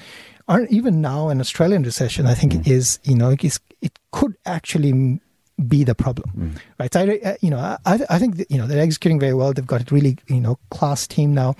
or 0.50 0.66
even 0.66 1.00
now 1.00 1.30
an 1.30 1.40
Australian 1.40 1.84
recession, 1.84 2.26
I 2.26 2.34
think 2.34 2.54
mm. 2.54 2.68
is 2.68 3.00
you 3.04 3.16
know 3.16 3.36
is 3.42 3.60
it 3.82 3.98
could 4.12 4.36
actually 4.46 5.22
be 5.68 5.84
the 5.84 5.96
problem, 5.96 6.56
right? 6.80 6.94
So 6.94 7.02
I, 7.02 7.20
uh, 7.24 7.36
you 7.42 7.50
know, 7.50 7.58
I, 7.58 8.00
I 8.10 8.20
think 8.20 8.38
that, 8.38 8.52
you 8.52 8.58
know 8.58 8.68
they're 8.68 8.82
executing 8.82 9.20
very 9.20 9.34
well. 9.34 9.54
They've 9.54 9.66
got 9.66 9.90
a 9.90 9.96
really 9.96 10.18
you 10.28 10.40
know 10.40 10.60
class 10.70 11.08
team 11.08 11.34
now. 11.34 11.56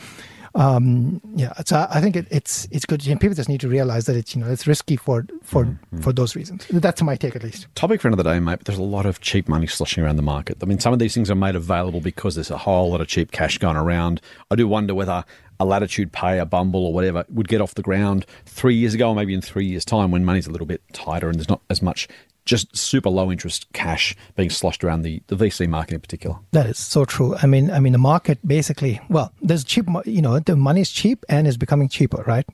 Um, 0.58 1.22
yeah, 1.36 1.54
so 1.66 1.86
I 1.90 2.02
think 2.02 2.16
it, 2.16 2.26
it's 2.32 2.68
it's 2.72 2.86
good. 2.86 3.06
And 3.08 3.22
people 3.22 3.36
just 3.36 3.48
need 3.48 3.62
to 3.62 3.68
realize 3.68 4.06
that 4.06 4.16
it's 4.16 4.36
you 4.36 4.42
know 4.42 4.50
it's 4.50 4.66
risky 4.66 4.96
for 4.96 5.26
for 5.44 5.78
for 6.02 6.12
those 6.12 6.36
reasons. 6.36 6.66
That's 6.72 7.02
my 7.04 7.16
take 7.16 7.36
at 7.36 7.44
least. 7.44 7.68
Topic 7.76 8.02
for 8.02 8.08
another 8.08 8.24
day, 8.24 8.40
mate. 8.40 8.58
But 8.58 8.66
there's 8.66 8.80
a 8.80 8.84
lot 8.84 9.06
of 9.06 9.22
cheap 9.22 9.48
money 9.48 9.68
sloshing 9.68 10.04
around 10.04 10.16
the 10.16 10.24
market. 10.24 10.58
I 10.62 10.66
mean, 10.66 10.80
some 10.80 10.94
of 10.94 11.00
these 11.00 11.14
things 11.14 11.30
are 11.30 11.36
made 11.36 11.56
available 11.56 12.02
because 12.02 12.36
there's 12.36 12.50
a 12.50 12.58
whole 12.58 12.90
lot 12.90 13.02
of 13.02 13.08
cheap 13.08 13.32
cash 13.32 13.60
going 13.60 13.78
around. 13.78 14.20
I 14.50 14.56
do 14.56 14.68
wonder 14.68 14.96
whether 14.96 15.24
a 15.60 15.66
Latitude 15.66 16.12
Pay, 16.12 16.40
a 16.40 16.46
Bumble, 16.46 16.86
or 16.86 16.94
whatever 16.94 17.26
would 17.30 17.48
get 17.48 17.62
off 17.62 17.76
the 17.76 17.84
ground 17.84 18.26
three 18.46 18.76
years 18.76 18.94
ago, 18.96 19.10
or 19.10 19.16
maybe 19.16 19.34
in 19.36 19.42
three 19.42 19.66
years' 19.66 19.86
time 19.86 20.10
when 20.12 20.26
money's 20.26 20.48
a 20.48 20.52
little 20.52 20.68
bit 20.68 20.82
tighter 20.94 21.30
and 21.30 21.38
there's 21.38 21.50
not 21.50 21.62
as 21.70 21.82
much 21.82 22.08
just 22.48 22.76
super 22.76 23.10
low 23.10 23.32
interest 23.32 23.68
cash 23.74 24.16
being 24.36 24.50
sloshed 24.50 24.84
around 24.84 25.04
the, 25.04 25.22
the 25.28 25.36
VC 25.36 25.68
market 25.68 25.96
in 25.96 26.02
particular. 26.02 26.38
That 26.52 26.66
is 26.66 26.80
so 26.80 27.06
true. 27.06 27.36
I 27.36 27.46
mean, 27.46 27.70
I 27.70 27.80
mean, 27.80 27.92
the 27.94 28.00
market 28.00 28.40
basically. 28.48 29.00
Well, 29.10 29.32
there's 29.42 29.64
cheap. 29.64 29.88
mo- 29.88 30.04
You 30.06 30.22
know, 30.22 30.40
the 30.40 30.56
money 30.56 30.82
is 30.82 30.90
cheap 30.90 31.24
and 31.30 31.46
is 31.46 31.58
becoming 31.58 31.90
cheaper, 31.90 32.24
right? 32.26 32.46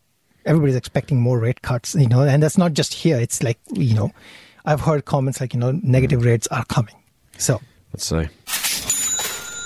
Everybody's 0.46 0.76
expecting 0.76 1.22
more 1.22 1.40
rate 1.40 1.62
cuts. 1.62 1.96
You 1.96 2.10
know, 2.10 2.24
and 2.24 2.44
that's 2.44 2.58
not 2.58 2.74
just 2.74 2.94
here. 2.94 3.18
It's 3.18 3.42
like 3.42 3.60
you 3.74 3.94
know, 3.94 4.12
I've 4.66 4.82
heard 4.82 5.06
comments 5.06 5.40
like 5.40 5.54
you 5.54 5.60
know, 5.60 5.72
negative 5.84 6.22
mm. 6.22 6.26
rates 6.26 6.48
are 6.48 6.66
coming. 6.66 6.96
So 7.38 7.62
Let's 7.94 8.06
see. 8.06 8.28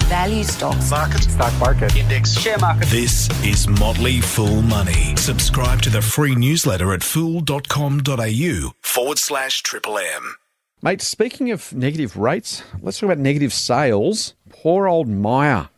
Value 0.08 0.44
stocks. 0.44 0.90
Market. 0.90 1.24
Stock 1.24 1.60
market. 1.60 1.96
Index. 1.96 2.40
Share 2.40 2.58
market. 2.60 2.88
This 2.88 3.30
is 3.44 3.68
Motley 3.68 4.22
Fool 4.22 4.62
Money. 4.62 5.16
Subscribe 5.18 5.82
to 5.82 5.90
the 5.90 6.02
free 6.02 6.36
newsletter 6.36 6.94
at 6.94 7.04
fool.com.au 7.04 8.72
forward 8.98 9.20
slash 9.20 9.62
triple 9.62 10.00
M. 10.00 10.38
Mate, 10.82 11.04
speaking 11.04 11.52
of 11.52 11.72
negative 11.72 12.18
rates, 12.18 12.64
let's 12.82 12.98
talk 12.98 13.06
about 13.06 13.20
negative 13.20 13.54
sales. 13.54 14.34
Poor 14.50 14.88
old 14.88 15.08
Myer, 15.08 15.70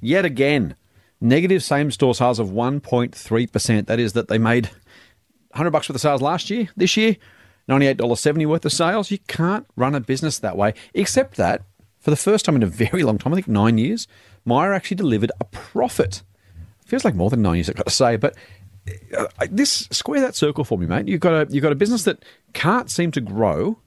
yet 0.00 0.24
again, 0.24 0.74
negative 1.20 1.62
same 1.62 1.92
store 1.92 2.16
sales 2.16 2.40
of 2.40 2.48
1.3%. 2.48 3.86
That 3.86 4.00
is 4.00 4.14
that 4.14 4.26
they 4.26 4.38
made 4.38 4.70
100 5.50 5.70
bucks 5.70 5.88
worth 5.88 5.94
of 5.94 6.00
sales 6.00 6.20
last 6.20 6.50
year. 6.50 6.68
This 6.76 6.96
year, 6.96 7.14
$98.70 7.68 8.46
worth 8.46 8.64
of 8.64 8.72
sales. 8.72 9.08
You 9.08 9.18
can't 9.28 9.68
run 9.76 9.94
a 9.94 10.00
business 10.00 10.40
that 10.40 10.56
way, 10.56 10.74
except 10.94 11.36
that 11.36 11.62
for 12.00 12.10
the 12.10 12.16
first 12.16 12.44
time 12.44 12.56
in 12.56 12.64
a 12.64 12.66
very 12.66 13.04
long 13.04 13.18
time, 13.18 13.34
I 13.34 13.36
think 13.36 13.46
nine 13.46 13.78
years, 13.78 14.08
Myer 14.44 14.72
actually 14.72 14.96
delivered 14.96 15.30
a 15.40 15.44
profit. 15.44 16.24
Feels 16.86 17.04
like 17.04 17.14
more 17.14 17.30
than 17.30 17.40
nine 17.40 17.54
years, 17.54 17.70
I've 17.70 17.76
got 17.76 17.86
to 17.86 17.92
say, 17.92 18.16
but 18.16 18.34
this 19.50 19.88
square 19.90 20.20
that 20.20 20.34
circle 20.34 20.64
for 20.64 20.78
me, 20.78 20.86
mate. 20.86 21.08
You've 21.08 21.20
got 21.20 21.48
a 21.48 21.52
you've 21.52 21.62
got 21.62 21.72
a 21.72 21.76
business 21.76 22.04
that 22.04 22.24
can't 22.52 22.90
seem 22.90 23.10
to 23.12 23.20
grow, 23.20 23.78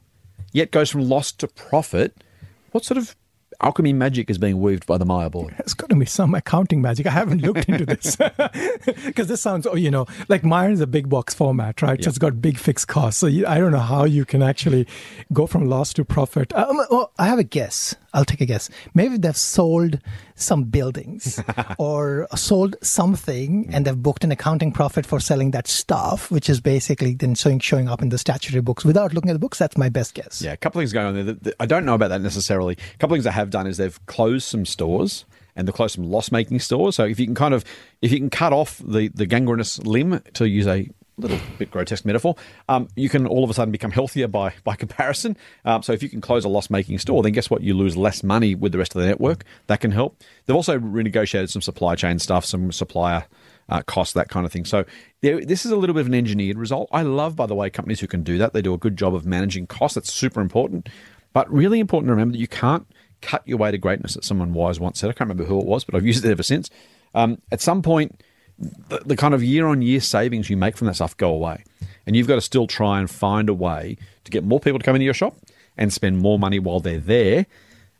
yet 0.51 0.71
goes 0.71 0.89
from 0.89 1.07
loss 1.07 1.31
to 1.33 1.47
profit. 1.47 2.23
What 2.71 2.83
sort 2.83 2.97
of 2.97 3.15
alchemy 3.61 3.93
magic 3.93 4.29
is 4.29 4.37
being 4.37 4.59
weaved 4.59 4.85
by 4.85 4.97
the 4.97 5.05
Myer 5.05 5.29
board? 5.29 5.55
There's 5.57 5.73
got 5.73 5.89
to 5.89 5.95
be 5.95 6.05
some 6.05 6.35
accounting 6.35 6.81
magic. 6.81 7.07
I 7.07 7.11
haven't 7.11 7.41
looked 7.41 7.67
into 7.69 7.85
this 7.85 8.15
because 9.05 9.27
this 9.27 9.41
sounds, 9.41 9.65
oh, 9.67 9.75
you 9.75 9.91
know, 9.91 10.05
like 10.27 10.43
mine 10.43 10.71
is 10.71 10.81
a 10.81 10.87
big 10.87 11.09
box 11.09 11.33
format, 11.33 11.81
right? 11.81 12.03
So 12.03 12.09
it's 12.09 12.17
got 12.17 12.41
big 12.41 12.57
fixed 12.57 12.87
costs. 12.87 13.19
So 13.19 13.27
you, 13.27 13.45
I 13.47 13.57
don't 13.57 13.71
know 13.71 13.79
how 13.79 14.05
you 14.05 14.25
can 14.25 14.41
actually 14.41 14.87
go 15.33 15.47
from 15.47 15.65
loss 15.65 15.93
to 15.93 16.05
profit. 16.05 16.53
Um, 16.53 16.77
well, 16.89 17.11
I 17.17 17.27
have 17.27 17.39
a 17.39 17.43
guess. 17.43 17.95
I'll 18.17 18.25
take 18.25 18.41
a 18.41 18.45
guess. 18.45 18.69
Maybe 18.95 19.17
they've 19.17 19.37
sold 19.37 19.99
some 20.35 20.63
buildings 20.63 21.39
or 21.77 22.27
sold 22.35 22.75
something 22.81 23.69
and 23.71 23.85
they've 23.85 24.01
booked 24.01 24.23
an 24.23 24.31
accounting 24.31 24.71
profit 24.71 25.05
for 25.05 25.19
selling 25.19 25.51
that 25.51 25.67
stuff, 25.67 26.31
which 26.31 26.49
is 26.49 26.59
basically 26.59 27.13
then 27.13 27.35
showing, 27.35 27.59
showing 27.59 27.87
up 27.87 28.01
in 28.01 28.09
the 28.09 28.17
statutory 28.17 28.61
books. 28.61 28.83
Without 28.83 29.13
looking 29.13 29.29
at 29.29 29.33
the 29.33 29.39
books, 29.39 29.59
that's 29.59 29.77
my 29.77 29.89
best 29.89 30.15
guess. 30.15 30.41
Yeah, 30.41 30.53
a 30.53 30.57
couple 30.57 30.79
things 30.81 30.93
going 30.93 31.05
on 31.07 31.13
there. 31.13 31.23
The- 31.23 31.33
the- 31.35 31.55
I 31.59 31.67
don't 31.67 31.85
know 31.85 31.93
about 31.93 32.07
that 32.09 32.21
necessarily. 32.21 32.73
A 32.73 32.97
couple 32.97 33.13
of 33.13 33.17
things 33.19 33.27
I 33.27 33.31
have 33.31 33.51
done 33.51 33.67
is 33.67 33.77
they've 33.77 34.03
closed 34.07 34.47
some 34.47 34.65
stores 34.65 35.25
and 35.55 35.67
they've 35.67 35.75
closed 35.75 35.95
some 35.95 36.03
loss-making 36.09 36.59
stores. 36.59 36.95
So 36.95 37.05
if 37.05 37.19
you 37.19 37.25
can 37.27 37.35
kind 37.35 37.53
of, 37.53 37.63
if 38.01 38.11
you 38.11 38.17
can 38.19 38.29
cut 38.31 38.51
off 38.51 38.81
the 38.85 39.09
the 39.09 39.25
gangrenous 39.25 39.79
limb 39.85 40.21
to 40.33 40.47
use 40.47 40.67
a 40.67 40.89
little 41.17 41.39
bit 41.57 41.71
grotesque 41.71 42.05
metaphor, 42.05 42.35
um, 42.69 42.87
you 42.95 43.09
can 43.09 43.25
all 43.27 43.43
of 43.43 43.49
a 43.49 43.53
sudden 43.53 43.71
become 43.71 43.91
healthier 43.91 44.27
by 44.27 44.53
by 44.63 44.75
comparison. 44.75 45.35
Um, 45.65 45.83
so 45.83 45.93
if 45.93 46.03
you 46.03 46.09
can 46.09 46.21
close 46.21 46.45
a 46.45 46.49
loss-making 46.49 46.99
store, 46.99 47.23
then 47.23 47.31
guess 47.31 47.49
what? 47.49 47.61
You 47.61 47.73
lose 47.73 47.97
less 47.97 48.23
money 48.23 48.55
with 48.55 48.71
the 48.71 48.77
rest 48.77 48.95
of 48.95 49.01
the 49.01 49.07
network. 49.07 49.43
That 49.67 49.81
can 49.81 49.91
help. 49.91 50.21
They've 50.45 50.55
also 50.55 50.77
renegotiated 50.77 51.49
some 51.49 51.61
supply 51.61 51.95
chain 51.95 52.19
stuff, 52.19 52.45
some 52.45 52.71
supplier 52.71 53.25
uh, 53.69 53.81
costs, 53.81 54.13
that 54.13 54.29
kind 54.29 54.45
of 54.45 54.51
thing. 54.51 54.65
So 54.65 54.85
there, 55.21 55.43
this 55.43 55.65
is 55.65 55.71
a 55.71 55.75
little 55.75 55.93
bit 55.93 56.01
of 56.01 56.07
an 56.07 56.13
engineered 56.13 56.57
result. 56.57 56.89
I 56.91 57.01
love, 57.01 57.35
by 57.35 57.45
the 57.45 57.55
way, 57.55 57.69
companies 57.69 57.99
who 57.99 58.07
can 58.07 58.23
do 58.23 58.37
that. 58.37 58.53
They 58.53 58.61
do 58.61 58.73
a 58.73 58.77
good 58.77 58.95
job 58.95 59.13
of 59.13 59.25
managing 59.25 59.67
costs. 59.67 59.95
That's 59.95 60.11
super 60.11 60.41
important. 60.41 60.87
But 61.33 61.51
really 61.51 61.79
important 61.79 62.07
to 62.07 62.13
remember 62.13 62.33
that 62.33 62.39
you 62.39 62.47
can't 62.47 62.87
cut 63.21 63.41
your 63.45 63.57
way 63.57 63.71
to 63.71 63.77
greatness, 63.77 64.13
That 64.13 64.23
someone 64.23 64.53
wise 64.53 64.79
once 64.79 64.99
said. 64.99 65.09
I 65.09 65.13
can't 65.13 65.27
remember 65.29 65.45
who 65.45 65.59
it 65.59 65.65
was, 65.65 65.83
but 65.83 65.95
I've 65.95 66.05
used 66.05 66.23
it 66.23 66.31
ever 66.31 66.43
since. 66.43 66.69
Um, 67.13 67.41
at 67.51 67.61
some 67.61 67.81
point, 67.81 68.21
the, 68.59 68.99
the 69.05 69.15
kind 69.15 69.33
of 69.33 69.43
year 69.43 69.67
on 69.67 69.81
year 69.81 70.01
savings 70.01 70.49
you 70.49 70.57
make 70.57 70.77
from 70.77 70.87
that 70.87 70.95
stuff 70.95 71.15
go 71.17 71.31
away. 71.33 71.63
And 72.05 72.15
you've 72.15 72.27
got 72.27 72.35
to 72.35 72.41
still 72.41 72.67
try 72.67 72.99
and 72.99 73.09
find 73.09 73.49
a 73.49 73.53
way 73.53 73.97
to 74.23 74.31
get 74.31 74.43
more 74.43 74.59
people 74.59 74.79
to 74.79 74.85
come 74.85 74.95
into 74.95 75.05
your 75.05 75.13
shop 75.13 75.37
and 75.77 75.91
spend 75.91 76.17
more 76.19 76.39
money 76.39 76.59
while 76.59 76.79
they're 76.79 76.99
there. 76.99 77.45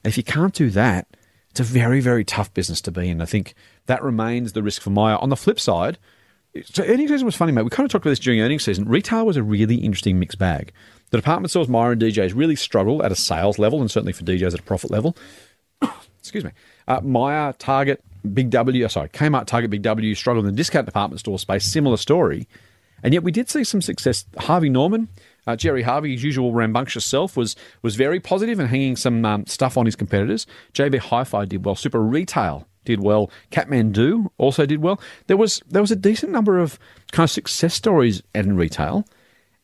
And 0.04 0.12
if 0.12 0.18
you 0.18 0.24
can't 0.24 0.54
do 0.54 0.70
that, 0.72 1.08
it's 1.52 1.60
a 1.60 1.64
very, 1.64 2.00
very 2.00 2.24
tough 2.24 2.54
business 2.54 2.82
to 2.82 2.92
be 2.92 3.10
in. 3.10 3.22
I 3.22 3.26
think 3.26 3.54
that 3.88 4.04
remains 4.04 4.54
the 4.54 4.64
risk 4.64 4.82
for 4.82 4.90
Myer. 4.90 5.18
On 5.18 5.30
the 5.30 5.36
flip 5.36 5.60
side, 5.60 5.98
so 6.66 6.84
earnings 6.84 7.12
season 7.12 7.26
was 7.26 7.36
funny, 7.36 7.52
mate. 7.52 7.64
We 7.64 7.70
kind 7.70 7.86
of 7.86 7.92
talked 7.92 8.06
about 8.06 8.12
this 8.12 8.20
during 8.20 8.40
earnings 8.42 8.64
season. 8.64 8.86
Retail 8.86 9.26
was 9.26 9.38
a 9.38 9.44
really 9.44 9.76
interesting 9.76 10.20
mixed 10.20 10.40
bag. 10.40 10.72
The 11.10 11.18
department 11.18 11.52
stores, 11.52 11.68
Myer 11.68 11.94
and 11.94 12.02
DJs, 12.02 12.34
really 12.36 12.56
struggled 12.56 13.02
at 13.02 13.12
a 13.12 13.16
sales 13.16 13.60
level 13.60 13.82
and 13.82 13.90
certainly 13.90 14.14
for 14.14 14.24
DJs 14.24 14.54
at 14.54 14.60
a 14.60 14.64
profit 14.64 14.92
level. 14.92 15.16
Excuse 16.28 16.44
me. 16.44 16.52
Uh, 16.88 17.54
Target, 17.58 18.04
Big 18.34 18.50
W, 18.50 18.86
uh, 18.86 18.90
sorry, 18.90 19.10
Kmart, 19.10 19.46
Target, 19.46 19.70
Big 19.72 19.82
W 19.82 20.16
struggled 20.16 20.46
in 20.46 20.52
the 20.52 20.58
discount 20.58 20.86
department 20.86 21.20
store 21.20 21.40
space. 21.40 21.66
Similar 21.66 21.98
story. 21.98 22.48
And 23.04 23.14
yet 23.14 23.24
we 23.24 23.32
did 23.32 23.50
see 23.50 23.64
some 23.64 23.82
success. 23.82 24.26
Harvey 24.38 24.70
Norman, 24.70 25.08
uh, 25.46 25.56
Gerry 25.56 25.84
Harvey, 25.84 26.14
his 26.14 26.24
usual 26.24 26.52
rambunctious 26.52 27.06
self, 27.06 27.38
was 27.38 27.56
was 27.82 27.96
very 27.96 28.20
positive 28.20 28.60
and 28.60 28.68
hanging 28.70 28.96
some 28.96 29.24
um, 29.24 29.46
stuff 29.46 29.78
on 29.78 29.86
his 29.86 29.96
competitors. 29.96 30.48
JB 30.74 31.00
Hi-Fi 31.00 31.46
did 31.46 31.64
well. 31.66 31.76
Super 31.76 32.02
Retail 32.02 32.68
did 32.86 33.02
well. 33.02 33.30
Kathmandu 33.52 34.28
also 34.38 34.66
did 34.66 34.82
well. 34.82 35.00
There 35.28 35.38
was 35.38 35.62
there 35.68 35.82
was 35.82 35.92
a 35.92 35.96
decent 35.96 36.32
number 36.32 36.58
of 36.58 36.80
kind 37.12 37.26
of 37.26 37.32
success 37.32 37.74
stories 37.74 38.24
in 38.34 38.58
retail, 38.58 39.06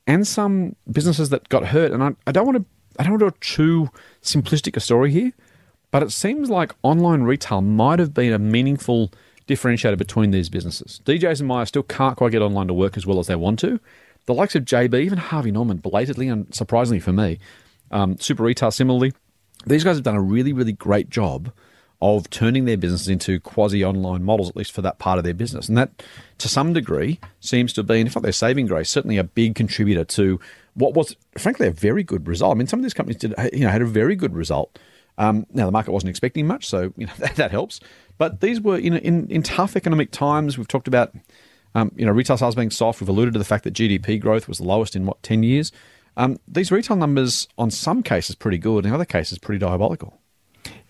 and 0.06 0.28
some 0.28 0.76
businesses 0.92 1.30
that 1.30 1.50
got 1.50 1.66
hurt. 1.68 1.92
And 1.92 2.04
I, 2.04 2.12
I 2.28 2.32
don't 2.32 2.46
want 2.46 2.60
to 2.60 2.66
I 3.00 3.04
don't 3.04 3.20
want 3.20 3.22
to 3.22 3.32
do 3.32 3.38
too 3.42 3.90
simplistic 4.22 4.78
a 4.78 4.80
story 4.80 5.12
here, 5.12 5.32
but 5.94 6.02
it 6.02 6.12
seems 6.12 6.50
like 6.50 6.74
online 6.82 7.22
retail 7.22 7.62
might 7.62 8.00
have 8.00 8.16
been 8.16 8.34
a 8.34 8.40
meaningful 8.40 9.12
differentiator 9.48 9.96
between 9.96 10.32
these 10.32 10.50
businesses. 10.50 11.00
DJs 11.06 11.42
and 11.42 11.48
Myer 11.48 11.68
still 11.68 11.84
can't 11.84 12.18
quite 12.18 12.32
get 12.32 12.42
online 12.42 12.66
to 12.66 12.74
work 12.74 12.98
as 12.98 13.06
well 13.06 13.20
as 13.20 13.28
they 13.28 13.36
want 13.36 13.60
to. 13.60 13.80
The 14.26 14.34
likes 14.34 14.56
of 14.56 14.66
JB, 14.66 15.00
even 15.02 15.20
Harvey 15.20 15.52
Norman, 15.52 15.78
belatedly 15.78 16.30
and 16.30 16.52
surprisingly 16.54 17.00
for 17.00 17.14
me, 17.14 17.38
um, 17.92 18.18
Super 18.18 18.42
Retail 18.42 18.72
similarly, 18.72 19.14
these 19.68 19.84
guys 19.84 19.96
have 19.96 20.04
done 20.04 20.16
a 20.16 20.22
really, 20.22 20.52
really 20.52 20.72
great 20.72 21.12
job 21.12 21.52
of 22.02 22.28
turning 22.32 22.66
their 22.66 22.76
businesses 22.76 23.08
into 23.08 23.40
quasi 23.40 23.86
online 23.86 24.24
models, 24.24 24.50
at 24.50 24.56
least 24.56 24.72
for 24.72 24.82
that 24.82 24.98
part 24.98 25.20
of 25.20 25.24
their 25.24 25.36
business. 25.36 25.70
And 25.70 25.78
that, 25.78 26.02
to 26.40 26.50
some 26.50 26.74
degree, 26.74 27.20
seems 27.40 27.72
to 27.74 27.84
been, 27.84 28.08
if 28.08 28.16
not 28.16 28.24
their 28.24 28.32
saving 28.32 28.66
grace, 28.66 28.90
certainly 28.90 29.18
a 29.20 29.24
big 29.24 29.54
contributor 29.54 30.06
to 30.06 30.40
what 30.74 30.96
was, 30.96 31.16
frankly, 31.38 31.68
a 31.68 31.72
very 31.72 32.04
good 32.04 32.28
result. 32.28 32.56
I 32.56 32.58
mean, 32.58 32.66
some 32.66 32.80
of 32.80 32.84
these 32.84 32.96
companies 32.96 33.18
did, 33.18 33.36
you 33.54 33.60
know, 33.60 33.70
had 33.70 33.84
a 33.84 33.86
very 33.86 34.16
good 34.16 34.34
result. 34.34 34.80
Um, 35.18 35.46
now, 35.54 35.66
the 35.66 35.72
market 35.72 35.92
wasn't 35.92 36.10
expecting 36.10 36.48
much, 36.48 36.68
so 36.68 36.94
you 36.98 37.06
know 37.06 37.14
that, 37.20 37.36
that 37.36 37.52
helps. 37.52 37.80
But 38.18 38.42
these 38.42 38.62
were 38.62 38.78
in, 38.78 38.96
in, 38.96 39.28
in 39.28 39.44
tough 39.44 39.76
economic 39.76 40.12
times. 40.12 40.58
We've 40.58 40.68
talked 40.68 40.88
about 40.88 41.14
um, 41.76 41.92
you 41.96 42.06
know, 42.06 42.12
retail 42.12 42.38
sales 42.38 42.56
being 42.56 42.70
soft. 42.70 43.02
We've 43.02 43.10
alluded 43.10 43.34
to 43.34 43.40
the 43.40 43.46
fact 43.46 43.64
that 43.64 43.74
GDP 43.74 44.20
growth 44.20 44.48
was 44.48 44.60
the 44.60 44.64
lowest 44.64 44.96
in 44.96 45.06
what 45.06 45.22
ten 45.24 45.44
years. 45.44 45.72
Um, 46.16 46.38
these 46.48 46.72
retail 46.72 46.98
numbers, 46.98 47.48
on 47.58 47.72
some 47.72 48.04
cases, 48.04 48.36
pretty 48.36 48.60
good. 48.60 48.86
In 48.86 48.94
other 48.94 49.06
cases, 49.06 49.40
pretty 49.40 49.60
diabolical. 49.60 50.20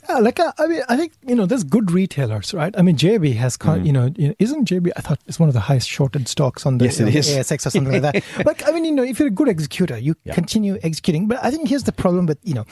Yeah, 0.10 0.20
like 0.20 0.40
uh, 0.40 0.52
I 0.60 0.68
mean, 0.68 0.82
I 0.90 0.98
think 0.98 1.14
you 1.26 1.36
know 1.36 1.46
there's 1.46 1.64
good 1.64 1.92
retailers, 1.92 2.54
right? 2.54 2.74
I 2.78 2.82
mean, 2.82 2.98
JB 2.98 3.36
has, 3.38 3.58
con- 3.58 3.82
Mm. 3.82 3.86
you, 3.86 3.94
know, 3.94 4.14
you 4.18 4.28
know, 4.30 4.34
isn't 4.40 4.68
JB? 4.70 4.92
I 4.98 5.02
thought 5.02 5.20
it's 5.28 5.40
one 5.40 5.50
of 5.50 5.54
the 5.54 5.62
highest 5.62 5.88
shorted 5.90 6.28
stocks 6.28 6.66
on 6.66 6.78
the, 6.78 6.86
Yes, 6.86 7.00
on 7.00 7.06
the. 7.08 7.12
ASX 7.14 7.66
or 7.66 7.70
something 7.70 7.92
like 7.94 8.02
that. 8.02 8.24
Like, 8.46 8.68
I 8.68 8.72
mean, 8.72 8.86
you 8.86 8.92
know, 8.92 9.04
if 9.04 9.20
you're 9.20 9.30
a 9.30 9.32
good 9.32 9.48
executor, 9.48 9.98
you 9.98 10.16
Yeah. 10.26 10.34
continue 10.34 10.78
executing. 10.84 11.28
But 11.28 11.40
I 11.44 11.52
think 11.52 11.68
here's 11.70 11.84
the 11.84 11.92
problem 11.92 12.26
with 12.26 12.38
you 12.44 12.54
know 12.54 12.66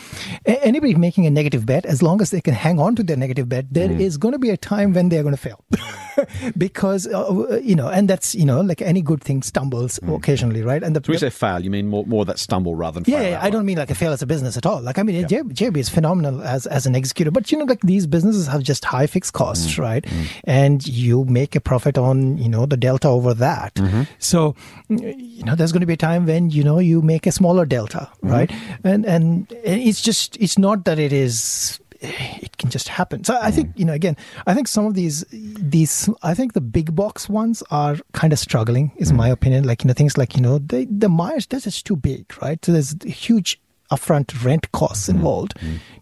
anybody 0.46 0.96
making 0.96 1.26
a 1.26 1.30
negative 1.30 1.66
bet, 1.66 1.86
as 1.86 2.02
long 2.02 2.22
as 2.22 2.32
they 2.32 2.42
can 2.42 2.54
hang 2.54 2.80
on 2.80 2.96
to 2.96 3.04
their 3.04 3.18
negative 3.18 3.48
bet, 3.50 3.66
there 3.72 3.90
Mm. 3.90 4.00
is 4.00 4.18
going 4.18 4.34
to 4.34 4.40
be 4.40 4.50
a 4.50 4.58
time 4.58 4.94
when 4.94 5.10
they're 5.10 5.24
going 5.24 5.36
to 5.36 5.42
fail, 5.42 5.64
because 6.58 7.08
uh, 7.08 7.60
you 7.64 7.76
know, 7.76 7.88
and 7.90 8.10
that's 8.10 8.34
you 8.36 8.46
know, 8.46 8.62
like 8.62 8.82
any 8.82 9.02
good 9.02 9.22
thing 9.24 9.42
stumbles 9.44 10.00
occasionally, 10.08 10.62
right? 10.64 10.84
And 10.84 10.96
the 10.96 11.02
Mm. 11.02 11.06
So 11.06 11.10
when 11.12 11.16
you 11.16 11.20
say 11.20 11.30
fail, 11.30 11.60
you 11.64 11.70
mean 11.72 11.88
more, 11.88 12.06
more 12.06 12.26
that 12.26 12.38
stumble 12.40 12.76
rather 12.76 13.00
than 13.00 13.12
yeah, 13.12 13.20
fail 13.20 13.30
yeah, 13.32 13.40
I 13.42 13.50
don't 13.50 13.66
mean 13.66 13.78
like 13.78 13.90
a 13.90 13.96
fail 13.96 14.12
as 14.12 14.22
a 14.22 14.28
business 14.28 14.56
at 14.58 14.66
all. 14.66 14.82
Like 14.82 14.98
I 15.00 15.04
mean, 15.04 15.26
JB, 15.26 15.54
JB 15.54 15.78
is 15.78 15.90
phenomenal 15.90 16.42
as 16.44 16.66
as 16.68 16.86
an 16.86 16.96
executor, 16.96 17.21
but 17.30 17.52
you 17.52 17.58
know, 17.58 17.66
like 17.66 17.82
these 17.82 18.08
businesses 18.08 18.48
have 18.48 18.64
just 18.64 18.86
high 18.86 19.06
fixed 19.06 19.34
costs, 19.34 19.74
mm-hmm. 19.74 19.82
right? 19.82 20.04
Mm-hmm. 20.04 20.26
And 20.46 20.88
you 20.88 21.26
make 21.26 21.56
a 21.56 21.62
profit 21.62 21.98
on 21.98 22.38
you 22.38 22.50
know 22.50 22.66
the 22.66 22.78
delta 22.78 23.08
over 23.08 23.34
that. 23.36 23.76
Mm-hmm. 23.76 24.04
So 24.18 24.56
you 24.90 25.44
know, 25.44 25.56
there's 25.56 25.72
going 25.72 25.82
to 25.82 25.88
be 25.88 25.94
a 25.94 25.98
time 25.98 26.26
when 26.26 26.50
you 26.50 26.64
know 26.64 26.80
you 26.80 27.02
make 27.02 27.28
a 27.28 27.32
smaller 27.32 27.66
delta, 27.66 28.10
right? 28.22 28.52
And 28.84 29.06
and 29.06 29.48
it's 29.64 30.02
just 30.02 30.38
it's 30.38 30.58
not 30.58 30.86
that 30.86 30.98
it 30.98 31.14
is 31.14 31.80
it 32.02 32.58
can 32.58 32.70
just 32.70 32.88
happen. 32.88 33.24
So 33.24 33.38
I 33.40 33.52
think 33.52 33.72
you 33.76 33.86
know 33.86 33.94
again, 33.94 34.18
I 34.48 34.54
think 34.54 34.68
some 34.68 34.86
of 34.86 34.96
these 34.96 35.24
these 35.32 36.10
I 36.24 36.34
think 36.34 36.54
the 36.54 36.62
big 36.62 36.96
box 36.96 37.30
ones 37.30 37.64
are 37.70 37.98
kind 38.14 38.34
of 38.34 38.40
struggling, 38.40 38.92
is 38.98 39.14
my 39.14 39.30
opinion. 39.30 39.66
Like 39.66 39.84
you 39.84 39.88
know 39.88 39.94
things 39.94 40.18
like 40.18 40.36
you 40.36 40.42
know 40.42 40.58
they, 40.58 40.86
the 40.86 41.10
Myers 41.10 41.46
that's 41.46 41.66
just 41.66 41.86
too 41.86 41.96
big, 41.96 42.26
right? 42.42 42.64
So 42.66 42.72
there's 42.72 42.96
huge 43.04 43.60
upfront 43.92 44.44
rent 44.44 44.72
costs 44.72 45.10
involved, 45.10 45.54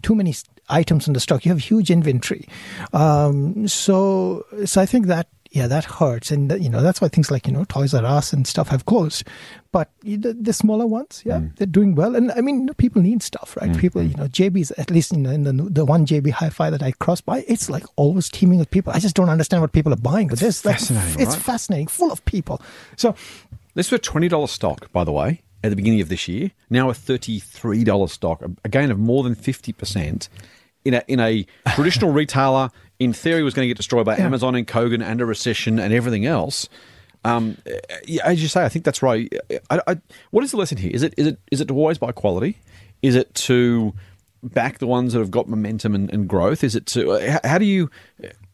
too 0.03 0.15
many 0.15 0.33
items 0.69 1.07
in 1.07 1.13
the 1.13 1.19
stock. 1.19 1.45
You 1.45 1.51
have 1.51 1.59
huge 1.59 1.91
inventory, 1.91 2.47
um, 2.93 3.67
so 3.67 4.45
so 4.65 4.81
I 4.81 4.85
think 4.85 5.07
that 5.07 5.27
yeah 5.51 5.67
that 5.67 5.85
hurts, 5.85 6.31
and 6.31 6.51
you 6.61 6.69
know 6.69 6.81
that's 6.81 7.01
why 7.01 7.07
things 7.07 7.31
like 7.31 7.47
you 7.47 7.53
know 7.53 7.65
Toys 7.65 7.93
R 7.93 8.05
Us 8.05 8.33
and 8.33 8.45
stuff 8.47 8.67
have 8.69 8.85
closed. 8.85 9.23
But 9.71 9.91
the, 10.01 10.33
the 10.33 10.51
smaller 10.51 10.87
ones, 10.87 11.21
yeah, 11.25 11.37
mm. 11.37 11.55
they're 11.57 11.67
doing 11.67 11.93
well, 11.93 12.15
and 12.15 12.31
I 12.31 12.41
mean 12.41 12.73
people 12.75 13.01
need 13.01 13.21
stuff, 13.21 13.55
right? 13.61 13.71
Mm, 13.71 13.79
people, 13.79 14.01
mm. 14.01 14.09
you 14.09 14.15
know, 14.17 14.27
JB's 14.27 14.71
at 14.71 14.89
least 14.89 15.11
you 15.11 15.19
know 15.19 15.29
in 15.31 15.43
the 15.43 15.53
the 15.53 15.85
one 15.85 16.05
JB 16.05 16.31
Hi-Fi 16.31 16.69
that 16.71 16.81
I 16.81 16.91
cross 16.93 17.21
by, 17.21 17.43
it's 17.47 17.69
like 17.69 17.83
always 17.95 18.29
teeming 18.29 18.59
with 18.59 18.71
people. 18.71 18.93
I 18.93 18.99
just 18.99 19.15
don't 19.15 19.29
understand 19.29 19.61
what 19.61 19.71
people 19.71 19.93
are 19.93 19.97
buying, 19.97 20.27
but 20.27 20.39
there's 20.39 20.65
like, 20.65 20.77
fascinating, 20.77 21.21
it's 21.21 21.35
right? 21.35 21.43
fascinating, 21.43 21.87
full 21.87 22.11
of 22.11 22.23
people. 22.25 22.61
So 22.95 23.15
This 23.75 23.91
was 23.91 23.99
a 23.99 24.01
twenty 24.01 24.27
dollars 24.27 24.51
stock, 24.51 24.91
by 24.91 25.03
the 25.03 25.11
way, 25.11 25.41
at 25.63 25.69
the 25.69 25.75
beginning 25.75 26.01
of 26.01 26.09
this 26.09 26.27
year. 26.27 26.51
Now 26.69 26.89
a 26.89 26.93
thirty-three 26.93 27.83
dollars 27.83 28.11
stock, 28.11 28.41
a- 28.63 28.69
gain 28.69 28.91
of 28.91 28.97
more 28.99 29.23
than 29.23 29.35
fifty 29.35 29.71
percent 29.71 30.29
in 30.85 30.93
a 30.95 31.03
in 31.07 31.19
a 31.19 31.45
traditional 31.75 32.11
retailer. 32.11 32.69
In 32.99 33.13
theory, 33.13 33.43
was 33.43 33.53
going 33.53 33.63
to 33.65 33.69
get 33.69 33.77
destroyed 33.77 34.05
by 34.05 34.17
Yeah. 34.17 34.25
Amazon 34.25 34.55
and 34.55 34.67
Kogan 34.67 35.01
and 35.01 35.21
a 35.21 35.25
recession 35.25 35.79
and 35.79 35.93
everything 35.93 36.25
else. 36.25 36.67
Um, 37.23 37.57
as 38.25 38.41
you 38.41 38.47
say, 38.49 38.65
I 38.65 38.69
think 38.69 38.83
that's 38.83 39.01
right. 39.01 39.31
I, 39.69 39.79
I, 39.87 39.95
what 40.31 40.43
is 40.43 40.51
the 40.51 40.57
lesson 40.57 40.77
here? 40.77 40.91
Is 40.93 41.03
it 41.03 41.13
is 41.15 41.27
it 41.27 41.39
is 41.51 41.61
it 41.61 41.67
to 41.69 41.75
always 41.75 41.97
buy 41.97 42.11
quality? 42.11 42.57
Is 43.01 43.15
it 43.15 43.33
to 43.35 43.93
back 44.43 44.79
the 44.79 44.87
ones 44.87 45.13
that 45.13 45.19
have 45.19 45.31
got 45.31 45.47
momentum 45.47 45.95
and, 45.95 46.09
and 46.13 46.27
growth? 46.27 46.61
Is 46.63 46.75
it 46.75 46.85
to 46.87 47.19
how, 47.29 47.39
how 47.43 47.57
do 47.57 47.65
you, 47.65 47.89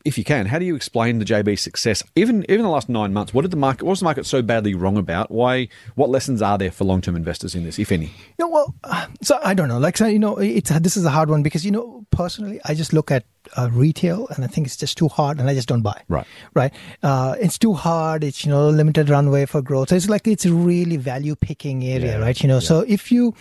if 0.05 0.19
you 0.19 0.23
can, 0.23 0.45
how 0.45 0.59
do 0.59 0.65
you 0.65 0.75
explain 0.75 1.17
the 1.17 1.25
JB 1.25 1.57
success? 1.57 2.03
Even 2.15 2.45
even 2.47 2.61
the 2.61 2.69
last 2.69 2.87
nine 2.87 3.11
months, 3.11 3.33
what 3.33 3.41
did 3.41 3.51
the 3.51 3.57
market? 3.57 3.83
What 3.83 3.91
was 3.91 3.99
the 3.99 4.05
market 4.05 4.25
so 4.27 4.43
badly 4.43 4.75
wrong 4.75 4.97
about? 4.97 5.31
Why? 5.31 5.67
What 5.95 6.11
lessons 6.11 6.41
are 6.43 6.57
there 6.57 6.71
for 6.71 6.85
long 6.85 7.01
term 7.01 7.15
investors 7.15 7.55
in 7.55 7.63
this, 7.63 7.79
if 7.79 7.91
any? 7.91 8.11
Yeah, 8.37 8.45
well, 8.45 8.75
uh, 8.83 9.07
so 9.23 9.39
I 9.43 9.55
don't 9.55 9.67
know. 9.67 9.79
Like, 9.79 9.97
so, 9.97 10.05
you 10.05 10.19
know, 10.19 10.37
it's 10.37 10.69
this 10.79 10.95
is 10.95 11.05
a 11.05 11.09
hard 11.09 11.29
one 11.29 11.41
because 11.41 11.65
you 11.65 11.71
know, 11.71 12.05
personally, 12.11 12.61
I 12.65 12.75
just 12.75 12.93
look 12.93 13.09
at 13.09 13.25
uh, 13.57 13.69
retail 13.71 14.27
and 14.29 14.43
I 14.45 14.47
think 14.47 14.67
it's 14.67 14.77
just 14.77 14.97
too 14.97 15.07
hard, 15.07 15.39
and 15.39 15.49
I 15.49 15.55
just 15.55 15.67
don't 15.67 15.81
buy. 15.81 15.99
Right. 16.07 16.27
right. 16.53 16.73
Uh, 17.01 17.35
it's 17.39 17.57
too 17.57 17.73
hard. 17.73 18.23
It's 18.23 18.45
you 18.45 18.51
know 18.51 18.69
limited 18.69 19.09
runway 19.09 19.47
for 19.47 19.61
growth. 19.61 19.89
So 19.89 19.95
it's 19.95 20.07
like 20.07 20.27
it's 20.27 20.45
a 20.45 20.53
really 20.53 20.97
value 20.97 21.35
picking 21.35 21.83
area, 21.83 22.17
Yeah, 22.17 22.23
right? 22.23 22.39
You 22.41 22.47
know, 22.47 22.59
so 22.59 22.81
if 22.87 23.11
you 23.11 23.33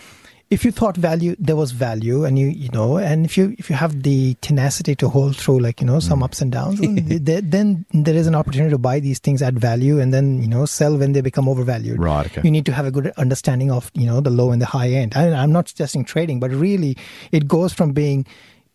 if 0.51 0.63
you 0.63 0.71
thought 0.71 0.95
value 0.95 1.35
there 1.39 1.55
was 1.55 1.71
value 1.71 2.23
and 2.23 2.37
you 2.37 2.47
you 2.47 2.69
know 2.69 2.97
and 2.97 3.25
if 3.25 3.35
you 3.37 3.55
if 3.57 3.69
you 3.69 3.75
have 3.75 4.03
the 4.03 4.35
tenacity 4.41 4.95
to 4.95 5.09
hold 5.09 5.35
through 5.35 5.59
like 5.59 5.81
you 5.81 5.87
know 5.87 5.99
some 5.99 6.19
Mm. 6.19 6.25
ups 6.25 6.41
and 6.41 6.51
downs 6.51 6.79
then, 6.79 7.49
then 7.49 7.85
there 7.93 8.13
is 8.15 8.27
an 8.27 8.35
opportunity 8.35 8.69
to 8.69 8.77
buy 8.77 8.99
these 8.99 9.17
things 9.19 9.41
at 9.41 9.55
value 9.55 9.99
and 9.99 10.13
then 10.13 10.41
you 10.41 10.47
know 10.47 10.65
sell 10.65 10.97
when 10.97 11.13
they 11.13 11.21
become 11.21 11.49
overvalued 11.49 11.99
Right, 11.99 12.27
okay. 12.27 12.41
you 12.43 12.51
need 12.51 12.65
to 12.67 12.73
have 12.73 12.85
a 12.85 12.91
good 12.91 13.11
understanding 13.17 13.71
of 13.71 13.89
you 13.95 14.05
know 14.05 14.21
the 14.21 14.29
low 14.29 14.51
and 14.51 14.61
the 14.61 14.67
high 14.67 14.89
end 14.89 15.13
I, 15.15 15.29
i'm 15.33 15.51
not 15.51 15.67
suggesting 15.67 16.05
trading 16.05 16.39
but 16.39 16.51
really 16.51 16.95
it 17.31 17.47
goes 17.47 17.73
from 17.73 17.91
being 17.93 18.25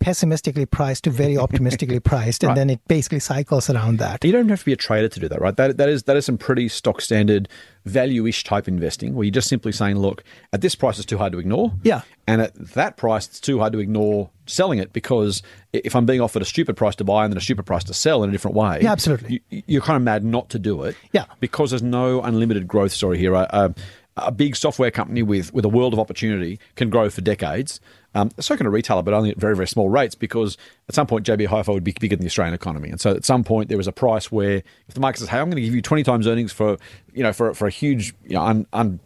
pessimistically 0.00 0.66
priced 0.66 1.04
to 1.04 1.10
very 1.10 1.36
optimistically 1.46 2.00
priced 2.00 2.42
and 2.42 2.48
Right. 2.48 2.56
then 2.56 2.70
it 2.70 2.80
basically 2.88 3.20
cycles 3.20 3.70
around 3.70 3.98
that 3.98 4.24
You 4.24 4.32
don't 4.32 4.48
have 4.48 4.58
to 4.60 4.64
be 4.64 4.72
a 4.72 4.76
trader 4.76 5.08
to 5.08 5.20
do 5.20 5.28
that, 5.28 5.40
right? 5.40 5.56
That, 5.56 5.76
that 5.76 5.88
is 5.88 6.02
that 6.04 6.16
is 6.16 6.24
some 6.26 6.38
pretty 6.38 6.68
stock 6.68 7.00
standard 7.00 7.48
value-ish 7.86 8.44
type 8.44 8.68
investing, 8.68 9.14
where 9.14 9.24
you're 9.24 9.32
just 9.32 9.48
simply 9.48 9.72
saying, 9.72 9.96
look, 9.96 10.22
at 10.52 10.60
this 10.60 10.74
price 10.74 10.98
it's 10.98 11.06
too 11.06 11.16
hard 11.18 11.32
to 11.32 11.38
ignore, 11.38 11.72
Yeah. 11.82 12.02
and 12.26 12.42
at 12.42 12.54
that 12.74 12.96
price 12.96 13.26
it's 13.26 13.40
too 13.40 13.58
hard 13.58 13.72
to 13.72 13.78
ignore 13.78 14.30
selling 14.46 14.78
it 14.78 14.92
because 14.92 15.42
if 15.72 15.94
I'm 15.96 16.04
being 16.06 16.20
offered 16.20 16.42
a 16.42 16.44
stupid 16.44 16.76
price 16.76 16.94
to 16.96 17.04
buy 17.04 17.24
and 17.24 17.32
then 17.32 17.38
a 17.38 17.40
stupid 17.40 17.64
price 17.66 17.84
to 17.84 17.94
sell 17.94 18.22
in 18.24 18.28
a 18.30 18.32
different 18.32 18.56
way, 18.56 18.80
Yeah, 18.82 18.92
absolutely. 18.92 19.42
you, 19.50 19.62
you're 19.66 19.82
kind 19.82 19.96
of 19.96 20.02
mad 20.02 20.24
not 20.24 20.48
to 20.50 20.58
do 20.58 20.82
it, 20.84 20.96
Yeah. 21.12 21.24
because 21.40 21.70
there's 21.70 21.82
no 21.82 22.20
unlimited 22.22 22.66
growth 22.68 22.92
story 22.92 23.16
here. 23.18 23.34
A, 23.34 23.46
a, 23.50 23.74
a 24.16 24.32
big 24.32 24.56
software 24.56 24.90
company 24.90 25.22
with 25.22 25.52
with 25.54 25.64
a 25.64 25.68
world 25.68 25.92
of 25.94 25.98
opportunity 25.98 26.58
can 26.74 26.90
grow 26.90 27.08
for 27.08 27.20
decades. 27.22 27.80
Um, 28.14 28.30
so 28.40 28.56
can 28.56 28.66
a 28.66 28.70
retailer, 28.70 29.02
but 29.02 29.14
only 29.14 29.30
at 29.30 29.36
very, 29.36 29.54
very 29.54 29.68
small 29.68 29.88
rates 29.88 30.14
because 30.14 30.56
at 30.88 30.94
some 30.94 31.06
point 31.06 31.26
JB 31.26 31.46
Hi-Fi 31.46 31.72
would 31.72 31.84
be 31.84 31.92
bigger 31.92 32.16
than 32.16 32.24
the 32.24 32.28
Australian 32.28 32.54
economy. 32.54 32.88
And 32.88 33.00
so 33.00 33.12
at 33.12 33.24
some 33.24 33.44
point 33.44 33.68
there 33.68 33.78
was 33.78 33.86
a 33.86 33.92
price 33.92 34.32
where 34.32 34.62
if 34.88 34.94
the 34.94 35.00
market 35.00 35.20
says, 35.20 35.28
hey, 35.28 35.38
I'm 35.38 35.46
going 35.46 35.56
to 35.56 35.62
give 35.62 35.74
you 35.74 35.82
20 35.82 36.02
times 36.02 36.26
earnings 36.26 36.52
for, 36.52 36.76
you 37.12 37.22
know, 37.22 37.32
for, 37.32 37.54
for 37.54 37.66
a 37.66 37.70
huge, 37.70 38.14
you 38.24 38.34
know, 38.34 38.42
un, 38.42 38.66
un, 38.72 39.00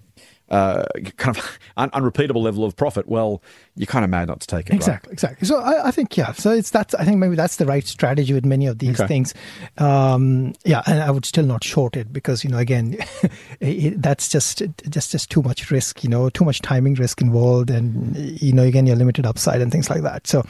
uh, 0.55 0.85
kind 1.17 1.37
of 1.37 1.59
un, 1.77 1.91
unrepeatable 1.93 2.43
level 2.43 2.65
of 2.65 2.77
profit, 2.77 3.09
well, 3.09 3.43
you're 3.77 3.87
kind 3.87 4.05
of 4.05 4.11
mad 4.11 4.29
not 4.29 4.41
to 4.41 4.47
take 4.47 4.67
it. 4.69 4.73
right? 4.73 4.77
Exactly, 4.77 5.13
exactly. 5.13 5.47
So 5.49 5.59
I, 5.61 5.89
I 5.89 5.91
think 5.91 6.17
yeah. 6.17 6.33
So 6.33 6.51
it's 6.53 6.71
that's 6.71 6.95
I 6.95 7.05
think 7.05 7.19
maybe 7.19 7.35
that's 7.37 7.57
the 7.57 7.67
right 7.67 7.85
strategy 7.87 8.33
with 8.33 8.45
many 8.45 8.67
of 8.67 8.79
these 8.79 9.01
Okay. 9.01 9.09
things. 9.09 9.35
Um, 9.79 10.53
yeah, 10.65 10.83
and 10.87 11.03
I 11.03 11.11
would 11.11 11.25
still 11.25 11.45
not 11.45 11.65
short 11.65 11.97
it 11.97 12.13
because 12.13 12.45
you 12.45 12.51
know 12.51 12.59
again, 12.59 12.97
it, 13.61 14.01
that's 14.01 14.29
just 14.29 14.63
just 14.89 15.11
just 15.13 15.31
too 15.31 15.43
much 15.43 15.71
risk. 15.71 16.05
You 16.05 16.11
know, 16.11 16.31
too 16.31 16.45
much 16.45 16.63
timing 16.63 16.95
risk 16.95 17.21
involved, 17.21 17.71
and 17.71 18.17
you 18.41 18.53
know 18.53 18.63
again 18.63 18.87
you're 18.87 18.97
limited 18.97 19.27
upside 19.27 19.61
and 19.61 19.73
things 19.73 19.91
like 19.91 20.03
that. 20.03 20.27
So. 20.27 20.47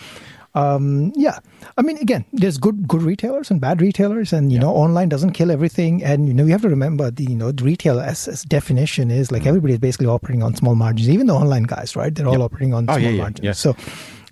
Um, 0.57 1.12
yeah, 1.17 1.38
I 1.77 1.83
mean, 1.83 1.97
again, 1.99 2.25
there's 2.33 2.59
good 2.59 2.87
good 2.87 3.03
retailers 3.03 3.51
and 3.51 3.61
bad 3.61 3.81
retailers, 3.83 4.33
and 4.33 4.53
you 4.53 4.59
know, 4.59 4.71
online 4.71 5.09
doesn't 5.09 5.33
kill 5.33 5.51
everything. 5.51 6.03
And 6.05 6.29
you 6.29 6.35
know, 6.35 6.45
you 6.45 6.53
have 6.53 6.62
to 6.62 6.69
remember 6.69 7.11
the 7.11 7.25
you 7.25 7.35
know 7.35 7.51
the 7.51 7.64
retail 7.64 7.99
as, 8.01 8.29
as 8.29 8.43
definition 8.45 9.11
is 9.11 9.33
like 9.33 9.47
everybody 9.47 9.73
is 9.73 9.81
basically 9.81 10.07
operating 10.07 10.43
on 10.45 10.55
small 10.55 10.77
margins. 10.77 11.09
Even 11.11 11.27
the 11.27 11.35
online 11.35 11.64
guys, 11.64 11.97
right? 11.97 12.14
They're 12.14 12.27
all 12.29 12.35
Yep. 12.35 12.40
operating 12.43 12.73
on 12.75 12.85
Oh, 12.88 12.93
small 12.93 13.01
yeah, 13.03 13.09
yeah, 13.11 13.21
margins. 13.23 13.45
yeah. 13.45 13.53
So, 13.53 13.75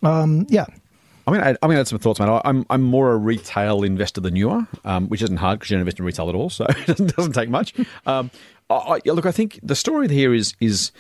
um, 0.04 0.46
yeah, 0.48 0.66
I 1.26 1.30
mean, 1.32 1.40
I, 1.40 1.56
I 1.62 1.66
mean, 1.66 1.76
had 1.76 1.88
some 1.88 1.98
thoughts, 1.98 2.20
man. 2.20 2.28
I- 2.28 2.40
I'm 2.44 2.64
I'm 2.70 2.82
more 2.82 3.12
a 3.12 3.16
retail 3.16 3.82
investor 3.82 4.20
than 4.20 4.36
you 4.36 4.50
are, 4.50 4.66
um, 4.84 5.08
which 5.08 5.22
isn't 5.22 5.38
hard 5.38 5.58
because 5.58 5.70
you 5.70 5.74
don't 5.74 5.80
invest 5.80 5.98
in 5.98 6.04
retail 6.04 6.28
at 6.28 6.36
all, 6.36 6.50
so 6.50 6.66
it 6.68 6.86
doesn't, 6.86 7.16
doesn't 7.16 7.32
take 7.32 7.48
much. 7.48 7.74
Um, 8.06 8.30
I, 8.70 8.74
I, 8.74 9.00
look, 9.06 9.26
I 9.26 9.32
think 9.32 9.58
the 9.62 9.74
story 9.74 10.06
here 10.08 10.32
is 10.32 10.54
is 10.60 10.92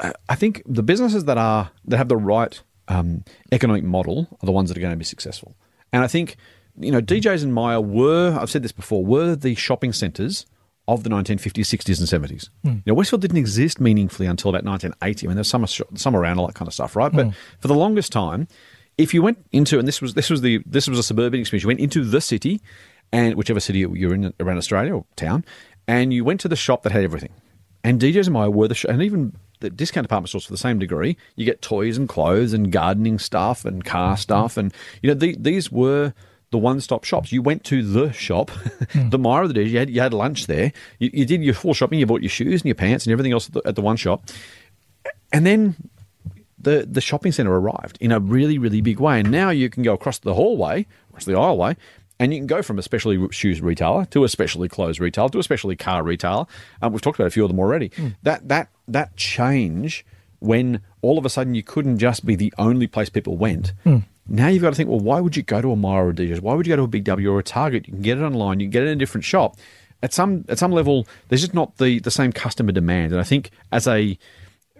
uh, 0.00 0.12
I 0.30 0.34
think 0.34 0.62
the 0.64 0.82
businesses 0.82 1.26
that 1.26 1.36
are 1.36 1.70
that 1.86 1.98
have 1.98 2.08
the 2.08 2.16
right 2.16 2.58
um, 2.92 3.24
economic 3.50 3.84
model 3.84 4.28
are 4.42 4.46
the 4.46 4.52
ones 4.52 4.68
that 4.68 4.76
are 4.76 4.80
going 4.80 4.92
to 4.92 4.96
be 4.96 5.04
successful. 5.04 5.56
And 5.92 6.04
I 6.04 6.08
think 6.08 6.36
you 6.78 6.90
know 6.90 7.00
DJs 7.00 7.42
and 7.42 7.52
Myer 7.52 7.80
were 7.80 8.36
I've 8.38 8.50
said 8.50 8.62
this 8.62 8.72
before 8.72 9.04
were 9.04 9.34
the 9.36 9.54
shopping 9.54 9.92
centres 9.92 10.46
of 10.88 11.04
the 11.04 11.10
1950s, 11.10 11.66
60s, 11.78 11.98
and 12.00 12.24
70s. 12.24 12.48
You 12.74 12.82
know, 12.86 12.94
Westfield 12.94 13.20
didn't 13.22 13.36
exist 13.36 13.80
meaningfully 13.80 14.26
until 14.26 14.48
about 14.50 14.64
1980. 14.64 15.26
I 15.26 15.28
mean, 15.28 15.36
there's 15.36 15.48
some 15.48 15.64
some 15.66 16.16
around 16.16 16.38
all 16.38 16.46
that 16.48 16.56
kind 16.56 16.66
of 16.66 16.74
stuff, 16.74 16.96
right? 16.96 17.12
But 17.12 17.26
for 17.60 17.68
the 17.68 17.74
longest 17.74 18.10
time, 18.12 18.48
if 18.98 19.14
you 19.14 19.22
went 19.22 19.38
into 19.52 19.78
and 19.78 19.86
this 19.86 20.00
was 20.02 20.14
this 20.14 20.28
was 20.28 20.40
the 20.40 20.60
this 20.66 20.88
was 20.88 20.98
a 20.98 21.02
suburban 21.02 21.40
experience. 21.40 21.62
You 21.62 21.68
went 21.68 21.80
into 21.80 22.04
the 22.04 22.20
city, 22.20 22.60
and 23.12 23.34
whichever 23.36 23.60
city 23.60 23.80
you're 23.80 24.14
in 24.14 24.34
around 24.40 24.58
Australia 24.58 24.94
or 24.96 25.04
town, 25.16 25.44
and 25.86 26.12
you 26.12 26.24
went 26.24 26.40
to 26.40 26.48
the 26.48 26.56
shop 26.56 26.82
that 26.82 26.92
had 26.92 27.04
everything. 27.04 27.32
And 27.84 28.00
DJs 28.00 28.26
and 28.26 28.34
Myer 28.34 28.50
were 28.50 28.68
the 28.68 28.74
sh- 28.74 28.86
and 28.88 29.02
even 29.02 29.36
the 29.62 29.70
discount 29.70 30.04
department 30.04 30.28
stores 30.28 30.44
for 30.44 30.52
the 30.52 30.58
same 30.58 30.78
degree. 30.78 31.16
You 31.36 31.46
get 31.46 31.62
toys 31.62 31.96
and 31.96 32.08
clothes 32.08 32.52
and 32.52 32.70
gardening 32.70 33.18
stuff 33.18 33.64
and 33.64 33.84
car 33.84 34.14
mm-hmm. 34.14 34.20
stuff, 34.20 34.56
and 34.56 34.74
you 35.00 35.08
know 35.08 35.14
the, 35.14 35.34
these 35.38 35.72
were 35.72 36.12
the 36.50 36.58
one-stop 36.58 37.04
shops. 37.04 37.32
You 37.32 37.40
went 37.40 37.64
to 37.64 37.82
the 37.82 38.12
shop, 38.12 38.50
hmm. 38.90 39.08
the 39.08 39.18
Myer 39.18 39.42
of 39.42 39.48
the 39.48 39.54
day. 39.54 39.62
You 39.62 39.78
had, 39.78 39.88
you 39.88 40.00
had 40.00 40.12
lunch 40.12 40.46
there. 40.46 40.72
You, 40.98 41.10
you 41.14 41.24
did 41.24 41.42
your 41.42 41.54
full 41.54 41.72
shopping. 41.72 41.98
You 41.98 42.04
bought 42.04 42.20
your 42.20 42.28
shoes 42.28 42.60
and 42.60 42.66
your 42.66 42.74
pants 42.74 43.06
and 43.06 43.12
everything 43.12 43.32
else 43.32 43.48
at 43.48 43.54
the, 43.54 43.62
at 43.64 43.74
the 43.74 43.82
one 43.82 43.96
shop, 43.96 44.28
and 45.32 45.46
then 45.46 45.76
the 46.58 46.86
the 46.88 47.00
shopping 47.00 47.32
centre 47.32 47.54
arrived 47.54 47.98
in 48.00 48.12
a 48.12 48.20
really 48.20 48.58
really 48.58 48.80
big 48.80 49.00
way, 49.00 49.20
and 49.20 49.30
now 49.30 49.50
you 49.50 49.70
can 49.70 49.82
go 49.82 49.94
across 49.94 50.18
the 50.18 50.34
hallway, 50.34 50.86
across 51.08 51.24
the 51.24 51.32
aisleway, 51.32 51.76
and 52.22 52.32
you 52.32 52.38
can 52.38 52.46
go 52.46 52.62
from 52.62 52.78
a 52.78 52.82
specialty 52.82 53.18
shoes 53.32 53.60
retailer 53.60 54.04
to 54.06 54.22
a 54.22 54.28
specialty 54.28 54.68
clothes 54.68 55.00
retailer 55.00 55.28
to 55.30 55.40
a 55.40 55.42
specialty 55.42 55.74
car 55.76 56.04
retailer. 56.04 56.46
Um, 56.80 56.92
we've 56.92 57.02
talked 57.02 57.18
about 57.18 57.26
a 57.26 57.30
few 57.30 57.42
of 57.44 57.50
them 57.50 57.58
already. 57.58 57.90
That 58.22 58.48
that 58.48 58.68
that 58.86 59.16
change 59.16 60.06
when 60.38 60.80
all 61.02 61.18
of 61.18 61.26
a 61.26 61.28
sudden 61.28 61.54
you 61.56 61.64
couldn't 61.64 61.98
just 61.98 62.24
be 62.24 62.36
the 62.36 62.54
only 62.58 62.86
place 62.86 63.08
people 63.08 63.36
went. 63.36 63.72
Now 64.28 64.46
you've 64.46 64.62
got 64.62 64.70
to 64.70 64.76
think, 64.76 64.88
well, 64.88 65.00
why 65.00 65.20
would 65.20 65.36
you 65.36 65.42
go 65.42 65.60
to 65.60 65.72
a 65.72 65.76
Myer 65.76 66.06
or 66.06 66.10
a 66.10 66.14
DJs? 66.14 66.40
Why 66.40 66.54
would 66.54 66.64
you 66.64 66.72
go 66.72 66.76
to 66.76 66.84
a 66.84 66.86
Big 66.86 67.02
W 67.04 67.32
or 67.32 67.40
a 67.40 67.42
Target? 67.42 67.88
You 67.88 67.94
can 67.94 68.02
get 68.02 68.18
it 68.18 68.22
online. 68.22 68.60
You 68.60 68.66
can 68.66 68.70
get 68.70 68.82
it 68.84 68.86
in 68.86 68.92
a 68.92 68.96
different 68.96 69.24
shop. 69.24 69.56
At 70.00 70.12
some 70.12 70.44
at 70.48 70.60
some 70.60 70.70
level, 70.70 71.08
there's 71.28 71.40
just 71.40 71.54
not 71.54 71.76
the 71.78 71.98
the 71.98 72.10
same 72.12 72.32
customer 72.32 72.70
demand. 72.70 73.10
And 73.12 73.20
I 73.20 73.24
think 73.24 73.50
as 73.72 73.88
a 73.88 74.16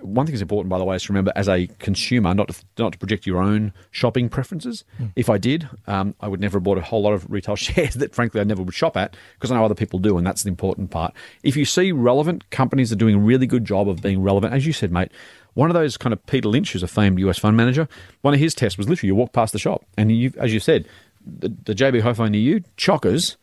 one 0.03 0.27
thing 0.27 0.35
that's 0.35 0.43
important, 0.43 0.69
by 0.69 0.79
the 0.79 0.85
way, 0.85 0.97
is 0.97 1.03
to 1.05 1.13
remember 1.13 1.33
as 1.37 1.49
a 1.49 1.67
consumer 1.79 2.35
not 2.35 2.49
to, 2.49 2.65
not 2.79 2.93
to 2.93 2.99
project 2.99 3.27
your 3.27 3.43
own 3.43 3.73
shopping 3.91 4.29
preferences. 4.29 4.85
If 5.17 5.31
I 5.31 5.39
did, 5.39 5.69
um, 5.87 6.15
I 6.21 6.29
would 6.29 6.41
never 6.41 6.57
have 6.57 6.65
bought 6.65 6.79
a 6.79 6.83
whole 6.83 7.03
lot 7.03 7.13
of 7.13 7.31
retail 7.31 7.57
shares 7.57 7.95
that, 7.95 8.15
frankly, 8.15 8.41
I 8.41 8.45
never 8.45 8.63
would 8.63 8.75
shop 8.75 8.97
at 8.97 9.17
because 9.35 9.51
I 9.51 9.57
know 9.57 9.65
other 9.65 9.75
people 9.75 9.99
do, 9.99 10.19
and 10.19 10.27
that's 10.27 10.43
the 10.43 10.49
important 10.49 10.91
part. 10.91 11.15
If 11.43 11.57
you 11.57 11.65
see 11.65 11.93
relevant 11.93 12.49
companies 12.51 12.91
that 12.91 12.97
are 12.97 12.99
doing 12.99 13.15
a 13.15 13.19
really 13.19 13.47
good 13.47 13.65
job 13.65 13.89
of 13.89 14.03
being 14.03 14.23
relevant, 14.23 14.53
as 14.53 14.67
you 14.67 14.73
said, 14.73 14.91
mate, 14.91 15.13
one 15.55 15.71
of 15.71 15.75
those 15.75 15.97
kind 15.97 16.13
of 16.13 16.25
Peter 16.27 16.49
Lynch, 16.49 16.73
who's 16.73 16.83
a 16.83 16.89
famed 16.89 17.19
US 17.21 17.39
fund 17.39 17.57
manager, 17.57 17.89
one 18.23 18.35
of 18.35 18.41
his 18.41 18.55
tests 18.55 18.79
was 18.79 18.89
literally 18.89 19.09
you 19.09 19.15
walk 19.15 19.33
past 19.33 19.53
the 19.53 19.59
shop, 19.59 19.85
and 19.97 20.11
you, 20.11 20.33
as 20.39 20.53
you 20.53 20.61
said, 20.61 20.87
the, 21.25 21.49
the 21.49 21.75
JB 21.75 22.01
Hi-Fi 22.01 22.29
near 22.29 22.41
you, 22.41 22.61
Chockers. 22.77 23.37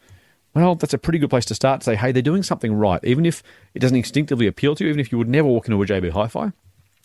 Well, 0.53 0.75
that's 0.75 0.93
a 0.93 0.97
pretty 0.97 1.19
good 1.19 1.29
place 1.29 1.45
to 1.45 1.55
start 1.55 1.81
to 1.81 1.85
say, 1.85 1.95
hey, 1.95 2.11
they're 2.11 2.21
doing 2.21 2.43
something 2.43 2.73
right. 2.73 3.03
Even 3.03 3.25
if 3.25 3.43
it 3.73 3.79
doesn't 3.79 3.97
instinctively 3.97 4.47
appeal 4.47 4.75
to 4.75 4.83
you, 4.83 4.89
even 4.89 4.99
if 4.99 5.11
you 5.11 5.17
would 5.17 5.29
never 5.29 5.47
walk 5.47 5.67
into 5.67 5.81
a 5.81 5.85
JB 5.85 6.11
Hi 6.11 6.27
Fi, 6.27 6.51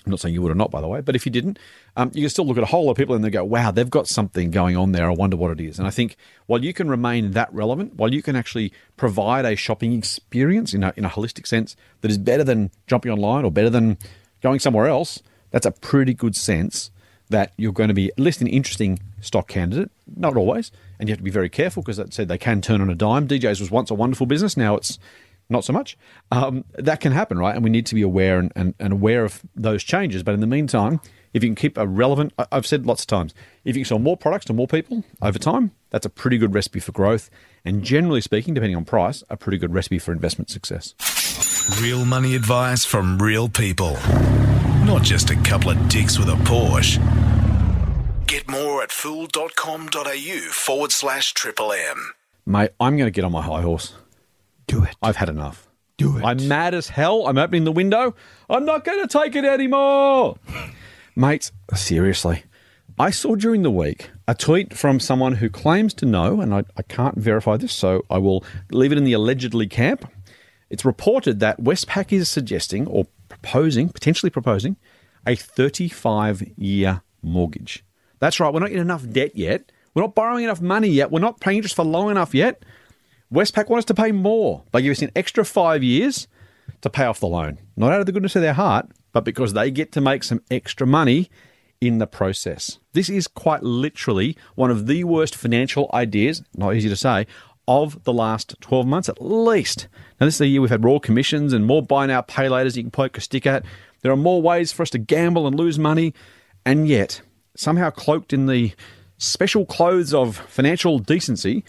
I'm 0.04 0.10
not 0.10 0.20
saying 0.20 0.34
you 0.34 0.42
would 0.42 0.52
or 0.52 0.56
not, 0.56 0.70
by 0.70 0.82
the 0.82 0.88
way, 0.88 1.00
but 1.00 1.16
if 1.16 1.24
you 1.24 1.32
didn't, 1.32 1.58
um, 1.96 2.10
you 2.14 2.22
can 2.22 2.28
still 2.28 2.46
look 2.46 2.58
at 2.58 2.62
a 2.62 2.66
whole 2.66 2.84
lot 2.84 2.92
of 2.92 2.96
people 2.98 3.14
and 3.14 3.24
they 3.24 3.30
go, 3.30 3.42
wow, 3.42 3.70
they've 3.70 3.88
got 3.88 4.06
something 4.06 4.50
going 4.50 4.76
on 4.76 4.92
there. 4.92 5.08
I 5.08 5.14
wonder 5.14 5.36
what 5.36 5.50
it 5.50 5.60
is. 5.60 5.78
And 5.78 5.88
I 5.88 5.90
think 5.90 6.16
while 6.46 6.62
you 6.62 6.74
can 6.74 6.90
remain 6.90 7.30
that 7.30 7.52
relevant, 7.54 7.94
while 7.94 8.12
you 8.12 8.22
can 8.22 8.36
actually 8.36 8.72
provide 8.98 9.46
a 9.46 9.56
shopping 9.56 9.94
experience 9.94 10.74
in 10.74 10.84
a, 10.84 10.92
in 10.96 11.06
a 11.06 11.08
holistic 11.08 11.46
sense 11.46 11.74
that 12.02 12.10
is 12.10 12.18
better 12.18 12.44
than 12.44 12.70
jumping 12.86 13.12
online 13.12 13.46
or 13.46 13.50
better 13.50 13.70
than 13.70 13.96
going 14.42 14.60
somewhere 14.60 14.88
else, 14.88 15.22
that's 15.52 15.66
a 15.66 15.70
pretty 15.70 16.12
good 16.12 16.34
sense 16.34 16.90
that 17.30 17.52
you're 17.56 17.72
going 17.72 17.88
to 17.88 17.94
be 17.94 18.10
at 18.10 18.20
least 18.20 18.42
an 18.42 18.46
interesting 18.46 18.98
stock 19.22 19.48
candidate. 19.48 19.90
Not 20.14 20.36
always, 20.36 20.70
and 20.98 21.08
you 21.08 21.12
have 21.12 21.18
to 21.18 21.24
be 21.24 21.30
very 21.30 21.48
careful 21.48 21.82
because 21.82 21.96
that 21.96 22.12
said 22.12 22.28
they 22.28 22.38
can 22.38 22.60
turn 22.60 22.80
on 22.80 22.90
a 22.90 22.94
dime. 22.94 23.28
DJs 23.28 23.60
was 23.60 23.70
once 23.70 23.90
a 23.90 23.94
wonderful 23.94 24.26
business, 24.26 24.56
now 24.56 24.76
it's 24.76 24.98
not 25.48 25.64
so 25.64 25.72
much. 25.72 25.96
Um, 26.30 26.64
that 26.74 27.00
can 27.00 27.12
happen, 27.12 27.38
right? 27.38 27.54
And 27.54 27.64
we 27.64 27.70
need 27.70 27.86
to 27.86 27.94
be 27.94 28.02
aware 28.02 28.38
and, 28.38 28.52
and, 28.56 28.74
and 28.78 28.92
aware 28.92 29.24
of 29.24 29.42
those 29.54 29.82
changes. 29.82 30.22
But 30.22 30.34
in 30.34 30.40
the 30.40 30.46
meantime, 30.46 31.00
if 31.32 31.42
you 31.42 31.48
can 31.48 31.56
keep 31.56 31.76
a 31.76 31.86
relevant, 31.86 32.32
I've 32.50 32.66
said 32.66 32.86
lots 32.86 33.02
of 33.02 33.08
times, 33.08 33.34
if 33.64 33.76
you 33.76 33.82
can 33.82 33.88
sell 33.88 33.98
more 33.98 34.16
products 34.16 34.46
to 34.46 34.52
more 34.52 34.68
people 34.68 35.04
over 35.20 35.38
time, 35.38 35.72
that's 35.90 36.06
a 36.06 36.10
pretty 36.10 36.38
good 36.38 36.54
recipe 36.54 36.80
for 36.80 36.92
growth. 36.92 37.28
And 37.64 37.82
generally 37.82 38.20
speaking, 38.20 38.54
depending 38.54 38.76
on 38.76 38.84
price, 38.84 39.22
a 39.28 39.36
pretty 39.36 39.58
good 39.58 39.74
recipe 39.74 39.98
for 39.98 40.12
investment 40.12 40.50
success. 40.50 40.94
Real 41.80 42.04
money 42.04 42.36
advice 42.36 42.84
from 42.84 43.18
real 43.18 43.48
people. 43.48 43.96
Not 44.84 45.02
just 45.02 45.30
a 45.30 45.36
couple 45.36 45.70
of 45.70 45.88
dicks 45.88 46.18
with 46.18 46.28
a 46.28 46.36
Porsche. 46.44 47.23
Get 48.26 48.48
more 48.48 48.82
at 48.82 48.90
fool.com.au 48.90 50.38
forward 50.50 50.92
slash 50.92 51.34
triple 51.34 51.72
M. 51.72 52.12
Mate, 52.46 52.70
I'm 52.80 52.96
going 52.96 53.06
to 53.06 53.10
get 53.10 53.24
on 53.24 53.32
my 53.32 53.42
high 53.42 53.62
horse. 53.62 53.94
Do 54.66 54.82
it. 54.84 54.96
I've 55.02 55.16
had 55.16 55.28
enough. 55.28 55.68
Do 55.98 56.16
it. 56.16 56.24
I'm 56.24 56.48
mad 56.48 56.74
as 56.74 56.88
hell. 56.88 57.26
I'm 57.26 57.38
opening 57.38 57.64
the 57.64 57.72
window. 57.72 58.14
I'm 58.48 58.64
not 58.64 58.84
going 58.84 59.06
to 59.06 59.08
take 59.08 59.36
it 59.36 59.44
anymore. 59.44 60.38
Mate, 61.14 61.52
seriously. 61.74 62.44
I 62.98 63.10
saw 63.10 63.34
during 63.34 63.62
the 63.62 63.70
week 63.70 64.10
a 64.26 64.34
tweet 64.34 64.74
from 64.74 65.00
someone 65.00 65.34
who 65.36 65.50
claims 65.50 65.92
to 65.94 66.06
know, 66.06 66.40
and 66.40 66.54
I, 66.54 66.64
I 66.76 66.82
can't 66.82 67.18
verify 67.18 67.56
this, 67.56 67.72
so 67.72 68.04
I 68.08 68.18
will 68.18 68.44
leave 68.70 68.92
it 68.92 68.98
in 68.98 69.04
the 69.04 69.12
allegedly 69.12 69.66
camp. 69.66 70.10
It's 70.70 70.84
reported 70.84 71.40
that 71.40 71.60
Westpac 71.60 72.12
is 72.12 72.28
suggesting 72.28 72.86
or 72.86 73.06
proposing, 73.28 73.90
potentially 73.90 74.30
proposing, 74.30 74.76
a 75.26 75.36
35 75.36 76.42
year 76.56 77.02
mortgage. 77.22 77.83
That's 78.24 78.40
right, 78.40 78.50
we're 78.54 78.60
not 78.60 78.72
in 78.72 78.78
enough 78.78 79.06
debt 79.06 79.36
yet. 79.36 79.70
We're 79.92 80.00
not 80.00 80.14
borrowing 80.14 80.44
enough 80.44 80.62
money 80.62 80.88
yet. 80.88 81.10
We're 81.10 81.20
not 81.20 81.40
paying 81.40 81.58
interest 81.58 81.76
for 81.76 81.84
long 81.84 82.10
enough 82.10 82.34
yet. 82.34 82.64
Westpac 83.30 83.68
want 83.68 83.80
us 83.80 83.84
to 83.84 83.94
pay 83.94 84.12
more. 84.12 84.62
They 84.72 84.80
give 84.80 84.92
us 84.92 85.02
an 85.02 85.10
extra 85.14 85.44
five 85.44 85.82
years 85.82 86.26
to 86.80 86.88
pay 86.88 87.04
off 87.04 87.20
the 87.20 87.26
loan. 87.26 87.58
Not 87.76 87.92
out 87.92 88.00
of 88.00 88.06
the 88.06 88.12
goodness 88.12 88.34
of 88.34 88.40
their 88.40 88.54
heart, 88.54 88.88
but 89.12 89.24
because 89.24 89.52
they 89.52 89.70
get 89.70 89.92
to 89.92 90.00
make 90.00 90.24
some 90.24 90.40
extra 90.50 90.86
money 90.86 91.28
in 91.82 91.98
the 91.98 92.06
process. 92.06 92.78
This 92.94 93.10
is 93.10 93.26
quite 93.26 93.62
literally 93.62 94.38
one 94.54 94.70
of 94.70 94.86
the 94.86 95.04
worst 95.04 95.36
financial 95.36 95.90
ideas, 95.92 96.42
not 96.56 96.74
easy 96.74 96.88
to 96.88 96.96
say, 96.96 97.26
of 97.68 98.04
the 98.04 98.12
last 98.14 98.56
12 98.62 98.86
months 98.86 99.10
at 99.10 99.20
least. 99.20 99.86
Now, 100.18 100.24
this 100.24 100.36
is 100.36 100.38
the 100.38 100.46
year 100.46 100.62
we've 100.62 100.70
had 100.70 100.82
royal 100.82 100.98
commissions 100.98 101.52
and 101.52 101.66
more 101.66 101.82
buy 101.82 102.06
now, 102.06 102.22
pay 102.22 102.46
laters 102.46 102.74
you 102.74 102.84
can 102.84 102.90
poke 102.90 103.18
a 103.18 103.20
stick 103.20 103.46
at. 103.46 103.66
There 104.00 104.10
are 104.10 104.16
more 104.16 104.40
ways 104.40 104.72
for 104.72 104.82
us 104.82 104.88
to 104.90 104.98
gamble 104.98 105.46
and 105.46 105.54
lose 105.54 105.78
money. 105.78 106.14
And 106.64 106.88
yet, 106.88 107.20
somehow 107.56 107.90
cloaked 107.90 108.32
in 108.32 108.46
the 108.46 108.72
special 109.18 109.64
clothes 109.64 110.12
of 110.12 110.36
financial 110.36 110.98
decency, 110.98 111.64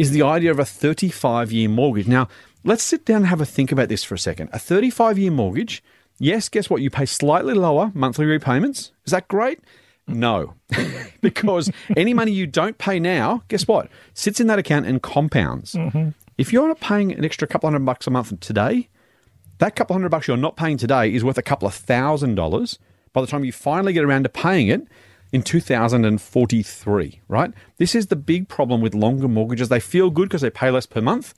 is 0.00 0.12
the 0.12 0.22
idea 0.22 0.50
of 0.50 0.58
a 0.58 0.64
35 0.64 1.52
year 1.52 1.68
mortgage. 1.68 2.08
Now, 2.08 2.28
let's 2.64 2.82
sit 2.82 3.04
down 3.04 3.18
and 3.18 3.26
have 3.26 3.40
a 3.40 3.46
think 3.46 3.70
about 3.70 3.90
this 3.90 4.02
for 4.02 4.14
a 4.14 4.18
second. 4.18 4.48
A 4.52 4.58
35 4.58 5.18
year 5.18 5.30
mortgage, 5.30 5.82
yes, 6.18 6.48
guess 6.48 6.70
what? 6.70 6.80
You 6.80 6.88
pay 6.88 7.04
slightly 7.04 7.52
lower 7.52 7.92
monthly 7.94 8.24
repayments. 8.24 8.92
Is 9.04 9.12
that 9.12 9.28
great? 9.28 9.60
No, 10.06 10.54
because 11.20 11.70
any 11.96 12.14
money 12.14 12.32
you 12.32 12.46
don't 12.46 12.78
pay 12.78 12.98
now, 12.98 13.42
guess 13.48 13.68
what? 13.68 13.88
Sits 14.14 14.40
in 14.40 14.46
that 14.48 14.58
account 14.58 14.86
and 14.86 15.02
compounds. 15.02 15.74
Mm-hmm. 15.74 16.08
If 16.38 16.52
you're 16.52 16.66
not 16.66 16.80
paying 16.80 17.12
an 17.12 17.24
extra 17.24 17.46
couple 17.46 17.68
hundred 17.68 17.84
bucks 17.84 18.06
a 18.06 18.10
month 18.10 18.40
today, 18.40 18.88
that 19.58 19.76
couple 19.76 19.94
hundred 19.94 20.08
bucks 20.08 20.26
you're 20.26 20.38
not 20.38 20.56
paying 20.56 20.78
today 20.78 21.12
is 21.12 21.22
worth 21.22 21.36
a 21.36 21.42
couple 21.42 21.68
of 21.68 21.74
thousand 21.74 22.36
dollars 22.36 22.78
by 23.12 23.20
the 23.20 23.26
time 23.26 23.44
you 23.44 23.52
finally 23.52 23.92
get 23.92 24.04
around 24.04 24.22
to 24.22 24.30
paying 24.30 24.68
it 24.68 24.88
in 25.32 25.42
2043, 25.42 27.20
right? 27.28 27.52
This 27.76 27.94
is 27.94 28.08
the 28.08 28.16
big 28.16 28.48
problem 28.48 28.80
with 28.80 28.94
longer 28.94 29.28
mortgages. 29.28 29.68
They 29.68 29.80
feel 29.80 30.10
good 30.10 30.28
because 30.28 30.42
they 30.42 30.50
pay 30.50 30.70
less 30.70 30.86
per 30.86 31.00
month. 31.00 31.34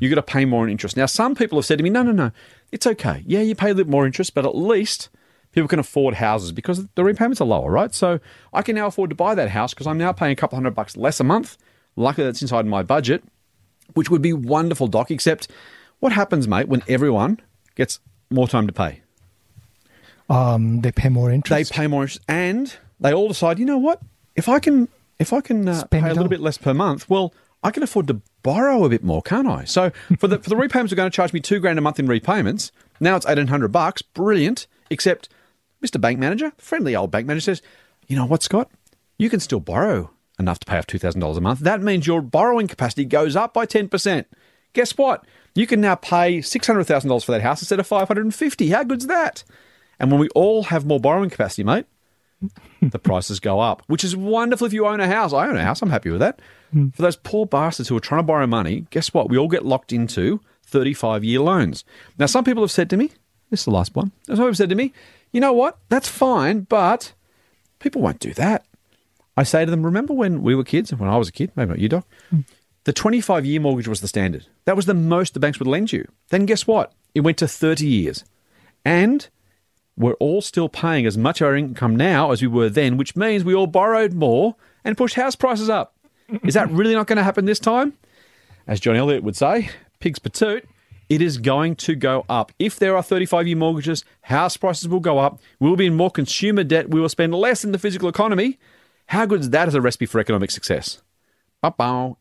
You've 0.00 0.10
got 0.10 0.26
to 0.26 0.32
pay 0.32 0.44
more 0.44 0.64
in 0.64 0.70
interest. 0.70 0.96
Now, 0.96 1.06
some 1.06 1.34
people 1.34 1.58
have 1.58 1.66
said 1.66 1.78
to 1.78 1.84
me, 1.84 1.90
no, 1.90 2.02
no, 2.02 2.12
no, 2.12 2.30
it's 2.70 2.86
okay. 2.86 3.22
Yeah, 3.26 3.40
you 3.40 3.54
pay 3.54 3.70
a 3.70 3.74
little 3.74 3.90
more 3.90 4.06
interest, 4.06 4.34
but 4.34 4.46
at 4.46 4.56
least 4.56 5.08
people 5.52 5.68
can 5.68 5.78
afford 5.78 6.14
houses 6.14 6.52
because 6.52 6.86
the 6.94 7.04
repayments 7.04 7.40
are 7.40 7.46
lower, 7.46 7.70
right? 7.70 7.94
So 7.94 8.20
I 8.52 8.62
can 8.62 8.74
now 8.74 8.86
afford 8.86 9.10
to 9.10 9.16
buy 9.16 9.34
that 9.34 9.50
house 9.50 9.74
because 9.74 9.86
I'm 9.86 9.98
now 9.98 10.12
paying 10.12 10.32
a 10.32 10.36
couple 10.36 10.56
hundred 10.56 10.74
bucks 10.74 10.96
less 10.96 11.20
a 11.20 11.24
month. 11.24 11.58
Luckily, 11.94 12.26
that's 12.26 12.40
inside 12.40 12.66
my 12.66 12.82
budget, 12.82 13.22
which 13.94 14.10
would 14.10 14.22
be 14.22 14.32
wonderful, 14.32 14.86
Doc. 14.86 15.10
Except 15.10 15.48
what 16.00 16.12
happens, 16.12 16.48
mate, 16.48 16.68
when 16.68 16.82
everyone 16.88 17.38
gets 17.74 18.00
more 18.30 18.48
time 18.48 18.66
to 18.66 18.72
pay? 18.72 19.02
Um, 20.30 20.80
they 20.80 20.90
pay 20.90 21.10
more 21.10 21.30
interest. 21.30 21.70
They 21.70 21.76
pay 21.76 21.86
more 21.86 22.02
interest, 22.04 22.22
and 22.26 22.74
they 23.02 23.12
all 23.12 23.28
decide, 23.28 23.58
you 23.58 23.64
know 23.64 23.78
what? 23.78 24.00
If 24.36 24.48
I 24.48 24.58
can, 24.58 24.88
if 25.18 25.32
I 25.32 25.40
can 25.40 25.68
uh, 25.68 25.84
pay 25.84 26.00
a 26.00 26.14
little 26.14 26.28
bit 26.28 26.40
less 26.40 26.58
per 26.58 26.74
month, 26.74 27.08
well, 27.08 27.34
I 27.62 27.70
can 27.70 27.82
afford 27.82 28.08
to 28.08 28.20
borrow 28.42 28.84
a 28.84 28.88
bit 28.88 29.04
more, 29.04 29.22
can't 29.22 29.46
I? 29.46 29.64
So 29.64 29.90
for 30.18 30.28
the 30.28 30.38
for 30.38 30.50
the 30.50 30.56
repayments, 30.56 30.92
are 30.92 30.96
going 30.96 31.10
to 31.10 31.14
charge 31.14 31.32
me 31.32 31.40
two 31.40 31.60
grand 31.60 31.78
a 31.78 31.82
month 31.82 31.98
in 31.98 32.06
repayments. 32.06 32.72
Now 33.00 33.16
it's 33.16 33.26
eighteen 33.26 33.48
hundred 33.48 33.72
bucks. 33.72 34.02
Brilliant. 34.02 34.66
Except, 34.90 35.28
Mr. 35.82 36.00
Bank 36.00 36.18
Manager, 36.18 36.52
friendly 36.58 36.94
old 36.94 37.10
bank 37.10 37.26
manager 37.26 37.44
says, 37.44 37.62
you 38.08 38.16
know 38.16 38.26
what, 38.26 38.42
Scott? 38.42 38.70
You 39.16 39.30
can 39.30 39.40
still 39.40 39.60
borrow 39.60 40.10
enough 40.38 40.58
to 40.60 40.66
pay 40.66 40.78
off 40.78 40.86
two 40.86 40.98
thousand 40.98 41.20
dollars 41.20 41.36
a 41.36 41.40
month. 41.40 41.60
That 41.60 41.82
means 41.82 42.06
your 42.06 42.20
borrowing 42.20 42.66
capacity 42.66 43.04
goes 43.04 43.36
up 43.36 43.54
by 43.54 43.66
ten 43.66 43.88
percent. 43.88 44.26
Guess 44.72 44.96
what? 44.96 45.24
You 45.54 45.66
can 45.66 45.80
now 45.80 45.96
pay 45.96 46.38
$600,000 46.38 47.24
for 47.24 47.32
that 47.32 47.42
house 47.42 47.60
instead 47.60 47.78
of 47.78 47.86
550 47.86 48.70
How 48.70 48.84
good's 48.84 49.06
that? 49.06 49.44
And 50.00 50.10
when 50.10 50.18
we 50.18 50.28
all 50.30 50.64
have 50.64 50.86
more 50.86 50.98
borrowing 50.98 51.30
capacity, 51.30 51.62
mate, 51.62 51.84
the 52.80 52.98
prices 52.98 53.40
go 53.40 53.60
up, 53.60 53.82
which 53.86 54.04
is 54.04 54.16
wonderful 54.16 54.66
if 54.66 54.72
you 54.72 54.86
own 54.86 55.00
a 55.00 55.06
house. 55.06 55.32
I 55.32 55.46
own 55.48 55.56
a 55.56 55.64
house. 55.64 55.82
I'm 55.82 55.90
happy 55.90 56.10
with 56.10 56.20
that. 56.20 56.40
Hmm. 56.72 56.88
For 56.90 57.02
those 57.02 57.16
poor 57.16 57.46
bastards 57.46 57.88
who 57.88 57.96
are 57.96 58.00
trying 58.00 58.20
to 58.20 58.26
borrow 58.26 58.46
money, 58.46 58.86
guess 58.90 59.12
what? 59.12 59.28
We 59.28 59.38
all 59.38 59.48
get 59.48 59.64
locked 59.64 59.92
into 59.92 60.40
35 60.64 61.24
year 61.24 61.40
loans. 61.40 61.84
Now, 62.18 62.26
some 62.26 62.44
people 62.44 62.62
have 62.62 62.70
said 62.70 62.90
to 62.90 62.96
me, 62.96 63.10
this 63.50 63.60
is 63.60 63.64
the 63.64 63.70
last 63.70 63.94
one. 63.94 64.12
Some 64.26 64.36
people 64.36 64.46
have 64.46 64.56
said 64.56 64.70
to 64.70 64.74
me, 64.74 64.92
you 65.32 65.40
know 65.40 65.52
what? 65.52 65.78
That's 65.88 66.08
fine, 66.08 66.60
but 66.62 67.12
people 67.78 68.02
won't 68.02 68.20
do 68.20 68.32
that. 68.34 68.64
I 69.36 69.44
say 69.44 69.64
to 69.64 69.70
them, 69.70 69.84
remember 69.84 70.12
when 70.12 70.42
we 70.42 70.54
were 70.54 70.64
kids, 70.64 70.92
when 70.92 71.08
I 71.08 71.16
was 71.16 71.28
a 71.28 71.32
kid, 71.32 71.52
maybe 71.56 71.70
not 71.70 71.78
you, 71.78 71.88
Doc? 71.88 72.06
Hmm. 72.30 72.40
The 72.84 72.92
25 72.92 73.46
year 73.46 73.60
mortgage 73.60 73.88
was 73.88 74.00
the 74.00 74.08
standard. 74.08 74.46
That 74.64 74.76
was 74.76 74.86
the 74.86 74.94
most 74.94 75.34
the 75.34 75.40
banks 75.40 75.58
would 75.58 75.68
lend 75.68 75.92
you. 75.92 76.08
Then 76.30 76.46
guess 76.46 76.66
what? 76.66 76.92
It 77.14 77.20
went 77.20 77.38
to 77.38 77.48
30 77.48 77.86
years. 77.86 78.24
And 78.84 79.28
we're 79.96 80.14
all 80.14 80.40
still 80.40 80.68
paying 80.68 81.06
as 81.06 81.18
much 81.18 81.42
our 81.42 81.54
income 81.56 81.96
now 81.96 82.30
as 82.30 82.40
we 82.40 82.48
were 82.48 82.68
then, 82.68 82.96
which 82.96 83.14
means 83.16 83.44
we 83.44 83.54
all 83.54 83.66
borrowed 83.66 84.12
more 84.12 84.56
and 84.84 84.96
pushed 84.96 85.16
house 85.16 85.36
prices 85.36 85.68
up. 85.68 85.94
Is 86.44 86.54
that 86.54 86.70
really 86.70 86.94
not 86.94 87.06
going 87.06 87.18
to 87.18 87.22
happen 87.22 87.44
this 87.44 87.58
time? 87.58 87.92
As 88.66 88.80
John 88.80 88.96
Elliott 88.96 89.22
would 89.22 89.36
say, 89.36 89.70
pigs 89.98 90.18
patoot, 90.18 90.64
it 91.08 91.20
is 91.20 91.36
going 91.36 91.76
to 91.76 91.94
go 91.94 92.24
up. 92.28 92.52
If 92.58 92.78
there 92.78 92.96
are 92.96 93.02
35 93.02 93.46
year 93.46 93.56
mortgages, 93.56 94.04
house 94.22 94.56
prices 94.56 94.88
will 94.88 95.00
go 95.00 95.18
up. 95.18 95.40
We'll 95.60 95.76
be 95.76 95.86
in 95.86 95.94
more 95.94 96.10
consumer 96.10 96.64
debt. 96.64 96.88
We 96.88 97.00
will 97.00 97.08
spend 97.08 97.34
less 97.34 97.64
in 97.64 97.72
the 97.72 97.78
physical 97.78 98.08
economy. 98.08 98.58
How 99.06 99.26
good 99.26 99.40
is 99.40 99.50
that 99.50 99.68
as 99.68 99.74
a 99.74 99.80
recipe 99.80 100.06
for 100.06 100.20
economic 100.20 100.50
success? 100.50 101.02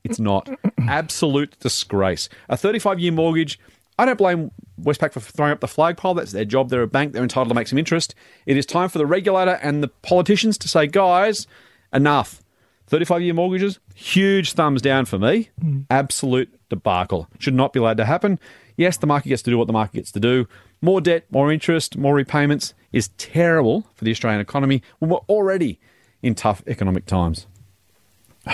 It's 0.04 0.20
not. 0.20 0.50
Absolute 0.88 1.58
disgrace. 1.60 2.28
A 2.50 2.58
35 2.58 3.00
year 3.00 3.12
mortgage. 3.12 3.60
I 4.02 4.06
don't 4.06 4.18
blame 4.18 4.50
Westpac 4.82 5.14
for 5.14 5.20
throwing 5.20 5.52
up 5.52 5.60
the 5.60 5.68
flagpole. 5.68 6.16
That's 6.16 6.32
their 6.32 6.44
job. 6.44 6.70
They're 6.70 6.82
a 6.82 6.88
bank. 6.88 7.14
They're 7.14 7.22
entitled 7.22 7.50
to 7.50 7.54
make 7.54 7.68
some 7.68 7.78
interest. 7.78 8.16
It 8.48 8.58
is 8.58 8.66
time 8.66 8.90
for 8.90 8.98
the 8.98 9.06
regulator 9.06 9.60
and 9.62 9.84
the 9.84 9.90
politicians 9.90 10.58
to 10.58 10.68
say, 10.68 10.88
guys, 10.88 11.46
enough. 11.94 12.42
35 12.88 13.22
year 13.22 13.36
mortgages, 13.36 13.80
huge 13.94 14.54
thumbs 14.54 14.82
down 14.82 15.06
for 15.06 15.20
me. 15.20 15.52
Mm. 15.64 15.86
Absolute 15.92 16.52
debacle. 16.70 17.28
Should 17.38 17.54
not 17.54 17.74
be 17.74 17.80
allowed 17.80 17.98
to 17.98 18.06
happen. 18.06 18.40
Yes, 18.76 18.98
the 18.98 19.06
market 19.06 19.30
gets 19.30 19.44
to 19.44 19.52
do 19.52 19.58
what 19.60 19.68
the 19.68 19.74
market 19.74 19.98
gets 19.98 20.12
to 20.14 20.20
do. 20.20 20.48
More 20.82 21.00
debt, 21.00 21.26
more 21.30 21.52
interest, 21.52 21.96
more 21.96 22.16
repayments 22.16 22.74
is 22.92 23.10
terrible 23.20 23.86
for 23.94 24.04
the 24.04 24.10
Australian 24.10 24.42
economy 24.42 24.82
when 24.98 25.12
we're 25.12 25.18
already 25.30 25.80
in 26.24 26.34
tough 26.34 26.64
economic 26.66 27.06
times. 27.06 27.46
Do 28.48 28.54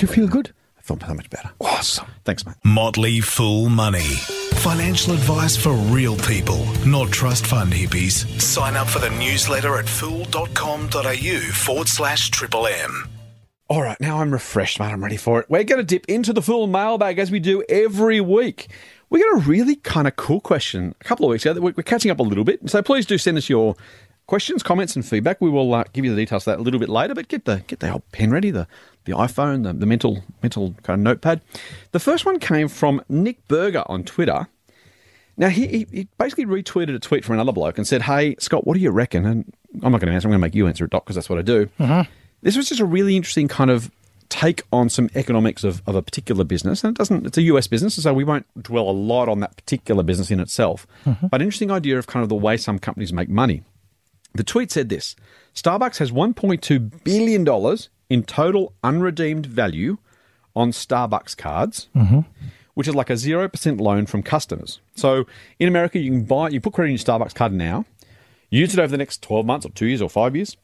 you 0.00 0.06
feel 0.06 0.28
good? 0.28 0.52
I 0.78 0.82
feel 0.82 0.98
so 1.00 1.14
much 1.14 1.30
better. 1.30 1.50
Awesome. 1.62 2.08
Thanks, 2.24 2.44
mate. 2.44 2.56
Motley 2.62 3.20
Fool 3.20 3.70
Money. 3.70 4.18
Financial 4.60 5.14
advice 5.14 5.56
for 5.56 5.72
real 5.72 6.18
people, 6.18 6.66
not 6.84 7.10
trust 7.10 7.46
fund 7.46 7.72
hippies. 7.72 8.28
Sign 8.38 8.76
up 8.76 8.88
for 8.88 8.98
the 8.98 9.08
newsletter 9.08 9.78
at 9.78 9.88
fool.com.au 9.88 11.38
forward 11.54 11.88
slash 11.88 12.28
triple 12.28 12.66
M. 12.66 13.08
All 13.68 13.80
right, 13.80 13.98
now 14.02 14.20
I'm 14.20 14.30
refreshed, 14.30 14.78
mate. 14.78 14.92
I'm 14.92 15.02
ready 15.02 15.16
for 15.16 15.40
it. 15.40 15.48
We're 15.48 15.64
going 15.64 15.78
to 15.78 15.84
dip 15.84 16.04
into 16.10 16.34
the 16.34 16.42
Fool 16.42 16.66
mailbag 16.66 17.18
as 17.18 17.30
we 17.30 17.40
do 17.40 17.64
every 17.70 18.20
week. 18.20 18.68
We 19.08 19.20
got 19.20 19.42
a 19.42 19.48
really 19.48 19.76
kind 19.76 20.06
of 20.06 20.16
cool 20.16 20.40
question 20.42 20.94
a 21.00 21.04
couple 21.04 21.24
of 21.24 21.30
weeks 21.30 21.46
ago. 21.46 21.58
We're 21.58 21.72
catching 21.72 22.10
up 22.10 22.18
a 22.18 22.22
little 22.22 22.44
bit, 22.44 22.68
so 22.68 22.82
please 22.82 23.06
do 23.06 23.16
send 23.16 23.38
us 23.38 23.48
your 23.48 23.76
questions, 24.30 24.62
comments, 24.62 24.94
and 24.94 25.04
feedback. 25.04 25.40
We 25.40 25.50
will 25.50 25.74
uh, 25.74 25.84
give 25.92 26.04
you 26.04 26.14
the 26.14 26.22
details 26.22 26.46
of 26.46 26.52
that 26.52 26.60
a 26.60 26.62
little 26.62 26.78
bit 26.78 26.88
later. 26.88 27.14
But 27.14 27.26
get 27.28 27.44
the 27.44 27.62
get 27.66 27.80
the 27.80 27.92
old 27.92 28.10
pen 28.12 28.30
ready, 28.30 28.50
the 28.50 28.66
the 29.04 29.12
iPhone, 29.12 29.64
the, 29.64 29.72
the 29.72 29.86
mental 29.86 30.22
mental 30.42 30.74
kind 30.84 30.98
of 30.98 31.04
notepad. 31.04 31.42
The 31.90 31.98
first 31.98 32.24
one 32.24 32.38
came 32.38 32.68
from 32.68 33.02
Nick 33.08 33.46
Berger 33.48 33.82
on 33.86 34.04
Twitter. 34.04 34.46
Now 35.36 35.48
he, 35.48 35.66
he, 35.66 35.86
he 35.90 36.08
basically 36.16 36.46
retweeted 36.46 36.94
a 36.94 36.98
tweet 36.98 37.24
from 37.24 37.34
another 37.34 37.52
bloke 37.52 37.76
and 37.76 37.86
said, 37.86 38.02
"Hey 38.02 38.36
Scott, 38.38 38.66
what 38.66 38.74
do 38.74 38.80
you 38.80 38.90
reckon?" 38.90 39.26
And 39.26 39.52
I'm 39.82 39.90
not 39.92 40.00
going 40.00 40.08
to 40.08 40.14
answer. 40.14 40.28
I'm 40.28 40.30
going 40.30 40.40
to 40.40 40.46
make 40.46 40.54
you 40.54 40.66
answer 40.68 40.84
it, 40.84 40.90
Doc, 40.90 41.04
because 41.04 41.16
that's 41.16 41.28
what 41.28 41.38
I 41.38 41.42
do. 41.42 41.68
This 42.42 42.56
was 42.56 42.68
just 42.68 42.80
a 42.80 42.86
really 42.86 43.16
interesting 43.16 43.48
kind 43.48 43.70
of 43.70 43.90
take 44.28 44.62
on 44.72 44.88
some 44.88 45.10
economics 45.16 45.64
of, 45.64 45.82
of 45.86 45.96
a 45.96 46.02
particular 46.02 46.44
business, 46.44 46.84
and 46.84 46.94
it 46.94 46.98
doesn't. 46.98 47.26
It's 47.26 47.36
a 47.36 47.42
US 47.42 47.66
business, 47.66 48.00
so 48.00 48.14
we 48.14 48.22
won't 48.22 48.46
dwell 48.62 48.88
a 48.88 48.92
lot 48.92 49.28
on 49.28 49.40
that 49.40 49.56
particular 49.56 50.04
business 50.04 50.30
in 50.30 50.38
itself. 50.38 50.86
But 51.30 51.42
interesting 51.42 51.72
idea 51.72 51.98
of 51.98 52.06
kind 52.06 52.22
of 52.22 52.28
the 52.28 52.36
way 52.36 52.56
some 52.56 52.78
companies 52.78 53.12
make 53.12 53.28
money. 53.28 53.64
The 54.34 54.44
tweet 54.44 54.70
said 54.70 54.88
this: 54.88 55.16
Starbucks 55.54 55.98
has 55.98 56.10
1.2 56.10 57.04
billion 57.04 57.44
dollars 57.44 57.88
in 58.08 58.22
total 58.24 58.74
unredeemed 58.82 59.46
value 59.46 59.98
on 60.54 60.72
Starbucks 60.72 61.36
cards, 61.36 61.88
mm-hmm. 61.94 62.20
which 62.74 62.88
is 62.88 62.94
like 62.94 63.10
a 63.10 63.16
zero 63.16 63.48
percent 63.48 63.80
loan 63.80 64.06
from 64.06 64.22
customers. 64.22 64.80
So 64.94 65.24
in 65.58 65.68
America, 65.68 65.98
you 65.98 66.10
can 66.10 66.24
buy, 66.24 66.50
you 66.50 66.60
put 66.60 66.74
credit 66.74 66.90
in 66.90 66.96
your 66.96 67.04
Starbucks 67.04 67.34
card 67.34 67.52
now, 67.52 67.84
use 68.50 68.74
it 68.74 68.80
over 68.80 68.90
the 68.90 68.98
next 68.98 69.22
12 69.22 69.46
months 69.46 69.64
or 69.66 69.70
two 69.70 69.86
years 69.86 70.02
or 70.02 70.10
five 70.10 70.34
years. 70.34 70.56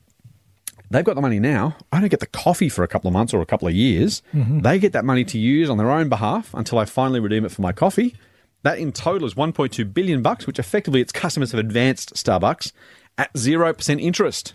They've 0.90 1.04
got 1.04 1.14
the 1.14 1.22
money 1.22 1.40
now. 1.40 1.76
I 1.90 2.00
don't 2.00 2.10
get 2.10 2.20
the 2.20 2.26
coffee 2.28 2.68
for 2.68 2.84
a 2.84 2.88
couple 2.88 3.08
of 3.08 3.12
months 3.12 3.34
or 3.34 3.40
a 3.40 3.46
couple 3.46 3.66
of 3.66 3.74
years. 3.74 4.22
Mm-hmm. 4.32 4.60
They 4.60 4.78
get 4.78 4.92
that 4.92 5.04
money 5.04 5.24
to 5.24 5.38
use 5.38 5.68
on 5.68 5.78
their 5.78 5.90
own 5.90 6.08
behalf 6.08 6.54
until 6.54 6.78
I 6.78 6.84
finally 6.84 7.18
redeem 7.18 7.44
it 7.44 7.50
for 7.50 7.62
my 7.62 7.72
coffee. 7.72 8.14
That 8.62 8.78
in 8.78 8.92
total 8.92 9.26
is 9.26 9.34
1.2 9.34 9.92
billion 9.92 10.22
bucks, 10.22 10.46
which 10.46 10.58
effectively 10.58 11.00
its 11.00 11.12
customers 11.12 11.50
have 11.52 11.58
advanced 11.58 12.14
Starbucks 12.14 12.72
at 13.18 13.32
0% 13.34 14.00
interest. 14.00 14.54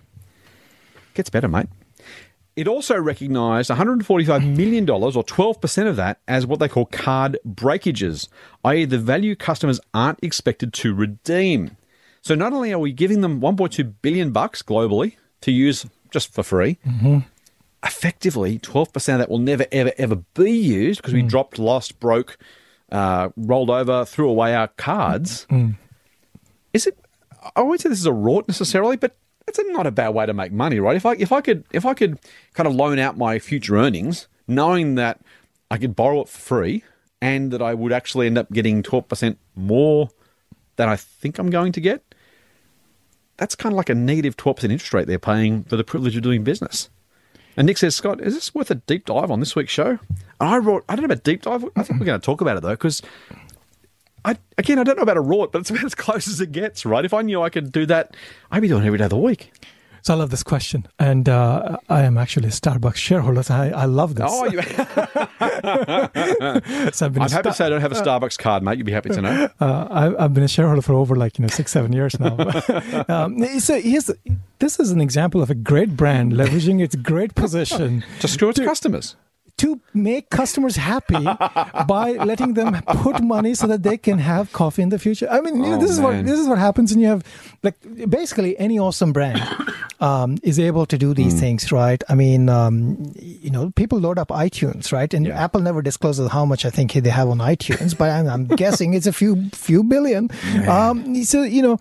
Gets 1.14 1.30
better, 1.30 1.48
mate. 1.48 1.68
It 2.56 2.68
also 2.68 3.00
recognised 3.00 3.70
$145 3.70 4.56
million, 4.58 4.90
or 4.90 5.00
12% 5.10 5.88
of 5.88 5.96
that, 5.96 6.20
as 6.28 6.46
what 6.46 6.60
they 6.60 6.68
call 6.68 6.86
card 6.86 7.38
breakages, 7.46 8.28
i.e., 8.66 8.84
the 8.86 8.98
value 8.98 9.36
customers 9.36 9.80
aren't 9.94 10.20
expected 10.22 10.74
to 10.74 10.94
redeem. 10.94 11.78
So 12.22 12.36
not 12.36 12.52
only 12.52 12.74
are 12.74 12.80
we 12.80 12.92
giving 12.92 13.22
them 13.22 13.40
1.2 13.40 13.94
billion 14.02 14.32
bucks 14.32 14.62
globally 14.62 15.16
to 15.42 15.52
use 15.52 15.86
just 16.12 16.34
for 16.34 16.44
free, 16.44 16.78
mm-hmm. 16.86 17.20
effectively 17.84 18.60
12% 18.60 18.96
of 19.14 19.20
that 19.20 19.30
will 19.30 19.40
never, 19.40 19.66
ever, 19.72 19.94
ever 19.98 20.18
be 20.34 20.52
used 20.52 21.02
because 21.02 21.14
we 21.14 21.24
mm. 21.24 21.30
dropped, 21.30 21.58
lost, 21.58 22.00
broke, 22.02 22.38
uh, 22.92 23.30
rolled 23.38 23.70
over, 23.70 24.04
threw 24.04 24.30
away 24.30 24.54
our 24.54 24.68
cards. 24.68 25.48
Mm. 25.50 25.78
Is 26.74 26.86
it? 26.86 26.98
I 27.56 27.62
won't 27.62 27.82
say 27.82 27.90
this 27.90 28.00
is 28.00 28.06
a 28.06 28.12
rort 28.12 28.48
necessarily, 28.48 28.98
but 28.98 29.16
it's 29.48 29.60
not 29.68 29.88
a 29.88 29.92
bad 29.92 30.10
way 30.10 30.26
to 30.26 30.34
make 30.34 30.52
money, 30.52 30.80
right? 30.80 30.96
If 30.96 31.06
I 31.06 31.14
if 31.14 31.32
I 31.32 31.42
could 31.42 31.66
if 31.72 31.86
I 31.86 31.94
could 31.94 32.20
kind 32.54 32.68
of 32.68 32.76
loan 32.76 33.00
out 33.00 33.18
my 33.18 33.40
future 33.40 33.78
earnings, 33.78 34.28
knowing 34.48 34.96
that 34.96 35.20
I 35.70 35.78
could 35.78 35.96
borrow 35.96 36.22
it 36.22 36.30
for 36.30 36.40
free 36.40 36.84
and 37.22 37.52
that 37.52 37.62
I 37.62 37.74
would 37.74 37.92
actually 37.92 38.28
end 38.28 38.38
up 38.38 38.52
getting 38.52 38.84
twelve 38.84 39.08
percent 39.08 39.38
more 39.56 40.10
than 40.76 40.90
I 40.90 40.96
think 40.96 41.38
I'm 41.38 41.50
going 41.50 41.72
to 41.74 41.82
get, 41.82 42.16
that's 43.38 43.56
kind 43.56 43.74
of 43.74 43.78
like 43.78 43.90
a 43.90 43.96
negative 43.96 44.38
twelve 44.38 44.58
percent 44.58 44.74
interest 44.74 44.94
rate 44.94 45.08
they're 45.08 45.20
paying 45.20 45.64
for 45.64 45.76
the 45.76 45.84
privilege 45.84 46.16
of 46.16 46.24
doing 46.24 46.44
business. 46.44 46.90
And 47.58 47.68
Nick 47.68 47.78
says, 47.78 47.96
Scott, 47.96 48.22
is 48.22 48.34
this 48.34 48.56
worth 48.56 48.72
a 48.72 48.76
deep 48.76 49.06
dive 49.06 49.30
on 49.30 49.42
this 49.42 49.56
week's 49.58 49.74
show? 49.74 50.00
And 50.40 50.50
I 50.50 50.58
wrote, 50.58 50.86
I 50.88 50.96
don't 50.96 51.04
know 51.04 51.14
about 51.14 51.24
deep 51.24 51.42
dive. 51.42 51.66
I 51.76 51.84
think 51.84 52.00
we're 52.00 52.06
going 52.06 52.20
to 52.20 52.26
talk 52.26 52.40
about 52.40 52.56
it 52.56 52.64
though, 52.64 52.70
because 52.70 53.02
I 54.24 54.38
again, 54.58 54.80
I 54.80 54.84
don't 54.84 54.98
know 54.98 55.04
about 55.04 55.18
a 55.18 55.24
rort, 55.24 55.52
but 55.52 55.62
it's 55.62 55.70
about 55.70 55.86
as 55.86 55.96
close 55.96 56.28
as 56.28 56.42
it 56.42 56.52
gets, 56.52 56.86
right? 56.86 57.06
If 57.06 57.14
I 57.14 57.22
knew 57.22 57.42
I 57.42 57.50
could 57.50 57.72
do 57.72 57.86
that, 57.88 58.16
I'd 58.52 58.62
be 58.62 58.68
doing 58.68 58.84
it 58.84 58.88
every 58.88 58.98
day 58.98 59.06
of 59.06 59.10
the 59.10 59.18
week. 59.18 59.52
So 60.04 60.16
I 60.16 60.18
love 60.18 60.32
this 60.32 60.42
question, 60.42 60.88
and 60.98 61.30
uh, 61.30 61.78
I 61.88 62.02
am 62.02 62.18
actually 62.18 62.48
a 62.48 62.52
Starbucks 62.52 62.96
shareholder. 62.96 63.44
So 63.44 63.54
I, 63.54 63.68
I 63.70 63.86
love 63.86 64.16
this. 64.16 64.28
Oh, 64.32 64.46
you, 64.46 64.60
So 66.92 67.06
I've 67.06 67.14
been 67.14 67.22
I'm 67.22 67.30
happy 67.30 67.50
to 67.50 67.54
say 67.54 67.66
I 67.66 67.70
don't 67.70 67.82
have 67.82 67.92
a 67.92 67.96
Starbucks 67.96 68.40
card, 68.40 68.64
mate. 68.64 68.80
You'd 68.80 68.86
be 68.86 68.92
happy 68.92 69.10
to 69.10 69.22
know. 69.22 69.50
Uh, 69.62 69.88
I, 69.92 70.24
I've 70.24 70.34
been 70.34 70.44
a 70.44 70.48
shareholder 70.48 70.82
for 70.82 70.94
over 70.94 71.16
like 71.16 71.38
you 71.38 71.44
know 71.44 71.50
six, 71.50 71.72
seven 71.72 71.94
years 71.94 72.20
now. 72.20 72.36
um, 73.10 73.44
so 73.60 73.80
here's 73.80 74.10
this 74.58 74.80
is 74.80 74.90
an 74.92 75.02
example 75.02 75.44
of 75.44 75.52
a 75.52 75.56
great 75.56 75.96
brand 75.96 76.34
leveraging 76.34 76.82
its 76.82 76.96
great 76.96 77.36
position 77.36 78.04
To 78.22 78.28
screw 78.28 78.50
its 78.50 78.60
customers. 78.60 79.16
To 79.62 79.80
make 79.94 80.30
customers 80.30 80.76
happy 80.76 81.24
by 81.88 82.12
letting 82.32 82.54
them 82.56 82.82
put 83.04 83.22
money 83.22 83.54
so 83.54 83.68
that 83.68 83.84
they 83.84 83.98
can 83.98 84.18
have 84.20 84.52
coffee 84.54 84.82
in 84.82 84.90
the 84.90 85.00
future. 85.00 85.28
I 85.30 85.42
mean, 85.42 85.56
you 85.64 85.70
know, 85.72 85.78
Oh, 85.78 85.82
this 85.82 85.92
is 85.92 86.00
what 86.00 86.26
this 86.26 86.40
is 86.40 86.48
what 86.48 86.58
happens 86.58 86.92
when 86.92 87.00
you 87.00 87.08
have 87.08 87.24
like 87.64 87.76
basically 88.10 88.58
any 88.58 88.80
awesome 88.80 89.14
brand 89.14 89.40
um, 90.00 90.38
is 90.44 90.58
able 90.60 90.86
to 90.88 90.98
do 90.98 91.14
these 91.14 91.40
things, 91.40 91.72
right? 91.72 92.04
I 92.10 92.16
mean, 92.16 92.50
um, 92.50 93.14
you 93.16 93.52
know, 93.52 93.72
people 93.76 94.00
load 94.00 94.18
up 94.18 94.30
iTunes, 94.30 94.92
right? 94.92 95.14
And 95.14 95.26
Yeah. 95.28 95.44
Apple 95.44 95.62
never 95.62 95.82
discloses 95.82 96.32
how 96.32 96.44
much 96.46 96.66
I 96.66 96.70
think 96.72 96.94
they 96.94 97.10
have 97.10 97.30
on 97.30 97.38
iTunes, 97.40 97.96
but 97.98 98.10
I'm, 98.10 98.28
I'm 98.28 98.46
guessing 98.48 98.94
it's 98.96 99.08
a 99.08 99.14
few 99.14 99.50
few 99.54 99.84
billion. 99.84 100.30
Um, 100.68 101.24
so 101.24 101.44
you 101.44 101.62
know, 101.62 101.78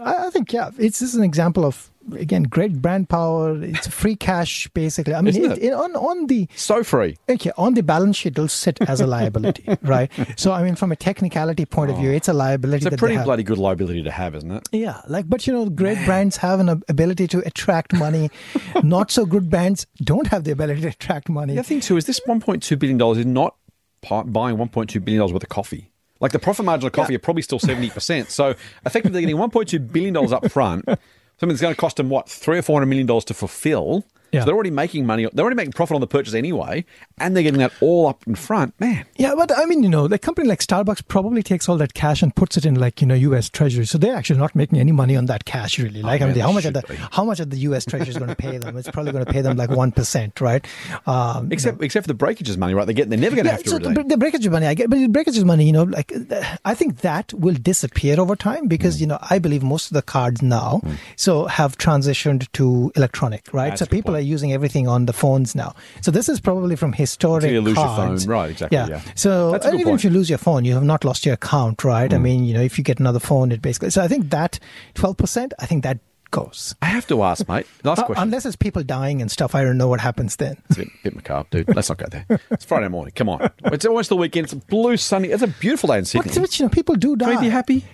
I, 0.00 0.26
I 0.26 0.30
think 0.30 0.52
yeah, 0.52 0.70
it's 0.78 0.98
just 1.00 1.14
an 1.14 1.22
example 1.24 1.64
of 1.64 1.89
again 2.14 2.44
great 2.44 2.80
brand 2.80 3.08
power. 3.08 3.62
It's 3.62 3.86
free 3.86 4.16
cash 4.16 4.68
basically. 4.68 5.14
I 5.14 5.20
mean, 5.20 5.36
it, 5.36 5.52
it? 5.52 5.62
it- 5.64 5.72
on 5.72 5.96
on 5.96 6.26
the 6.26 6.48
So 6.56 6.82
free. 6.82 7.16
Okay, 7.28 7.52
on 7.56 7.74
the 7.74 7.82
balance 7.82 8.16
sheet, 8.16 8.32
it'll 8.32 8.48
sit 8.48 8.80
as 8.82 9.00
a 9.00 9.06
liability, 9.06 9.64
right? 9.82 10.10
So, 10.36 10.52
I 10.52 10.62
mean, 10.62 10.74
from 10.74 10.92
a 10.92 10.96
technicality 10.96 11.64
point 11.64 11.90
of 11.90 11.96
view, 11.96 12.10
oh. 12.10 12.14
it's 12.14 12.28
a 12.28 12.32
liability. 12.32 12.84
Oh. 12.84 12.88
It's 12.88 12.94
a 12.94 12.98
pretty 12.98 13.22
bloody 13.22 13.42
good 13.42 13.58
liability 13.58 14.02
to 14.02 14.10
have, 14.10 14.34
isn't 14.34 14.50
it? 14.50 14.68
Yeah, 14.72 15.00
like, 15.08 15.28
but 15.28 15.46
you 15.46 15.52
know, 15.52 15.68
great 15.68 16.04
brands 16.04 16.36
have 16.38 16.60
an 16.60 16.82
ability 16.88 17.26
to 17.28 17.38
attract 17.46 17.92
money. 17.92 18.30
Not 18.82 19.10
so 19.10 19.26
good 19.26 19.50
brands 19.50 19.86
don't 20.02 20.26
have 20.28 20.44
the 20.44 20.52
ability 20.52 20.82
to 20.82 20.88
attract 20.88 21.28
money. 21.28 21.54
The 21.54 21.62
thing 21.62 21.80
too 21.80 21.96
is 21.96 22.04
this 22.04 22.20
1.2 22.20 22.78
billion 22.78 22.98
dollars 22.98 23.18
is 23.18 23.26
not 23.26 23.56
buying 24.08 24.56
1.2 24.56 25.04
billion 25.04 25.18
dollars 25.18 25.32
worth 25.32 25.42
of 25.42 25.48
coffee. 25.48 25.90
Like 26.20 26.32
the 26.32 26.38
profit 26.38 26.66
margin 26.66 26.86
of 26.86 26.92
coffee 26.92 27.14
are 27.14 27.18
probably 27.20 27.42
still 27.42 27.58
70%. 27.58 28.28
So 28.28 28.54
effectively 28.84 29.22
getting 29.22 29.36
$1.2 29.36 29.92
billion 29.92 30.16
up 30.16 30.50
front. 30.50 30.84
Something 31.40 31.54
that's 31.54 31.62
going 31.62 31.74
to 31.74 31.80
cost 31.80 31.96
them, 31.96 32.10
what, 32.10 32.28
three 32.28 32.58
or 32.58 32.62
$400 32.62 32.86
million 32.86 33.06
to 33.06 33.32
fulfill. 33.32 34.04
Yeah. 34.32 34.40
So 34.40 34.46
they're 34.46 34.54
already 34.54 34.70
making 34.70 35.06
money. 35.06 35.28
They're 35.32 35.42
already 35.44 35.56
making 35.56 35.72
profit 35.72 35.94
on 35.94 36.00
the 36.00 36.06
purchase 36.06 36.34
anyway, 36.34 36.84
and 37.18 37.34
they're 37.34 37.42
getting 37.42 37.60
that 37.60 37.72
all 37.80 38.06
up 38.08 38.26
in 38.26 38.34
front. 38.34 38.78
Man, 38.80 39.04
Yeah, 39.16 39.34
but 39.36 39.50
I 39.56 39.64
mean, 39.66 39.82
you 39.82 39.88
know, 39.88 40.08
the 40.08 40.18
company 40.18 40.48
like 40.48 40.60
Starbucks 40.60 41.06
probably 41.08 41.42
takes 41.42 41.68
all 41.68 41.76
that 41.78 41.94
cash 41.94 42.22
and 42.22 42.34
puts 42.34 42.56
it 42.56 42.64
in 42.64 42.74
like 42.74 43.00
you 43.00 43.06
know 43.06 43.14
U.S. 43.14 43.48
Treasury, 43.48 43.86
so 43.86 43.98
they're 43.98 44.14
actually 44.14 44.38
not 44.38 44.54
making 44.54 44.78
any 44.78 44.92
money 44.92 45.16
on 45.16 45.26
that 45.26 45.44
cash 45.44 45.78
really. 45.78 46.02
Like, 46.02 46.22
I 46.22 46.26
mean, 46.26 46.38
how 46.38 46.52
much 46.52 46.64
are 46.64 46.70
the 46.70 46.82
be. 46.88 46.96
how 46.96 47.24
much 47.24 47.40
are 47.40 47.44
the 47.44 47.58
U.S. 47.58 47.84
Treasury 47.84 48.10
is 48.10 48.16
going 48.18 48.30
to 48.30 48.36
pay 48.36 48.58
them? 48.58 48.76
It's 48.76 48.90
probably 48.90 49.12
going 49.12 49.24
to 49.24 49.32
pay 49.32 49.40
them 49.40 49.56
like 49.56 49.70
one 49.70 49.92
percent, 49.92 50.40
right? 50.40 50.64
Um, 51.06 51.46
you 51.46 51.52
except 51.52 51.82
except 51.82 52.04
for 52.04 52.08
the 52.08 52.14
breakages 52.14 52.56
money, 52.56 52.74
right? 52.74 52.84
They're 52.84 52.94
getting. 52.94 53.10
They're 53.10 53.18
never 53.18 53.36
going 53.36 53.46
to 53.46 53.50
yeah, 53.50 53.56
have 53.56 53.64
to 53.64 53.70
so 53.70 53.78
the, 53.78 54.04
the 54.04 54.16
breakage 54.16 54.48
money, 54.48 54.66
I 54.66 54.74
get, 54.74 54.90
but 54.90 54.98
the 54.98 55.08
breakage 55.08 55.42
money, 55.44 55.64
you 55.66 55.72
know, 55.72 55.82
like 55.84 56.12
I 56.64 56.74
think 56.74 57.00
that 57.00 57.32
will 57.34 57.54
disappear 57.54 58.20
over 58.20 58.36
time 58.36 58.68
because 58.68 58.90
Mm. 58.96 59.00
you 59.00 59.06
know 59.08 59.18
I 59.30 59.38
believe 59.38 59.62
most 59.62 59.90
of 59.90 59.94
the 59.94 60.02
cards 60.02 60.42
now 60.42 60.80
so 61.16 61.46
have 61.46 61.76
transitioned 61.78 62.50
to 62.52 62.90
electronic, 62.96 63.52
right? 63.52 63.70
That's 63.70 63.80
so 63.80 63.86
people. 63.86 64.14
Are 64.20 64.24
using 64.34 64.52
everything 64.52 64.86
on 64.86 65.06
the 65.06 65.12
phones 65.12 65.54
now. 65.54 65.74
So 66.02 66.10
this 66.12 66.28
is 66.28 66.40
probably 66.40 66.76
from 66.76 66.92
historic 66.92 67.42
Until 67.42 67.54
you 67.54 67.60
lose 67.62 67.76
your 67.76 67.86
phone. 67.96 68.16
Right, 68.26 68.50
exactly, 68.50 68.78
yeah. 68.78 69.00
So 69.16 69.54
a 69.54 69.58
good 69.58 69.74
even 69.74 69.84
point. 69.86 70.00
if 70.00 70.04
you 70.04 70.10
lose 70.10 70.28
your 70.30 70.38
phone, 70.38 70.64
you 70.64 70.74
have 70.74 70.84
not 70.84 71.04
lost 71.04 71.26
your 71.26 71.34
account, 71.34 71.82
right? 71.84 72.12
I 72.12 72.16
Mm. 72.16 72.22
mean, 72.22 72.44
you 72.44 72.54
know, 72.54 72.60
if 72.62 72.78
you 72.78 72.84
get 72.84 73.00
another 73.00 73.18
phone, 73.20 73.50
it 73.52 73.60
basically. 73.60 73.90
So 73.90 74.02
I 74.02 74.08
think 74.08 74.30
that 74.30 74.58
twelve 74.94 75.16
percent, 75.16 75.52
I 75.58 75.66
think 75.66 75.82
that 75.82 75.98
goes. 76.30 76.76
I 76.80 76.86
have 76.86 77.08
to 77.08 77.22
ask, 77.24 77.48
mate. 77.48 77.66
Last 77.82 77.98
Uh, 78.02 78.04
question. 78.06 78.22
unless 78.22 78.46
it's 78.46 78.54
people 78.54 78.84
dying 78.84 79.20
and 79.20 79.28
stuff, 79.30 79.54
I 79.56 79.64
don't 79.64 79.76
know 79.78 79.88
what 79.88 79.98
happens 80.00 80.36
then. 80.36 80.56
It's 80.68 80.78
a 80.78 80.82
bit, 80.84 80.88
bit 81.02 81.16
macabre, 81.16 81.48
dude. 81.64 81.74
Let's 81.74 81.88
not 81.88 81.98
go 81.98 82.06
there. 82.08 82.24
It's 82.52 82.64
Friday 82.64 82.86
morning. 82.86 83.12
Come 83.16 83.28
on. 83.28 83.50
It's 83.64 83.84
almost 83.84 84.10
the 84.10 84.16
weekend. 84.16 84.44
It's 84.44 84.54
blue, 84.54 84.96
sunny. 84.96 85.28
It's 85.28 85.42
a 85.42 85.48
beautiful 85.48 85.88
day 85.88 85.98
in 85.98 86.04
Sydney. 86.04 86.32
but, 86.40 86.58
you 86.58 86.64
know, 86.66 86.68
people 86.70 86.94
do 86.94 87.16
die. 87.16 87.32
Can 87.32 87.40
we 87.40 87.46
be 87.46 87.50
happy? 87.50 87.84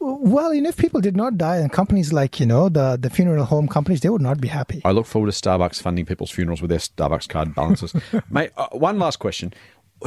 Well, 0.00 0.54
you 0.54 0.62
know, 0.62 0.68
if 0.68 0.76
people 0.76 1.00
did 1.00 1.16
not 1.16 1.36
die, 1.36 1.56
and 1.56 1.72
companies 1.72 2.12
like 2.12 2.38
you 2.38 2.46
know 2.46 2.68
the 2.68 2.96
the 3.00 3.10
funeral 3.10 3.44
home 3.44 3.66
companies, 3.66 4.00
they 4.00 4.08
would 4.08 4.22
not 4.22 4.40
be 4.40 4.48
happy. 4.48 4.80
I 4.84 4.92
look 4.92 5.06
forward 5.06 5.32
to 5.32 5.36
Starbucks 5.48 5.82
funding 5.82 6.06
people's 6.06 6.30
funerals 6.30 6.60
with 6.62 6.70
their 6.70 6.78
Starbucks 6.78 7.28
card 7.28 7.54
balances. 7.54 7.94
Mate, 8.30 8.50
uh, 8.56 8.68
one 8.72 8.98
last 8.98 9.18
question. 9.18 9.52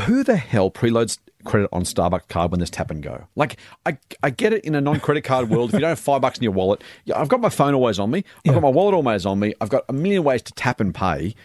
Who 0.06 0.24
the 0.24 0.38
hell 0.38 0.72
preloads 0.72 1.18
credit 1.44 1.68
on 1.74 1.84
Starbucks 1.84 2.30
card 2.30 2.52
when 2.52 2.62
there's 2.62 2.70
tap 2.70 2.89
and 2.92 3.04
go? 3.04 3.28
Like, 3.36 3.58
I, 3.86 3.98
I 4.24 4.30
get 4.30 4.54
it 4.54 4.64
in 4.64 4.74
a 4.76 4.80
non 4.80 5.02
credit 5.02 5.24
card 5.26 5.50
world. 5.50 5.72
If 5.72 5.74
you 5.74 5.80
don't 5.82 5.89
have 5.89 6.00
five 6.00 6.22
bucks 6.22 6.38
in 6.38 6.44
your 6.44 6.54
wallet, 6.54 6.82
yeah, 7.04 7.20
I've 7.20 7.28
got 7.28 7.42
my 7.42 7.50
phone 7.50 7.74
always 7.74 8.00
on 8.00 8.10
me. 8.12 8.20
I've 8.20 8.42
Yeah. 8.46 8.54
got 8.54 8.62
my 8.62 8.70
wallet 8.70 8.94
always 8.96 9.26
on 9.26 9.39
me. 9.39 9.54
I've 9.60 9.68
got 9.70 9.84
a 9.89 9.94
million 9.94 10.24
ways 10.24 10.42
to 10.44 10.54
tap 10.54 10.80
and 10.80 10.96
pay. 10.96 11.36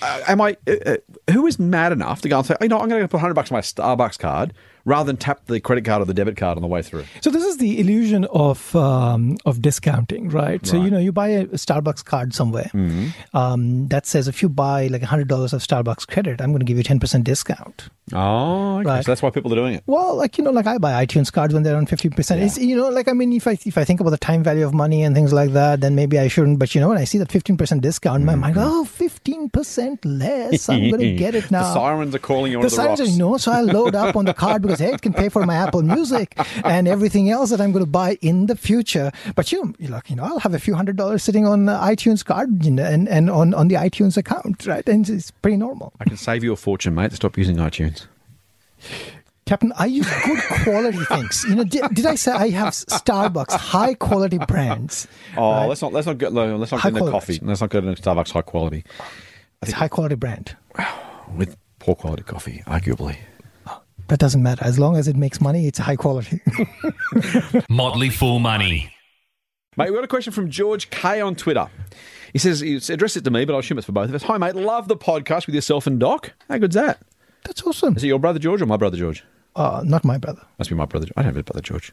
Uh, 0.00 0.20
am 0.28 0.40
I? 0.40 0.56
Uh, 0.68 0.74
uh, 0.86 0.96
who 1.32 1.44
is 1.48 1.58
mad 1.58 1.90
enough 1.90 2.20
to 2.22 2.28
go 2.28 2.38
and 2.38 2.46
say, 2.46 2.54
you 2.60 2.68
know, 2.68 2.78
I'm 2.78 2.88
going 2.88 3.02
to 3.02 3.08
put 3.08 3.16
100 3.16 3.34
bucks 3.34 3.50
on 3.50 3.56
my 3.56 3.60
Starbucks 3.62 4.18
card 4.20 4.54
rather 4.86 5.06
than 5.06 5.18
tap 5.18 5.44
the 5.44 5.60
credit 5.60 5.84
card 5.84 6.00
or 6.00 6.06
the 6.06 6.14
debit 6.14 6.38
card 6.38 6.56
on 6.56 6.62
the 6.62 6.68
way 6.68 6.80
through? 6.80 7.04
So 7.20 7.28
this 7.28 7.44
is 7.44 7.58
the 7.58 7.78
illusion 7.78 8.24
of 8.26 8.74
um, 8.74 9.36
of 9.44 9.60
discounting, 9.60 10.30
right? 10.30 10.64
So 10.64 10.82
you 10.82 10.90
know, 10.90 10.98
you 10.98 11.12
buy 11.12 11.28
a 11.28 11.44
Starbucks 11.48 12.02
card 12.04 12.32
somewhere 12.34 12.70
um, 13.34 13.88
that 13.88 14.06
says 14.06 14.28
if 14.28 14.40
you 14.40 14.48
buy 14.48 14.86
like 14.86 15.02
hundred 15.02 15.28
dollars 15.28 15.52
of 15.52 15.60
Starbucks 15.60 16.06
credit, 16.06 16.40
I'm 16.40 16.50
going 16.50 16.60
to 16.60 16.64
give 16.64 16.78
you 16.78 16.82
ten 16.82 16.98
percent 16.98 17.24
discount. 17.24 17.90
Oh, 18.12 18.78
okay. 18.78 18.88
Right. 18.88 19.04
So 19.04 19.10
that's 19.10 19.22
why 19.22 19.30
people 19.30 19.52
are 19.52 19.56
doing 19.56 19.74
it. 19.74 19.82
Well, 19.86 20.14
like 20.14 20.38
you 20.38 20.44
know, 20.44 20.50
like 20.50 20.66
I 20.66 20.78
buy 20.78 21.04
iTunes 21.04 21.32
cards 21.32 21.52
when 21.52 21.64
they're 21.64 21.76
on 21.76 21.86
fifteen 21.86 22.12
percent. 22.12 22.40
It's 22.40 22.56
you 22.56 22.76
know, 22.76 22.88
like 22.88 23.08
I 23.08 23.12
mean, 23.12 23.32
if 23.32 23.46
I 23.48 23.58
if 23.64 23.76
I 23.76 23.84
think 23.84 24.00
about 24.00 24.10
the 24.10 24.18
time 24.18 24.44
value 24.44 24.64
of 24.64 24.72
money 24.72 25.02
and 25.02 25.14
things 25.14 25.32
like 25.32 25.52
that, 25.52 25.80
then 25.80 25.94
maybe 25.96 26.18
I 26.18 26.28
shouldn't. 26.28 26.58
But 26.58 26.74
you 26.74 26.80
know, 26.80 26.88
when 26.88 26.98
I 26.98 27.04
see 27.04 27.18
that 27.18 27.32
fifteen 27.32 27.56
percent 27.56 27.82
discount, 27.82 28.22
my 28.24 28.36
mind, 28.36 28.56
oh, 28.58 28.84
15 28.84 29.50
percent 29.50 30.04
less. 30.04 30.68
I'm 30.68 30.90
going 30.90 30.98
to 31.00 31.14
get 31.14 31.34
it 31.34 31.50
now. 31.50 31.62
The 31.62 31.74
sirens 31.74 32.14
are 32.14 32.18
calling 32.18 32.52
you 32.52 32.58
the 32.58 32.64
the, 32.64 32.70
sirens 32.70 33.00
rocks. 33.00 33.10
are, 33.10 33.12
you 33.12 33.18
know, 33.18 33.36
so 33.38 33.52
I 33.52 33.60
load 33.60 33.94
up 33.94 34.14
on 34.14 34.24
the 34.24 34.34
card 34.34 34.62
because 34.62 34.78
hey, 34.78 34.92
it 34.92 35.02
can 35.02 35.12
pay 35.12 35.28
for 35.28 35.44
my 35.44 35.54
Apple 35.54 35.82
Music 35.82 36.34
and 36.64 36.86
everything 36.86 37.30
else 37.30 37.50
that 37.50 37.60
I'm 37.60 37.72
going 37.72 37.84
to 37.84 37.90
buy 37.90 38.18
in 38.22 38.46
the 38.46 38.56
future. 38.56 39.10
But 39.34 39.50
you, 39.50 39.74
you 39.78 39.88
look, 39.88 40.10
you 40.10 40.16
know, 40.16 40.24
I'll 40.24 40.38
have 40.38 40.54
a 40.54 40.58
few 40.58 40.74
hundred 40.74 40.96
dollars 40.96 41.22
sitting 41.22 41.46
on 41.46 41.68
uh, 41.68 41.80
iTunes 41.82 42.24
card 42.24 42.64
you 42.64 42.70
know, 42.70 42.84
and 42.84 43.08
and 43.08 43.30
on 43.30 43.52
on 43.54 43.68
the 43.68 43.76
iTunes 43.76 44.16
account, 44.16 44.66
right? 44.66 44.86
And 44.88 45.08
it's 45.08 45.30
pretty 45.30 45.56
normal. 45.56 45.92
I 46.00 46.04
can 46.04 46.16
save 46.16 46.44
you 46.44 46.52
a 46.52 46.56
fortune, 46.56 46.94
mate. 46.94 47.12
Stop 47.12 47.36
using 47.36 47.56
iTunes. 47.56 47.95
Captain, 49.46 49.72
I 49.78 49.86
use 49.86 50.08
good 50.24 50.40
quality 50.64 50.98
things. 51.04 51.44
You 51.48 51.54
know, 51.54 51.64
did, 51.64 51.82
did 51.94 52.04
I 52.04 52.16
say 52.16 52.32
I 52.32 52.50
have 52.50 52.72
Starbucks 52.72 53.52
high 53.52 53.94
quality 53.94 54.38
brands? 54.38 55.06
Oh, 55.36 55.50
right? 55.52 55.66
let's 55.66 55.80
not 55.82 55.92
let's 55.92 56.06
not 56.08 56.18
get 56.18 56.32
low, 56.32 56.56
let's 56.56 56.72
not 56.72 56.80
High 56.80 56.90
get 56.90 56.98
into 56.98 57.10
quality. 57.10 57.34
coffee. 57.38 57.46
Let's 57.46 57.60
not 57.60 57.70
get 57.70 57.84
into 57.84 58.02
Starbucks 58.02 58.32
high 58.32 58.42
quality 58.42 58.84
It's 59.62 59.70
a 59.72 59.76
high 59.76 59.86
quality 59.88 60.16
brand. 60.16 60.56
with 61.36 61.56
poor 61.78 61.94
quality 61.94 62.24
coffee, 62.24 62.62
arguably. 62.66 63.18
That 64.08 64.18
doesn't 64.18 64.42
matter. 64.42 64.64
As 64.64 64.78
long 64.80 64.96
as 64.96 65.06
it 65.08 65.16
makes 65.16 65.40
money, 65.40 65.66
it's 65.68 65.78
high 65.78 65.96
quality. 65.96 66.40
Motley 67.68 68.10
Fool 68.10 68.38
Money. 68.38 68.92
Mate, 69.76 69.90
we 69.90 69.96
got 69.96 70.04
a 70.04 70.08
question 70.08 70.32
from 70.32 70.48
George 70.50 70.90
K 70.90 71.20
on 71.20 71.34
Twitter. 71.36 71.68
He 72.32 72.38
says 72.38 72.60
he's 72.60 72.88
addressed 72.90 73.16
it 73.16 73.24
to 73.24 73.30
me, 73.30 73.44
but 73.44 73.52
I'll 73.52 73.60
assume 73.60 73.78
it's 73.78 73.86
for 73.86 73.92
both 73.92 74.08
of 74.08 74.14
us. 74.14 74.22
Hi, 74.24 74.38
mate. 74.38 74.54
Love 74.56 74.88
the 74.88 74.96
podcast 74.96 75.46
with 75.46 75.54
yourself 75.54 75.86
and 75.86 75.98
Doc. 76.00 76.32
How 76.48 76.58
good's 76.58 76.74
that? 76.74 76.98
That's 77.46 77.62
awesome. 77.62 77.96
Is 77.96 78.04
it 78.04 78.08
your 78.08 78.18
brother 78.18 78.38
George 78.38 78.60
or 78.62 78.66
my 78.66 78.76
brother 78.76 78.96
George? 78.96 79.24
Uh, 79.54 79.82
not 79.84 80.04
my 80.04 80.18
brother. 80.18 80.42
Must 80.58 80.68
be 80.70 80.76
my 80.76 80.84
brother. 80.86 81.06
I 81.16 81.22
don't 81.22 81.32
have 81.34 81.36
a 81.36 81.42
brother 81.42 81.62
George. 81.62 81.92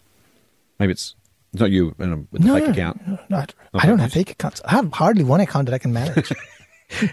Maybe 0.80 0.92
it's 0.92 1.16
it's 1.54 1.62
not 1.62 1.70
you 1.72 1.96
in 2.00 2.12
a, 2.14 2.18
with 2.32 2.42
a 2.42 2.46
No, 2.46 2.56
fake 2.56 2.66
no, 2.66 2.72
account. 2.72 3.08
no, 3.08 3.20
not- 3.30 3.54
I 3.74 3.86
don't 3.86 4.00
have 4.00 4.12
fake 4.12 4.32
accounts. 4.32 4.62
I 4.66 4.72
have 4.72 4.92
hardly 4.94 5.24
one 5.24 5.40
account 5.40 5.68
that 5.68 5.76
I 5.76 5.78
can 5.80 5.94
manage. 5.94 6.32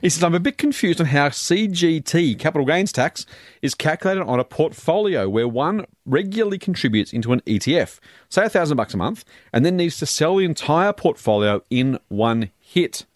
He 0.03 0.11
says, 0.11 0.23
I'm 0.23 0.35
a 0.35 0.41
bit 0.41 0.59
confused 0.59 1.01
on 1.01 1.07
how 1.07 1.29
CGT, 1.31 2.39
capital 2.39 2.67
gains 2.67 2.93
tax, 2.93 3.25
is 3.63 3.75
calculated 3.75 4.23
on 4.25 4.39
a 4.39 4.45
portfolio 4.45 5.27
where 5.27 5.49
one 5.49 5.87
regularly 6.05 6.59
contributes 6.59 7.15
into 7.15 7.33
an 7.33 7.41
ETF, 7.47 7.99
say 8.29 8.45
a 8.45 8.51
thousand 8.51 8.77
bucks 8.77 8.93
a 8.93 8.99
month, 8.99 9.25
and 9.55 9.65
then 9.65 9.79
needs 9.79 9.97
to 9.99 10.05
sell 10.07 10.37
the 10.37 10.45
entire 10.45 10.93
portfolio 10.93 11.63
in 11.71 11.99
one 12.09 12.51
hit. 12.59 13.07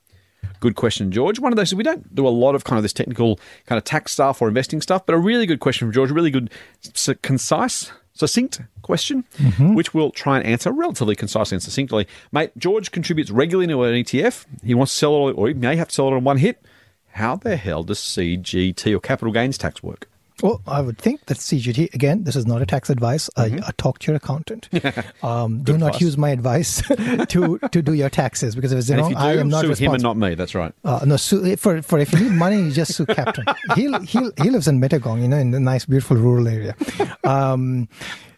Good 0.65 0.77
question, 0.77 1.13
George. 1.13 1.41
One 1.41 1.53
of 1.53 1.57
those 1.57 1.75
we 1.75 1.83
don't 1.83 2.15
do 2.15 2.27
a 2.27 2.31
lot 2.31 2.55
of 2.55 2.65
kind 2.65 2.79
of 2.79 2.83
this 2.83 2.95
technical 2.95 3.39
kind 3.67 3.77
of 3.77 3.85
tax 3.85 4.13
stuff 4.13 4.41
or 4.41 4.49
investing 4.49 4.81
stuff, 4.81 5.05
but 5.05 5.15
a 5.15 5.19
really 5.19 5.45
good 5.45 5.61
question 5.61 5.87
from 5.87 5.93
George, 5.93 6.11
a 6.11 6.15
really 6.15 6.31
good, 6.31 6.51
s- 6.83 7.11
concise, 7.21 7.93
succinct 8.15 8.63
question, 8.81 9.27
mm-hmm. 9.37 9.75
which 9.75 9.93
we'll 9.93 10.11
try 10.11 10.39
and 10.39 10.47
answer 10.47 10.73
relatively 10.73 11.15
concisely 11.15 11.57
and 11.57 11.63
succinctly. 11.63 12.09
Mate, 12.33 12.51
George 12.57 12.93
contributes 12.93 13.31
regularly 13.31 13.67
to 13.67 13.83
an 13.83 13.93
ETF. 13.93 14.47
He 14.63 14.73
wants 14.73 14.95
to 14.95 14.99
sell 15.01 15.29
it, 15.29 15.33
or 15.33 15.49
he 15.49 15.53
may 15.53 15.77
have 15.77 15.89
to 15.89 15.95
sell 15.95 16.09
it 16.09 16.15
on 16.15 16.25
one 16.25 16.39
hit. 16.39 16.65
How 17.11 17.37
the 17.37 17.57
hell 17.57 17.83
does 17.83 17.99
CGT 17.99 18.97
or 18.97 19.01
capital 19.01 19.35
gains 19.35 19.59
tax 19.59 19.83
work? 19.83 20.09
Well, 20.43 20.61
I 20.67 20.81
would 20.81 20.99
think 20.99 21.27
that 21.27 21.39
CGT, 21.39 21.95
again, 21.95 22.25
this 22.25 22.35
is 22.35 22.47
not 22.47 22.61
a 22.61 22.67
tax 22.67 22.91
advice. 22.91 23.31
I 23.37 23.59
uh, 23.59 23.71
talk 23.77 24.01
to 24.01 24.11
your 24.11 24.17
accountant. 24.17 24.69
Um, 25.23 25.63
do 25.63 25.79
not 25.79 25.87
advice. 25.89 26.01
use 26.03 26.19
my 26.19 26.31
advice 26.31 26.83
to, 27.29 27.59
to 27.59 27.83
do 27.83 27.95
your 27.95 28.11
taxes 28.11 28.55
because 28.55 28.73
if 28.73 28.79
it's 28.79 28.91
And 28.91 29.01
wrong, 29.01 29.13
if 29.13 29.19
do, 29.19 29.25
I 29.25 29.37
am 29.37 29.49
not 29.49 29.65
sue 29.65 29.73
him 29.73 29.95
and 29.95 30.03
not 30.03 30.17
me. 30.19 30.35
That's 30.35 30.55
right. 30.55 30.73
Uh, 30.85 31.01
no, 31.07 31.17
sue, 31.17 31.57
for 31.57 31.81
for 31.81 31.99
if 31.99 32.13
you 32.13 32.21
need 32.21 32.33
money, 32.33 32.61
you 32.61 32.71
just 32.73 32.95
sue 32.95 33.07
Captain. 33.07 33.45
he 33.75 33.91
he 34.05 34.31
he 34.43 34.51
lives 34.51 34.69
in 34.69 34.81
Mittagong, 34.81 35.23
you 35.23 35.29
know, 35.29 35.39
in 35.39 35.55
a 35.55 35.61
nice, 35.61 35.87
beautiful 35.87 36.17
rural 36.17 36.47
area. 36.47 36.77
Um, 37.25 37.89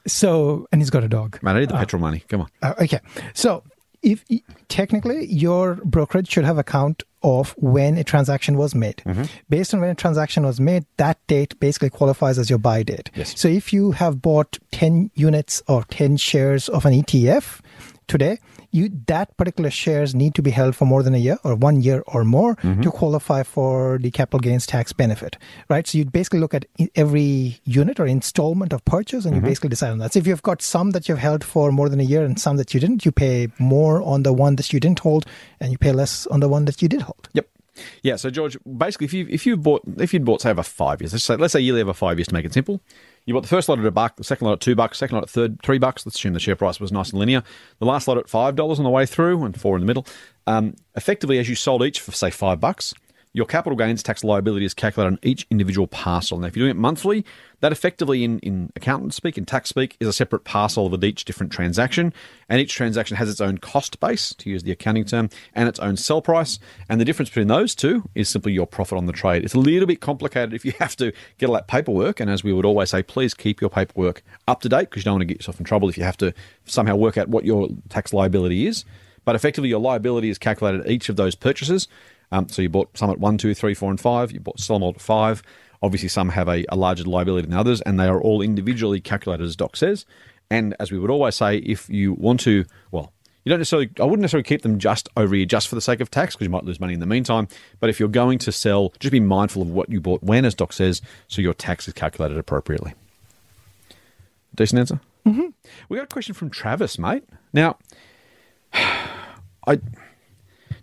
so 0.07 0.69
and 0.71 0.81
he's 0.81 0.91
got 0.91 1.03
a 1.03 1.09
dog. 1.09 1.43
Man, 1.43 1.57
I 1.57 1.61
need 1.61 1.71
the 1.71 1.75
petrol 1.79 2.01
money. 2.01 2.23
Come 2.29 2.43
on. 2.43 2.49
Uh, 2.63 2.75
okay, 2.83 3.01
so 3.35 3.65
if 4.03 4.25
technically 4.69 5.27
your 5.27 5.77
brokerage 5.77 6.31
should 6.31 6.45
have 6.45 6.59
account 6.59 7.03
of 7.27 7.55
when 7.59 7.99
a 7.99 8.05
transaction 8.05 8.57
was 8.57 8.75
made. 8.75 9.03
Mm-hmm. 9.05 9.25
Based 9.51 9.75
on 9.75 9.81
when 9.81 9.91
a 9.91 9.95
transaction 9.95 10.47
was 10.47 10.61
made, 10.61 10.87
that 10.97 11.19
date 11.27 11.59
basically 11.59 11.91
qualifies 11.91 12.39
as 12.39 12.49
your 12.49 12.59
buy 12.61 12.85
date. 12.85 13.11
Yes. 13.15 13.39
So 13.39 13.49
if 13.49 13.73
you 13.73 13.91
have 13.91 14.23
bought 14.23 14.59
10 14.71 15.11
units 15.15 15.63
or 15.67 15.83
10 15.85 16.17
shares 16.19 16.69
of 16.69 16.87
an 16.87 16.93
ETF 16.95 17.61
today, 18.07 18.39
you 18.77 18.91
that 19.07 19.37
particular 19.37 19.71
shares 19.71 20.15
need 20.15 20.35
to 20.35 20.43
be 20.43 20.51
held 20.51 20.77
for 20.77 20.85
more 20.85 21.03
than 21.03 21.15
a 21.15 21.19
year 21.19 21.39
or 21.43 21.55
one 21.55 21.81
year 21.81 22.05
or 22.07 22.25
more 22.25 22.57
mm-hmm. 22.57 22.83
to 22.83 22.91
qualify 22.91 23.43
for 23.43 23.99
the 23.99 24.11
capital 24.11 24.39
gains 24.41 24.67
tax 24.67 24.93
benefit, 24.93 25.37
right? 25.69 25.87
So 25.87 25.99
you 25.99 26.05
basically 26.05 26.41
look 26.41 26.55
at 26.55 26.67
every 26.95 27.61
unit 27.65 27.99
or 27.99 28.07
installment 28.07 28.73
of 28.73 28.85
purchase 28.85 29.25
and 29.25 29.35
you 29.35 29.41
mm-hmm. 29.41 29.49
basically 29.49 29.71
decide 29.71 29.91
on 29.91 29.99
that. 29.99 30.13
So 30.13 30.19
if 30.19 30.27
you've 30.27 30.43
got 30.43 30.63
some 30.63 30.91
that 30.91 31.09
you've 31.09 31.19
held 31.19 31.43
for 31.43 31.73
more 31.73 31.89
than 31.89 32.01
a 32.01 32.05
year 32.05 32.25
and 32.25 32.39
some 32.39 32.57
that 32.59 32.75
you 32.75 32.81
didn't, 32.81 33.05
you 33.05 33.13
pay 33.13 33.49
more 33.59 34.03
on 34.03 34.23
the 34.23 34.33
one 34.33 34.57
that 34.57 34.73
you 34.73 34.79
didn't 34.79 35.01
hold 35.01 35.27
and 35.61 35.73
you 35.73 35.79
pay 35.79 35.93
less 35.93 36.27
on 36.27 36.41
the 36.41 36.49
one 36.49 36.67
that 36.67 36.83
you 36.83 36.89
did 36.89 37.03
hold. 37.03 37.29
Yep. 37.33 37.49
Yeah. 38.03 38.17
So 38.17 38.31
George, 38.31 38.57
basically, 38.65 39.07
if 39.07 39.13
you 39.13 39.27
if 39.29 39.47
you 39.47 39.57
bought 39.57 39.83
if 39.99 40.15
you'd 40.15 40.25
bought 40.25 40.41
say 40.41 40.51
over 40.51 40.63
five 40.63 41.01
years, 41.01 41.13
let's 41.13 41.25
say 41.25 41.37
let's 41.37 41.53
say 41.53 41.61
you 41.61 41.75
live 41.75 41.89
over 41.89 41.95
five 41.95 42.19
years 42.19 42.29
to 42.29 42.35
make 42.35 42.45
it 42.45 42.55
simple. 42.55 42.81
You 43.27 43.35
bought 43.35 43.43
the 43.43 43.49
first 43.49 43.69
lot 43.69 43.81
at 43.81 43.85
a 43.85 43.91
buck, 43.91 44.17
the 44.17 44.25
second 44.25 44.47
lot 44.47 44.55
at 44.55 44.61
two 44.61 44.77
bucks, 44.77 44.99
second 44.99 45.17
lot 45.17 45.25
at 45.25 45.31
third 45.31 45.61
three 45.61 45.79
bucks. 45.79 46.07
Let's 46.07 46.17
assume 46.17 46.33
the 46.33 46.41
share 46.41 46.55
price 46.55 46.79
was 46.79 46.93
nice 46.93 47.11
and 47.11 47.19
linear. 47.19 47.43
The 47.81 47.85
last 47.85 48.07
lot 48.07 48.19
at 48.19 48.29
five 48.29 48.55
dollars 48.55 48.79
on 48.79 48.85
the 48.85 48.91
way 48.91 49.05
through, 49.05 49.45
and 49.45 49.61
four 49.61 49.75
in 49.77 49.81
the 49.81 49.87
middle. 49.87 50.07
Um, 50.47 50.77
effectively, 50.95 51.39
as 51.39 51.49
you 51.49 51.57
sold 51.57 51.83
each 51.83 52.01
for 52.01 52.13
say 52.13 52.31
five 52.31 52.61
bucks, 52.61 52.95
your 53.37 53.45
capital 53.45 53.77
gains 53.77 54.03
tax 54.03 54.25
liability 54.25 54.65
is 54.65 54.73
calculated 54.73 55.13
on 55.13 55.19
each 55.23 55.47
individual 55.51 55.87
parcel. 55.87 56.39
Now, 56.39 56.47
if 56.47 56.57
you're 56.57 56.65
doing 56.65 56.75
it 56.75 56.81
monthly, 56.81 57.23
that 57.61 57.71
effectively, 57.71 58.25
in, 58.25 58.39
in 58.39 58.73
accountant 58.75 59.13
speak, 59.13 59.37
in 59.37 59.45
tax 59.45 59.69
speak, 59.69 59.95
is 60.01 60.09
a 60.09 60.13
separate 60.15 60.45
parcel 60.45 60.93
of 60.95 61.05
each 61.05 61.27
different 61.27 61.53
transaction. 61.53 62.15
And 62.49 62.63
each 62.63 62.73
transaction 62.73 63.19
has 63.19 63.29
its 63.29 63.43
own 63.43 63.59
cost 63.59 64.01
base, 64.01 64.33
to 64.37 64.49
use 64.49 64.63
the 64.63 64.73
accounting 64.73 65.05
term, 65.05 65.29
and 65.53 65.69
its 65.69 65.79
own 65.81 65.99
sell 65.99 66.23
price. 66.23 66.59
And 66.89 66.99
the 66.99 67.05
difference 67.05 67.29
between 67.29 67.49
those 67.49 67.75
two 67.75 68.09
is 68.15 68.31
simply 68.31 68.55
your 68.55 68.67
profit 68.67 68.97
on 68.97 69.05
the 69.05 69.13
trade. 69.13 69.45
It's 69.45 69.53
a 69.53 69.59
little 69.59 69.87
bit 69.87 70.01
complicated 70.01 70.55
if 70.55 70.65
you 70.65 70.73
have 70.79 70.97
to 70.97 71.13
get 71.37 71.51
all 71.51 71.55
that 71.57 71.69
paperwork. 71.69 72.21
And 72.21 72.31
as 72.31 72.43
we 72.43 72.55
would 72.55 72.65
always 72.65 72.89
say, 72.89 73.03
please 73.03 73.35
keep 73.35 73.61
your 73.61 73.69
paperwork 73.69 74.23
up 74.49 74.63
to 74.63 74.71
date 74.71 74.89
because 74.89 75.03
you 75.03 75.05
don't 75.05 75.17
want 75.17 75.23
to 75.23 75.27
get 75.27 75.41
yourself 75.41 75.61
in 75.61 75.67
trouble 75.67 75.91
if 75.91 75.99
you 75.99 76.05
have 76.05 76.17
to 76.17 76.33
somehow 76.65 76.97
work 76.97 77.19
out 77.19 77.29
what 77.29 77.45
your 77.45 77.69
tax 77.91 78.15
liability 78.15 78.67
is. 78.67 78.87
But 79.27 79.35
effectively, 79.35 79.69
your 79.69 79.81
liability 79.81 80.31
is 80.31 80.39
calculated 80.39 80.83
at 80.83 80.91
each 80.91 81.11
of 81.11 81.17
those 81.17 81.35
purchases. 81.35 81.89
Um, 82.33 82.49
so 82.49 82.63
you 82.63 82.69
bought 82.69 82.97
some 82.97 83.11
at 83.11 83.19
one, 83.19 83.39
two, 83.39 83.55
three, 83.55 83.75
four, 83.75 83.91
and 83.91 84.01
five. 84.01 84.33
You 84.33 84.41
bought 84.41 84.61
some 84.61 84.83
at 84.83 85.01
five. 85.01 85.43
Obviously, 85.83 86.09
some 86.09 86.31
have 86.31 86.49
a, 86.49 86.65
a 86.69 86.77
larger 86.77 87.05
liability 87.05 87.47
than 87.47 87.57
others, 87.57 87.81
and 87.83 88.01
they 88.01 88.07
are 88.07 88.21
all 88.21 88.43
individually 88.43 89.01
calculated, 89.01 89.45
as 89.45 89.57
Doc 89.57 89.77
says. 89.77 90.07
And 90.51 90.75
as 90.81 90.91
we 90.91 90.99
would 90.99 91.11
always 91.11 91.35
say, 91.35 91.59
if 91.59 91.89
you 91.89 92.15
want 92.15 92.41
to, 92.41 92.65
well, 92.91 93.13
you 93.45 93.51
don't 93.51 93.61
necessarily, 93.61 93.91
I 94.01 94.05
wouldn't 94.05 94.23
necessarily 94.23 94.45
keep 94.45 94.63
them 94.63 94.79
just 94.79 95.09
over 95.17 95.35
here 95.35 95.47
just 95.47 95.69
for 95.69 95.75
the 95.75 95.81
sake 95.81 96.01
of 96.01 96.11
tax 96.11 96.35
because 96.35 96.47
you 96.47 96.51
might 96.51 96.65
lose 96.65 96.81
money 96.81 96.95
in 96.95 97.01
the 97.01 97.07
meantime. 97.07 97.47
But 97.79 97.91
if 97.91 98.01
you're 98.01 98.09
going 98.09 98.39
to 98.39 98.53
sell, 98.53 98.93
just 98.99 99.13
be 99.13 99.21
mindful 99.21 99.63
of 99.63 99.71
what 99.71 99.89
you 99.89 100.01
bought 100.01 100.23
when, 100.23 100.45
as 100.45 100.55
Doc 100.55 100.73
says, 100.73 101.03
so 101.29 101.43
your 101.43 101.55
tax 101.55 101.87
is 101.87 101.95
calculated 101.95 102.39
appropriately. 102.39 102.95
Decent 104.55 104.81
answer? 104.81 105.01
Mm-hmm. 105.27 105.49
We 105.89 105.97
got 105.97 106.05
a 106.05 106.09
question 106.09 106.35
from 106.35 106.51
Travis, 106.51 106.99
mate. 106.99 107.25
Now, 107.53 107.77
I, 108.73 109.81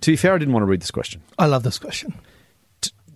to 0.03 0.11
be 0.11 0.15
fair, 0.17 0.33
I 0.33 0.37
didn't 0.37 0.53
want 0.53 0.63
to 0.63 0.67
read 0.67 0.81
this 0.81 0.91
question. 0.91 1.21
I 1.39 1.45
love 1.45 1.63
this 1.63 1.79
question. 1.79 2.13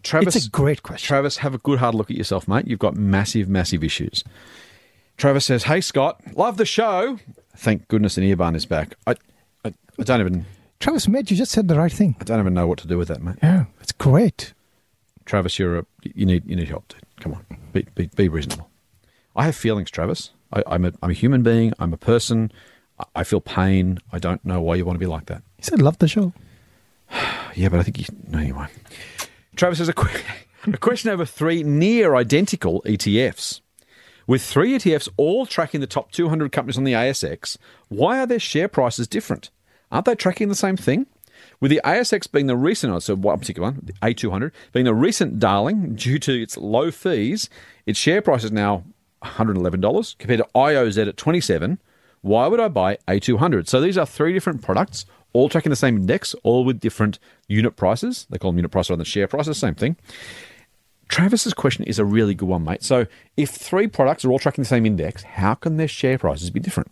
Travis, 0.03 0.35
It's 0.37 0.45
a 0.47 0.49
great 0.49 0.83
question. 0.83 1.05
Travis, 1.05 1.37
have 1.37 1.53
a 1.53 1.57
good 1.57 1.79
hard 1.79 1.93
look 1.93 2.09
at 2.09 2.15
yourself, 2.15 2.47
mate. 2.47 2.65
You've 2.65 2.79
got 2.79 2.95
massive, 2.95 3.49
massive 3.49 3.83
issues. 3.83 4.23
Travis 5.17 5.43
says, 5.45 5.63
"Hey 5.63 5.81
Scott, 5.81 6.21
love 6.35 6.55
the 6.57 6.65
show. 6.65 7.19
Thank 7.57 7.87
goodness 7.89 8.17
Anirban 8.17 8.55
is 8.55 8.65
back. 8.65 8.95
I, 9.05 9.15
I, 9.65 9.73
I 9.99 10.03
don't 10.03 10.21
even, 10.21 10.45
Travis, 10.79 11.07
mate, 11.07 11.29
you 11.29 11.35
just 11.35 11.51
said 11.51 11.67
the 11.67 11.75
right 11.77 11.91
thing. 11.91 12.15
I 12.21 12.23
don't 12.23 12.39
even 12.39 12.53
know 12.53 12.67
what 12.67 12.77
to 12.79 12.87
do 12.87 12.97
with 12.97 13.07
that, 13.09 13.21
mate. 13.21 13.35
Yeah, 13.43 13.65
it's 13.81 13.91
great. 13.91 14.53
Travis, 15.25 15.59
you're 15.59 15.79
a, 15.79 15.85
you 16.03 16.25
need, 16.25 16.45
you 16.45 16.55
need 16.55 16.69
help, 16.69 16.87
dude. 16.87 17.01
Come 17.19 17.33
on, 17.33 17.45
be, 17.73 17.85
be, 17.95 18.09
be 18.15 18.29
reasonable. 18.29 18.69
I 19.35 19.43
have 19.45 19.55
feelings, 19.55 19.91
Travis. 19.91 20.29
I, 20.53 20.63
I'm 20.67 20.85
a, 20.85 20.93
I'm 21.01 21.09
a 21.09 21.13
human 21.13 21.43
being. 21.43 21.73
I'm 21.79 21.91
a 21.91 21.97
person. 21.97 22.51
I, 22.97 23.03
I 23.17 23.23
feel 23.25 23.41
pain. 23.41 23.97
I 24.13 24.19
don't 24.19 24.45
know 24.45 24.61
why 24.61 24.75
you 24.75 24.85
want 24.85 24.95
to 24.95 24.99
be 24.99 25.05
like 25.07 25.25
that. 25.25 25.41
He 25.57 25.63
said, 25.63 25.81
love 25.81 25.97
the 25.97 26.07
show. 26.07 26.31
Yeah, 27.55 27.69
but 27.69 27.79
I 27.79 27.83
think 27.83 27.97
you. 27.97 28.05
No, 28.27 28.37
anyway. 28.37 28.67
Travis 29.55 29.79
has 29.79 29.89
a, 29.89 29.93
que- 29.93 30.21
a 30.71 30.77
question 30.77 31.09
over 31.09 31.25
three 31.25 31.63
near 31.63 32.13
identical 32.15 32.83
ETFs. 32.83 33.61
With 34.27 34.43
three 34.43 34.77
ETFs 34.77 35.09
all 35.17 35.47
tracking 35.47 35.81
the 35.81 35.87
top 35.87 36.11
200 36.11 36.51
companies 36.51 36.77
on 36.77 36.83
the 36.83 36.93
ASX, 36.93 37.57
why 37.87 38.19
are 38.19 38.27
their 38.27 38.37
share 38.37 38.67
prices 38.67 39.07
different? 39.07 39.49
Aren't 39.91 40.05
they 40.05 40.15
tracking 40.15 40.49
the 40.49 40.55
same 40.55 40.77
thing? 40.77 41.07
With 41.59 41.71
the 41.71 41.81
ASX 41.83 42.31
being 42.31 42.47
the 42.47 42.57
recent, 42.57 42.93
oh, 42.93 42.99
so 42.99 43.15
one 43.15 43.39
particular 43.39 43.69
one, 43.69 43.79
the 43.81 43.93
A200, 43.93 44.51
being 44.73 44.85
the 44.85 44.93
recent 44.93 45.39
darling 45.39 45.95
due 45.95 46.19
to 46.19 46.41
its 46.41 46.57
low 46.57 46.91
fees, 46.91 47.49
its 47.85 47.97
share 47.97 48.21
price 48.21 48.43
is 48.43 48.51
now 48.51 48.83
$111 49.23 50.17
compared 50.19 50.39
to 50.39 50.47
IOZ 50.55 51.07
at 51.07 51.17
27 51.17 51.79
Why 52.21 52.47
would 52.47 52.59
I 52.59 52.67
buy 52.67 52.97
A200? 53.07 53.67
So 53.67 53.81
these 53.81 53.97
are 53.97 54.05
three 54.05 54.33
different 54.33 54.61
products, 54.61 55.05
all 55.33 55.49
tracking 55.49 55.69
the 55.69 55.75
same 55.75 55.97
index, 55.97 56.33
all 56.43 56.65
with 56.65 56.79
different 56.79 57.19
unit 57.47 57.75
prices. 57.75 58.25
They 58.29 58.37
call 58.37 58.51
them 58.51 58.57
unit 58.59 58.71
price 58.71 58.89
rather 58.89 58.97
than 58.97 59.05
share 59.05 59.27
prices, 59.27 59.57
same 59.57 59.75
thing. 59.75 59.95
Travis's 61.09 61.53
question 61.53 61.85
is 61.85 61.99
a 61.99 62.05
really 62.05 62.33
good 62.35 62.49
one, 62.49 62.63
mate. 62.65 62.83
So 62.83 63.05
if 63.37 63.49
three 63.51 63.87
products 63.87 64.25
are 64.25 64.31
all 64.31 64.39
tracking 64.39 64.63
the 64.63 64.67
same 64.67 64.85
index, 64.85 65.23
how 65.23 65.53
can 65.53 65.77
their 65.77 65.87
share 65.87 66.17
prices 66.17 66.49
be 66.49 66.59
different? 66.59 66.91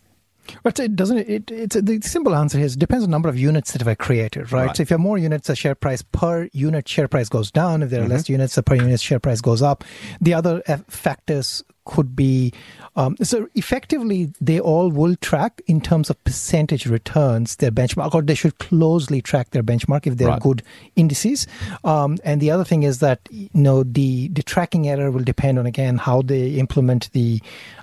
But 0.62 0.78
it 0.78 0.94
doesn't. 0.94 1.18
It, 1.18 1.50
it's 1.50 1.74
the 1.74 2.00
simple 2.02 2.34
answer 2.34 2.58
is 2.58 2.76
it 2.76 2.78
depends 2.78 3.02
on 3.02 3.10
the 3.10 3.14
number 3.14 3.28
of 3.28 3.36
units 3.36 3.72
that 3.72 3.84
were 3.84 3.96
created, 3.96 4.52
right? 4.52 4.66
Right. 4.68 4.76
So 4.76 4.82
if 4.82 4.90
you 4.90 4.94
have 4.94 5.00
more 5.00 5.18
units, 5.18 5.48
the 5.48 5.56
share 5.56 5.74
price 5.74 6.02
per 6.02 6.48
unit 6.52 6.88
share 6.88 7.08
price 7.08 7.28
goes 7.28 7.50
down. 7.50 7.82
If 7.82 7.90
there 7.90 8.00
are 8.00 8.04
Mm-hmm. 8.04 8.12
less 8.12 8.28
units, 8.28 8.54
the 8.54 8.62
per 8.62 8.76
unit 8.76 9.00
share 9.00 9.18
price 9.18 9.40
goes 9.40 9.60
up. 9.60 9.82
The 10.20 10.34
other 10.34 10.62
uh, 10.68 10.78
factors 10.86 11.64
could 11.86 12.14
be 12.14 12.52
um, 12.96 13.16
so 13.22 13.46
effectively 13.54 14.32
they 14.40 14.58
all 14.58 14.90
will 14.90 15.16
track 15.16 15.60
in 15.66 15.80
terms 15.82 16.08
of 16.08 16.22
percentage 16.24 16.86
returns 16.86 17.56
their 17.56 17.70
benchmark, 17.70 18.14
or 18.14 18.22
they 18.22 18.34
should 18.34 18.58
closely 18.58 19.20
track 19.20 19.50
their 19.50 19.62
benchmark 19.62 20.06
if 20.06 20.16
they're 20.16 20.28
Right. 20.28 20.40
good 20.40 20.62
indices. 20.96 21.46
Um, 21.84 22.16
and 22.24 22.40
the 22.40 22.50
other 22.50 22.64
thing 22.64 22.82
is 22.84 22.98
that 23.00 23.20
you 23.30 23.48
know 23.52 23.82
the 23.82 24.28
the 24.28 24.42
tracking 24.42 24.88
error 24.88 25.10
will 25.10 25.24
depend 25.24 25.58
on 25.58 25.66
again 25.66 25.98
how 25.98 26.22
they 26.22 26.50
implement 26.52 27.10
the 27.12 27.40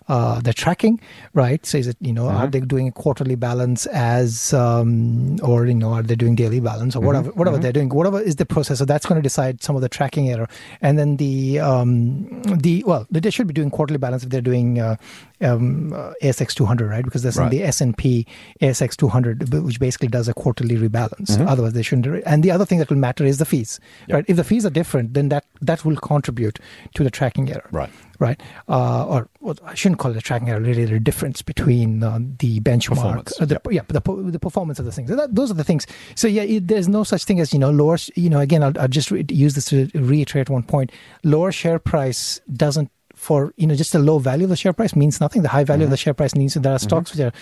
uh, 0.08 0.40
the 0.42 0.54
tracking, 0.54 1.00
right? 1.34 1.66
So 1.66 1.78
is 1.78 1.88
it 1.88 1.98
you 2.00 2.14
know 2.14 2.28
are 2.28 2.48
they 2.48 2.60
doing 2.60 2.88
a 2.88 2.92
quarterly 2.92 3.36
balance 3.36 3.86
as 3.88 4.54
um, 4.54 5.38
or 5.42 5.66
you 5.66 5.74
know 5.74 5.94
are 5.94 6.04
they 6.04 6.16
doing 6.16 6.36
daily 6.36 6.60
balance 6.60 6.96
or 6.96 7.02
whatever 7.02 7.32
whatever 7.32 7.58
they're 7.58 7.72
doing 7.72 7.90
whatever 7.90 8.20
is 8.20 8.36
the 8.38 8.46
process. 8.46 8.80
So 8.80 8.86
that's 8.86 9.06
going 9.06 9.20
to 9.20 9.24
decide 9.24 9.64
some 9.64 9.76
of 9.76 9.82
the 9.82 9.90
tracking 9.90 10.30
error, 10.30 10.48
and 10.82 10.98
then 11.00 11.18
the 11.18 11.60
um, 11.60 12.42
the 12.44 12.84
well 12.86 13.08
they 13.12 13.30
should 13.30 13.48
be 13.48 13.54
doing 13.54 13.70
quarterly 13.70 13.98
balance 13.98 14.24
if 14.24 14.30
they're 14.30 14.42
doing 14.42 14.80
uh, 14.80 14.96
um, 15.44 15.94
uh, 15.94 16.14
ASX 16.22 16.54
200, 16.54 16.90
right? 16.90 17.04
Because 17.04 17.24
that's 17.24 17.38
Right. 17.38 17.52
the 17.52 17.64
S 17.64 17.82
and 17.82 17.98
P 17.98 18.26
ASX 18.62 18.96
200, 18.96 19.54
which 19.54 19.80
basically 19.80 20.08
does 20.08 20.28
a 20.28 20.34
quarterly 20.34 20.78
rebalance. 20.78 21.40
Otherwise, 21.48 21.74
they 21.74 21.82
shouldn't. 21.82 22.24
And 22.26 22.44
the 22.44 22.52
other 22.52 22.66
thing 22.66 22.80
that 22.80 22.90
will 22.90 22.98
matter 22.98 23.26
is 23.26 23.38
the 23.38 23.46
fees, 23.46 23.80
right? 24.10 24.26
If 24.28 24.38
the 24.38 24.44
fees 24.44 24.66
are 24.66 24.70
different, 24.70 25.14
then 25.14 25.30
that 25.30 25.46
that 25.62 25.84
will 25.86 25.98
contribute 25.98 26.60
to 26.96 27.04
the 27.04 27.10
tracking 27.12 27.50
error, 27.52 27.68
Right. 27.72 27.90
Right. 28.20 28.42
Uh, 28.70 29.06
or 29.06 29.30
well, 29.42 29.58
I 29.66 29.74
shouldn't 29.74 30.00
call 30.00 30.12
it 30.12 30.18
a 30.18 30.22
tracking 30.22 30.48
error. 30.50 30.62
Really, 30.62 30.86
the 30.86 31.00
difference 31.00 31.42
between 31.42 32.04
uh, 32.04 32.20
the 32.40 32.62
benchmark, 32.62 33.34
uh, 33.42 33.46
the, 33.46 33.60
yeah, 33.70 33.82
the, 33.88 34.00
the 34.32 34.40
performance 34.40 34.80
of 34.80 34.86
the 34.86 34.92
things. 34.92 35.10
So 35.10 35.16
that, 35.18 35.36
those 35.36 35.52
are 35.52 35.56
the 35.56 35.64
things. 35.64 35.86
So 36.16 36.28
yeah, 36.28 36.44
it, 36.44 36.68
there's 36.68 36.88
no 36.88 37.04
such 37.04 37.26
thing 37.26 37.40
as 37.42 37.52
you 37.52 37.60
know 37.60 37.72
lower. 37.72 37.98
You 38.16 38.30
know, 38.30 38.40
again, 38.40 38.64
I'll, 38.64 38.78
I'll 38.80 38.88
just 38.88 39.12
re- 39.12 39.26
use 39.30 39.56
this 39.56 39.66
to 39.66 39.90
reiterate 39.94 40.50
one 40.50 40.64
point. 40.64 40.92
Lower 41.24 41.52
share 41.52 41.80
price 41.80 42.40
doesn't 42.54 42.90
for 43.24 43.54
you 43.56 43.66
know 43.66 43.76
just 43.76 43.94
the 43.94 44.00
low 44.00 44.20
value 44.20 44.44
of 44.44 44.50
the 44.50 44.56
share 44.64 44.74
price 44.74 44.96
means 44.96 45.22
nothing. 45.22 45.42
The 45.42 45.50
high 45.50 45.64
value 45.64 45.86
of 45.86 45.90
the 45.90 45.96
mm-hmm. 45.96 46.04
share 46.04 46.14
price 46.14 46.36
means 46.36 46.54
that 46.54 46.64
there 46.64 46.74
are 46.74 46.78
mm-hmm. 46.78 46.90
stocks 46.90 47.12
which 47.12 47.22
are 47.22 47.34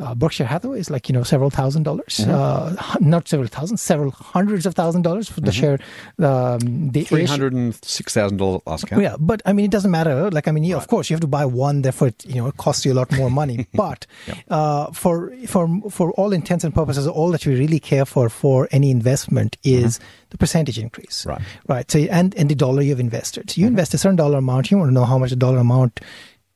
uh, 0.00 0.14
Berkshire 0.14 0.46
Hathaway 0.46 0.80
is 0.80 0.90
like 0.90 1.08
you 1.08 1.12
know 1.12 1.22
several 1.22 1.50
thousand 1.50 1.82
dollars, 1.84 2.20
uh, 2.20 2.74
not 3.00 3.28
several 3.28 3.48
thousand, 3.48 3.76
several 3.76 4.10
hundreds 4.10 4.66
of 4.66 4.74
thousand 4.74 5.02
dollars 5.02 5.28
for 5.28 5.40
the 5.40 5.52
share. 5.52 5.78
Um, 6.18 6.90
the 6.90 7.04
Three 7.04 7.24
hundred 7.24 7.52
and 7.52 7.74
six 7.84 8.14
thousand 8.14 8.38
dollars 8.38 8.62
last 8.66 8.86
count. 8.86 9.02
yeah, 9.02 9.16
but 9.18 9.42
I 9.46 9.52
mean, 9.52 9.66
it 9.66 9.70
doesn't 9.70 9.90
matter. 9.90 10.30
Like, 10.30 10.48
I 10.48 10.52
mean, 10.52 10.64
yeah, 10.64 10.76
of 10.76 10.88
course, 10.88 11.10
you 11.10 11.14
have 11.14 11.20
to 11.20 11.26
buy 11.26 11.44
one. 11.44 11.82
Therefore, 11.82 12.08
it, 12.08 12.24
you 12.24 12.36
know, 12.36 12.48
it 12.48 12.56
costs 12.56 12.84
you 12.84 12.92
a 12.92 12.94
lot 12.94 13.12
more 13.12 13.30
money. 13.30 13.66
but 13.74 14.06
uh, 14.48 14.90
for 14.92 15.32
for 15.46 15.68
for 15.90 16.12
all 16.12 16.32
intents 16.32 16.64
and 16.64 16.74
purposes, 16.74 17.06
all 17.06 17.30
that 17.30 17.46
we 17.46 17.54
really 17.58 17.80
care 17.80 18.04
for 18.04 18.28
for 18.28 18.68
any 18.70 18.90
investment 18.90 19.56
is 19.62 20.00
the 20.30 20.38
percentage 20.38 20.78
increase. 20.78 21.26
Right. 21.26 21.42
Right. 21.68 21.90
So, 21.90 21.98
and 21.98 22.34
and 22.36 22.48
the 22.48 22.54
dollar 22.54 22.82
you've 22.82 23.00
invested. 23.00 23.50
So 23.50 23.60
you 23.60 23.66
invest 23.66 23.94
a 23.94 23.98
certain 23.98 24.16
dollar 24.16 24.38
amount. 24.38 24.70
You 24.70 24.78
want 24.78 24.88
to 24.90 24.94
know 24.94 25.04
how 25.04 25.18
much 25.18 25.30
the 25.30 25.36
dollar 25.36 25.58
amount, 25.58 26.00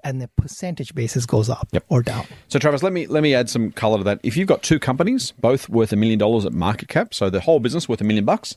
and 0.05 0.21
the 0.21 0.29
percentage 0.37 0.95
basis 0.95 1.27
goes 1.27 1.49
up 1.49 1.69
Yep. 1.73 1.85
or 1.89 2.03
down. 2.03 2.27
So, 2.49 2.59
Travis, 2.59 2.83
let 2.83 2.93
me 2.93 3.07
let 3.07 3.23
me 3.23 3.35
add 3.35 3.51
some 3.51 3.73
color 3.73 3.99
to 3.99 4.05
that. 4.05 4.21
If 4.23 4.37
you've 4.37 4.49
got 4.49 4.63
two 4.63 4.79
companies, 4.79 5.33
both 5.41 5.69
worth 5.69 5.93
a 5.93 5.97
million 5.97 6.19
dollars 6.19 6.45
at 6.45 6.53
market 6.53 6.89
cap, 6.89 7.13
so 7.15 7.31
the 7.31 7.41
whole 7.41 7.59
business 7.61 7.89
worth 7.89 8.01
a 8.01 8.05
million 8.05 8.25
bucks, 8.25 8.57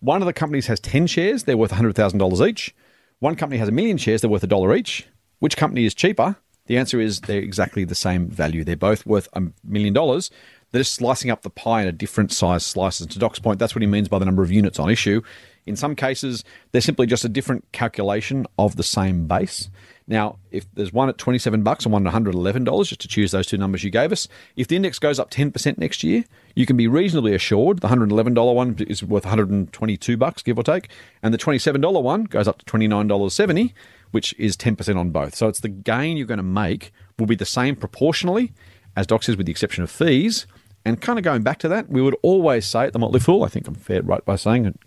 one 0.00 0.22
of 0.22 0.26
the 0.26 0.32
companies 0.32 0.66
has 0.66 0.80
ten 0.80 1.06
shares, 1.06 1.44
they're 1.44 1.56
worth 1.56 1.70
hundred 1.70 1.94
thousand 1.94 2.18
dollars 2.18 2.40
each. 2.40 2.74
One 3.20 3.36
company 3.36 3.58
has 3.58 3.68
a 3.68 3.72
million 3.72 3.96
shares, 3.98 4.20
they're 4.20 4.30
worth 4.30 4.42
a 4.44 4.48
dollar 4.48 4.74
each. 4.74 5.06
Which 5.38 5.56
company 5.56 5.84
is 5.84 5.94
cheaper? 5.94 6.36
The 6.66 6.78
answer 6.78 7.00
is 7.00 7.20
they're 7.20 7.38
exactly 7.40 7.84
the 7.84 7.94
same 7.94 8.28
value. 8.28 8.64
They're 8.64 8.76
both 8.76 9.06
worth 9.06 9.28
a 9.34 9.42
million 9.62 9.94
dollars. 9.94 10.30
They're 10.72 10.80
just 10.80 10.94
slicing 10.94 11.30
up 11.30 11.42
the 11.42 11.50
pie 11.50 11.82
in 11.82 11.88
a 11.88 11.92
different 11.92 12.32
size 12.32 12.66
slices. 12.66 13.06
To 13.06 13.18
Doc's 13.20 13.38
point, 13.38 13.60
that's 13.60 13.74
what 13.74 13.82
he 13.82 13.86
means 13.86 14.08
by 14.08 14.18
the 14.18 14.24
number 14.24 14.42
of 14.42 14.50
units 14.50 14.80
on 14.80 14.90
issue. 14.90 15.22
In 15.64 15.76
some 15.76 15.94
cases, 15.94 16.42
they're 16.72 16.80
simply 16.80 17.06
just 17.06 17.24
a 17.24 17.28
different 17.28 17.70
calculation 17.72 18.46
of 18.58 18.74
the 18.76 18.82
same 18.82 19.26
base. 19.28 19.68
Now, 20.08 20.38
if 20.52 20.72
there's 20.72 20.92
one 20.92 21.08
at 21.08 21.18
27 21.18 21.62
bucks 21.62 21.84
and 21.84 21.92
one 21.92 22.06
at 22.06 22.14
$111, 22.14 22.88
just 22.88 23.00
to 23.00 23.08
choose 23.08 23.32
those 23.32 23.46
two 23.48 23.58
numbers 23.58 23.82
you 23.82 23.90
gave 23.90 24.12
us, 24.12 24.28
if 24.54 24.68
the 24.68 24.76
index 24.76 25.00
goes 25.00 25.18
up 25.18 25.30
10% 25.30 25.78
next 25.78 26.04
year, 26.04 26.24
you 26.54 26.64
can 26.64 26.76
be 26.76 26.86
reasonably 26.86 27.34
assured 27.34 27.80
the 27.80 27.88
$111 27.88 28.54
one 28.54 28.76
is 28.86 29.02
worth 29.02 29.24
122 29.24 30.16
bucks, 30.16 30.42
give 30.42 30.58
or 30.58 30.62
take, 30.62 30.88
and 31.22 31.34
the 31.34 31.38
$27 31.38 32.02
one 32.02 32.24
goes 32.24 32.46
up 32.46 32.58
to 32.58 32.64
$29.70, 32.66 33.72
which 34.12 34.32
is 34.38 34.56
10% 34.56 34.96
on 34.96 35.10
both. 35.10 35.34
So 35.34 35.48
it's 35.48 35.60
the 35.60 35.68
gain 35.68 36.16
you're 36.16 36.26
going 36.26 36.38
to 36.38 36.44
make 36.44 36.92
will 37.18 37.26
be 37.26 37.34
the 37.34 37.44
same 37.44 37.74
proportionally, 37.74 38.52
as 38.94 39.08
Doc 39.08 39.24
says, 39.24 39.36
with 39.36 39.46
the 39.46 39.52
exception 39.52 39.82
of 39.82 39.90
fees. 39.90 40.46
And 40.84 41.00
kind 41.00 41.18
of 41.18 41.24
going 41.24 41.42
back 41.42 41.58
to 41.58 41.68
that, 41.68 41.88
we 41.88 42.00
would 42.00 42.14
always 42.22 42.64
say 42.64 42.84
at 42.84 42.92
the 42.92 43.00
Motley 43.00 43.18
Fool, 43.18 43.42
I 43.42 43.48
think 43.48 43.66
I'm 43.66 43.74
fair 43.74 44.02
right 44.02 44.24
by 44.24 44.36
saying, 44.36 44.78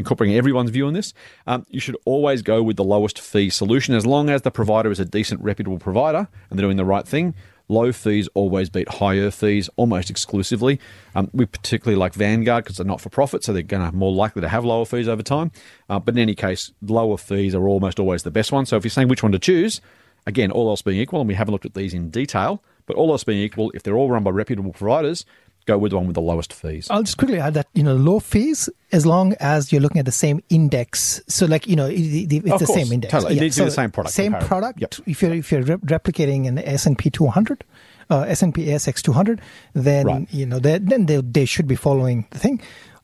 incorporating 0.00 0.36
everyone's 0.36 0.70
view 0.70 0.86
on 0.86 0.94
this, 0.94 1.14
um, 1.46 1.64
you 1.68 1.78
should 1.78 1.96
always 2.04 2.42
go 2.42 2.62
with 2.62 2.76
the 2.76 2.84
lowest 2.84 3.20
fee 3.20 3.50
solution 3.50 3.94
as 3.94 4.04
long 4.04 4.28
as 4.28 4.42
the 4.42 4.50
provider 4.50 4.90
is 4.90 4.98
a 4.98 5.04
decent, 5.04 5.40
reputable 5.40 5.78
provider 5.78 6.26
and 6.48 6.58
they're 6.58 6.66
doing 6.66 6.76
the 6.76 6.84
right 6.84 7.06
thing. 7.06 7.34
low 7.70 7.92
fees 7.92 8.28
always 8.34 8.68
beat 8.68 8.88
higher 8.88 9.30
fees 9.30 9.70
almost 9.76 10.10
exclusively. 10.10 10.78
Um, 11.14 11.30
we 11.32 11.46
particularly 11.46 11.98
like 11.98 12.14
Vanguard 12.14 12.64
because 12.64 12.76
they're 12.76 12.86
not 12.86 13.00
for 13.00 13.08
profit, 13.08 13.44
so 13.44 13.52
they're 13.52 13.62
going 13.62 13.88
to 13.88 13.96
more 13.96 14.12
likely 14.12 14.42
to 14.42 14.48
have 14.48 14.64
lower 14.64 14.84
fees 14.84 15.08
over 15.08 15.22
time. 15.22 15.52
Uh, 15.88 15.98
but 15.98 16.14
in 16.14 16.18
any 16.18 16.34
case, 16.34 16.72
lower 16.82 17.16
fees 17.16 17.54
are 17.54 17.66
almost 17.68 17.98
always 17.98 18.24
the 18.24 18.30
best 18.30 18.52
one. 18.52 18.66
So 18.66 18.76
if 18.76 18.84
you're 18.84 18.90
saying 18.90 19.08
which 19.08 19.22
one 19.22 19.32
to 19.32 19.38
choose, 19.38 19.80
again, 20.26 20.50
all 20.50 20.68
else 20.68 20.82
being 20.82 21.00
equal, 21.00 21.20
and 21.20 21.28
we 21.28 21.34
haven't 21.34 21.52
looked 21.52 21.66
at 21.66 21.74
these 21.74 21.94
in 21.94 22.10
detail, 22.10 22.62
but 22.86 22.96
all 22.96 23.12
else 23.12 23.24
being 23.24 23.40
equal, 23.40 23.70
if 23.74 23.82
they're 23.82 23.96
all 23.96 24.10
run 24.10 24.24
by 24.24 24.30
reputable 24.30 24.72
providers, 24.72 25.24
go 25.66 25.78
with 25.78 25.90
the 25.90 25.96
one 25.98 26.06
with 26.06 26.14
the 26.14 26.20
lowest 26.22 26.52
fees. 26.52 26.88
I'll 26.90 27.02
just 27.02 27.16
quickly 27.18 27.38
add 27.38 27.54
that 27.54 27.68
you 27.74 27.82
know 27.82 27.94
low 27.94 28.20
fees 28.20 28.68
as 28.92 29.06
long 29.06 29.34
as 29.40 29.70
you're 29.72 29.80
looking 29.80 29.98
at 30.00 30.04
the 30.06 30.12
same 30.12 30.42
index. 30.48 31.20
So 31.28 31.46
like 31.46 31.66
you 31.66 31.76
know 31.76 31.86
it- 31.86 31.98
it- 32.00 32.32
it's 32.32 32.50
Of 32.52 32.60
the 32.60 32.66
course, 32.66 32.78
same 32.82 32.92
index. 32.92 33.12
totally. 33.12 33.36
It 33.36 33.40
needs 33.40 33.56
to 33.56 33.62
be 33.62 33.66
the 33.66 33.70
same 33.70 33.90
product 33.90 34.14
Same 34.14 34.32
comparable. 34.32 34.48
product. 34.48 34.80
Yep. 34.80 34.94
If 35.06 35.22
you're 35.22 35.34
if 35.34 35.52
you're 35.52 35.62
re- 35.62 35.76
replicating 35.76 36.46
an 36.48 36.58
S 36.58 36.86
and 36.86 36.98
P 36.98 37.10
200, 37.10 37.64
uh, 38.10 38.20
S 38.22 38.42
and 38.42 38.54
P 38.54 38.66
ASX 38.66 39.02
200, 39.02 39.40
then 39.74 40.06
Right. 40.06 40.26
you 40.32 40.46
know 40.46 40.58
they, 40.58 40.78
then 40.78 41.06
they 41.06 41.20
they 41.20 41.44
should 41.44 41.66
be 41.68 41.76
following 41.76 42.26
the 42.30 42.38
thing. 42.38 42.60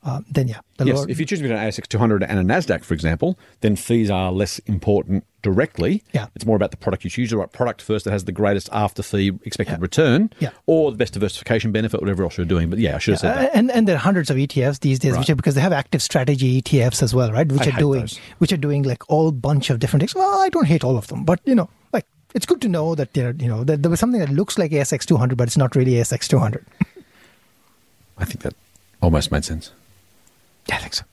Uh, 0.07 0.21
then 0.31 0.47
yeah, 0.47 0.61
the 0.77 0.87
Yes, 0.87 0.97
lower- 0.99 1.09
if 1.11 1.19
you 1.19 1.27
choose 1.27 1.41
between 1.41 1.59
an 1.59 1.67
ASX 1.69 1.89
200 1.89 2.23
and 2.23 2.39
a 2.39 2.45
NASDAQ, 2.45 2.85
for 2.85 2.95
example, 2.95 3.37
then 3.61 3.75
fees 3.75 4.09
are 4.09 4.31
less 4.31 4.61
important 4.61 5.25
directly. 5.43 6.05
Yeah. 6.13 6.27
It's 6.37 6.47
more 6.47 6.55
about 6.55 6.71
the 6.71 6.77
product 6.77 7.03
you 7.03 7.11
choose, 7.11 7.31
the 7.31 7.37
right 7.39 7.51
product 7.51 7.83
first 7.83 8.05
that 8.05 8.13
has 8.13 8.25
the 8.25 8.31
greatest 8.31 8.69
after 8.73 9.03
fee 9.03 9.33
expected 9.45 9.73
Yeah. 9.79 9.79
return, 9.81 10.31
Yeah. 10.39 10.51
or 10.67 10.93
the 10.93 10.97
best 10.97 11.15
diversification 11.15 11.73
benefit, 11.73 12.01
whatever 12.01 12.23
else 12.23 12.37
you're 12.37 12.47
doing. 12.47 12.71
But 12.71 12.79
yeah, 12.79 12.95
I 12.95 12.99
should 12.99 13.15
have 13.15 13.21
said 13.21 13.37
Uh, 13.37 13.41
that. 13.43 13.51
and 13.57 13.71
and 13.73 13.89
there 13.89 13.97
are 13.97 13.99
hundreds 13.99 14.31
of 14.31 14.37
ETFs 14.37 14.79
these 14.79 15.01
days, 15.01 15.19
which 15.19 15.29
are 15.29 15.35
because 15.35 15.57
they 15.57 15.61
have 15.61 15.73
active 15.73 16.01
strategy 16.03 16.63
ETFs 16.63 17.03
as 17.03 17.13
well, 17.13 17.33
right? 17.33 17.51
Which 17.51 17.67
I 17.67 17.71
are 17.77 17.79
doing 17.81 18.01
those. 18.03 18.21
which 18.39 18.53
are 18.53 18.57
doing 18.57 18.85
like 18.85 19.03
all 19.11 19.33
bunch 19.33 19.71
of 19.71 19.81
different 19.81 20.03
things. 20.03 20.15
Well, 20.15 20.41
I 20.41 20.51
don't 20.51 20.67
hate 20.67 20.85
all 20.85 20.97
of 20.97 21.09
them, 21.09 21.25
but 21.25 21.41
you 21.45 21.57
know, 21.57 21.69
like 21.93 22.07
it's 22.33 22.47
good 22.47 22.61
to 22.63 22.69
know 22.69 22.95
that 22.95 23.15
there, 23.15 23.35
you 23.41 23.49
know, 23.49 23.65
that 23.65 23.83
there 23.83 23.91
was 23.91 23.99
something 23.99 24.21
that 24.21 24.31
looks 24.31 24.57
like 24.57 24.71
ASX 24.71 25.05
200, 25.05 25.37
but 25.37 25.49
it's 25.49 25.57
not 25.57 25.75
really 25.75 25.95
ASX 25.95 26.29
200. 26.29 26.65
I 28.19 28.25
think 28.25 28.41
that 28.43 28.55
almost 29.03 29.31
made 29.31 29.45
sense. 29.45 29.73
Yeah, 30.69 30.77
I 30.77 30.79
think 30.79 30.95
so. 30.95 31.05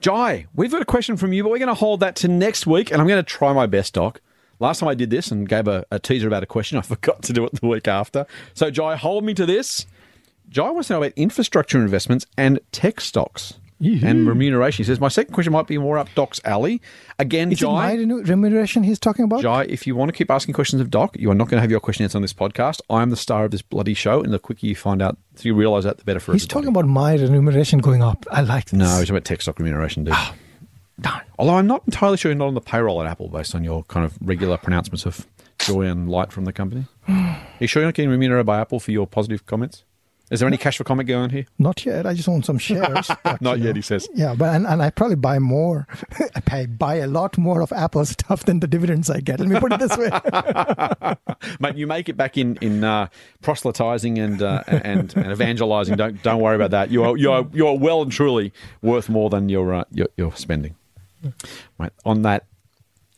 Jai, 0.00 0.46
we've 0.54 0.70
got 0.70 0.82
a 0.82 0.86
question 0.86 1.16
from 1.16 1.32
you, 1.32 1.42
but 1.42 1.50
we're 1.50 1.58
going 1.58 1.68
to 1.68 1.74
hold 1.74 2.00
that 2.00 2.16
to 2.16 2.28
next 2.28 2.66
week, 2.66 2.90
and 2.90 3.00
I'm 3.00 3.08
going 3.08 3.22
to 3.24 3.28
try 3.28 3.52
my 3.52 3.66
best, 3.66 3.94
Doc. 3.94 4.20
Last 4.60 4.80
time 4.80 4.88
I 4.88 4.94
did 4.94 5.10
this 5.10 5.30
and 5.30 5.48
gave 5.48 5.66
a, 5.66 5.84
a 5.90 5.98
teaser 5.98 6.28
about 6.28 6.42
a 6.42 6.46
question, 6.46 6.78
I 6.78 6.82
forgot 6.82 7.22
to 7.22 7.32
do 7.32 7.44
it 7.46 7.58
the 7.60 7.66
week 7.66 7.88
after. 7.88 8.26
So, 8.52 8.70
Jai, 8.70 8.96
hold 8.96 9.24
me 9.24 9.34
to 9.34 9.46
this. 9.46 9.86
Jai 10.50 10.70
wants 10.70 10.88
to 10.88 10.94
know 10.94 11.02
about 11.02 11.12
infrastructure 11.16 11.80
investments 11.80 12.26
and 12.36 12.60
tech 12.70 13.00
stocks 13.00 13.54
and 13.84 14.26
remuneration. 14.26 14.82
He 14.82 14.86
says, 14.86 15.00
My 15.00 15.08
second 15.08 15.34
question 15.34 15.52
might 15.52 15.66
be 15.66 15.78
more 15.78 15.98
up 15.98 16.08
Doc's 16.14 16.40
alley. 16.44 16.80
Again, 17.18 17.52
Is 17.52 17.62
it 17.62 17.66
my 17.66 17.96
Jai, 17.96 18.02
renu- 18.02 18.28
remuneration 18.28 18.82
he's 18.82 18.98
talking 18.98 19.24
about? 19.24 19.42
Jai, 19.42 19.64
if 19.64 19.86
you 19.86 19.94
want 19.96 20.10
to 20.10 20.16
keep 20.16 20.30
asking 20.30 20.54
questions 20.54 20.80
of 20.80 20.90
Doc, 20.90 21.16
you 21.18 21.30
are 21.30 21.34
not 21.34 21.48
going 21.48 21.58
to 21.58 21.60
have 21.60 21.70
your 21.70 21.80
question 21.80 22.02
answered 22.04 22.18
on 22.18 22.22
this 22.22 22.32
podcast. 22.32 22.80
I'm 22.90 23.10
the 23.10 23.16
star 23.16 23.44
of 23.44 23.50
this 23.50 23.62
bloody 23.62 23.94
show, 23.94 24.22
and 24.22 24.32
the 24.32 24.38
quicker 24.38 24.66
you 24.66 24.74
find 24.74 25.00
out, 25.02 25.16
so 25.36 25.42
you 25.48 25.54
realise 25.54 25.84
that, 25.84 25.98
the 25.98 26.04
better 26.04 26.20
for 26.20 26.32
us. 26.32 26.36
He's 26.36 26.44
everybody. 26.44 26.66
talking 26.66 26.80
about 26.80 26.88
my 26.92 27.14
remuneration 27.14 27.78
going 27.80 28.02
up. 28.02 28.24
I 28.30 28.40
like 28.42 28.66
this. 28.66 28.78
No, 28.78 28.84
he's 28.86 28.94
talking 28.94 29.10
about 29.16 29.24
tech 29.24 29.42
stock 29.42 29.58
remuneration, 29.58 30.04
dude. 30.04 30.14
Oh, 30.16 30.34
darn. 31.00 31.20
Although 31.38 31.54
I'm 31.56 31.66
not 31.66 31.82
entirely 31.86 32.16
sure 32.16 32.30
you're 32.30 32.38
not 32.38 32.48
on 32.48 32.54
the 32.54 32.60
payroll 32.60 33.00
at 33.02 33.06
Apple 33.06 33.28
based 33.28 33.54
on 33.54 33.64
your 33.64 33.82
kind 33.84 34.04
of 34.06 34.16
regular 34.20 34.56
pronouncements 34.56 35.06
of 35.06 35.26
joy 35.58 35.82
and 35.82 36.08
light 36.10 36.32
from 36.32 36.44
the 36.44 36.52
company. 36.52 36.86
Are 37.08 37.38
you 37.60 37.66
sure 37.66 37.82
you're 37.82 37.88
not 37.88 37.94
getting 37.94 38.10
remunerated 38.10 38.46
by 38.46 38.60
Apple 38.60 38.80
for 38.80 38.90
your 38.92 39.06
positive 39.06 39.46
comments? 39.46 39.84
Is 40.34 40.40
there 40.40 40.48
any 40.48 40.56
cash 40.56 40.78
for 40.78 40.82
comment 40.82 41.06
going 41.06 41.22
on 41.22 41.30
here? 41.30 41.46
Not 41.60 41.86
yet. 41.86 42.06
I 42.06 42.12
just 42.12 42.28
own 42.28 42.42
some 42.42 42.58
shares. 42.58 43.08
but, 43.22 43.40
Not 43.40 43.60
yet, 43.60 43.66
know. 43.66 43.74
he 43.74 43.82
says. 43.82 44.08
Yeah, 44.14 44.34
but 44.34 44.52
and, 44.52 44.66
and 44.66 44.82
I 44.82 44.90
probably 44.90 45.14
buy 45.14 45.38
more. 45.38 45.86
I 46.34 46.40
pay, 46.40 46.66
buy 46.66 46.96
a 46.96 47.06
lot 47.06 47.38
more 47.38 47.60
of 47.60 47.72
Apple 47.72 48.04
stuff 48.04 48.44
than 48.44 48.58
the 48.58 48.66
dividends 48.66 49.08
I 49.08 49.20
get. 49.20 49.38
Let 49.38 49.48
me 49.48 49.60
put 49.60 49.72
it 49.72 49.78
this 49.78 49.96
way. 49.96 50.10
Mate, 51.60 51.76
you 51.76 51.86
make 51.86 52.08
it 52.08 52.16
back 52.16 52.36
in 52.36 52.56
in 52.56 52.82
uh, 52.82 53.06
proselytizing 53.42 54.18
and, 54.18 54.42
uh, 54.42 54.64
and 54.66 55.16
and 55.16 55.30
evangelizing. 55.30 55.94
Don't 55.94 56.20
don't 56.24 56.40
worry 56.40 56.56
about 56.56 56.72
that. 56.72 56.90
You 56.90 57.04
are 57.04 57.16
you 57.16 57.30
are 57.30 57.46
you 57.52 57.68
are 57.68 57.78
well 57.78 58.02
and 58.02 58.10
truly 58.10 58.52
worth 58.82 59.08
more 59.08 59.30
than 59.30 59.48
your 59.48 59.72
uh, 59.72 59.84
your, 59.92 60.08
your 60.16 60.34
spending. 60.34 60.74
Mate, 61.78 61.92
on 62.04 62.22
that 62.22 62.46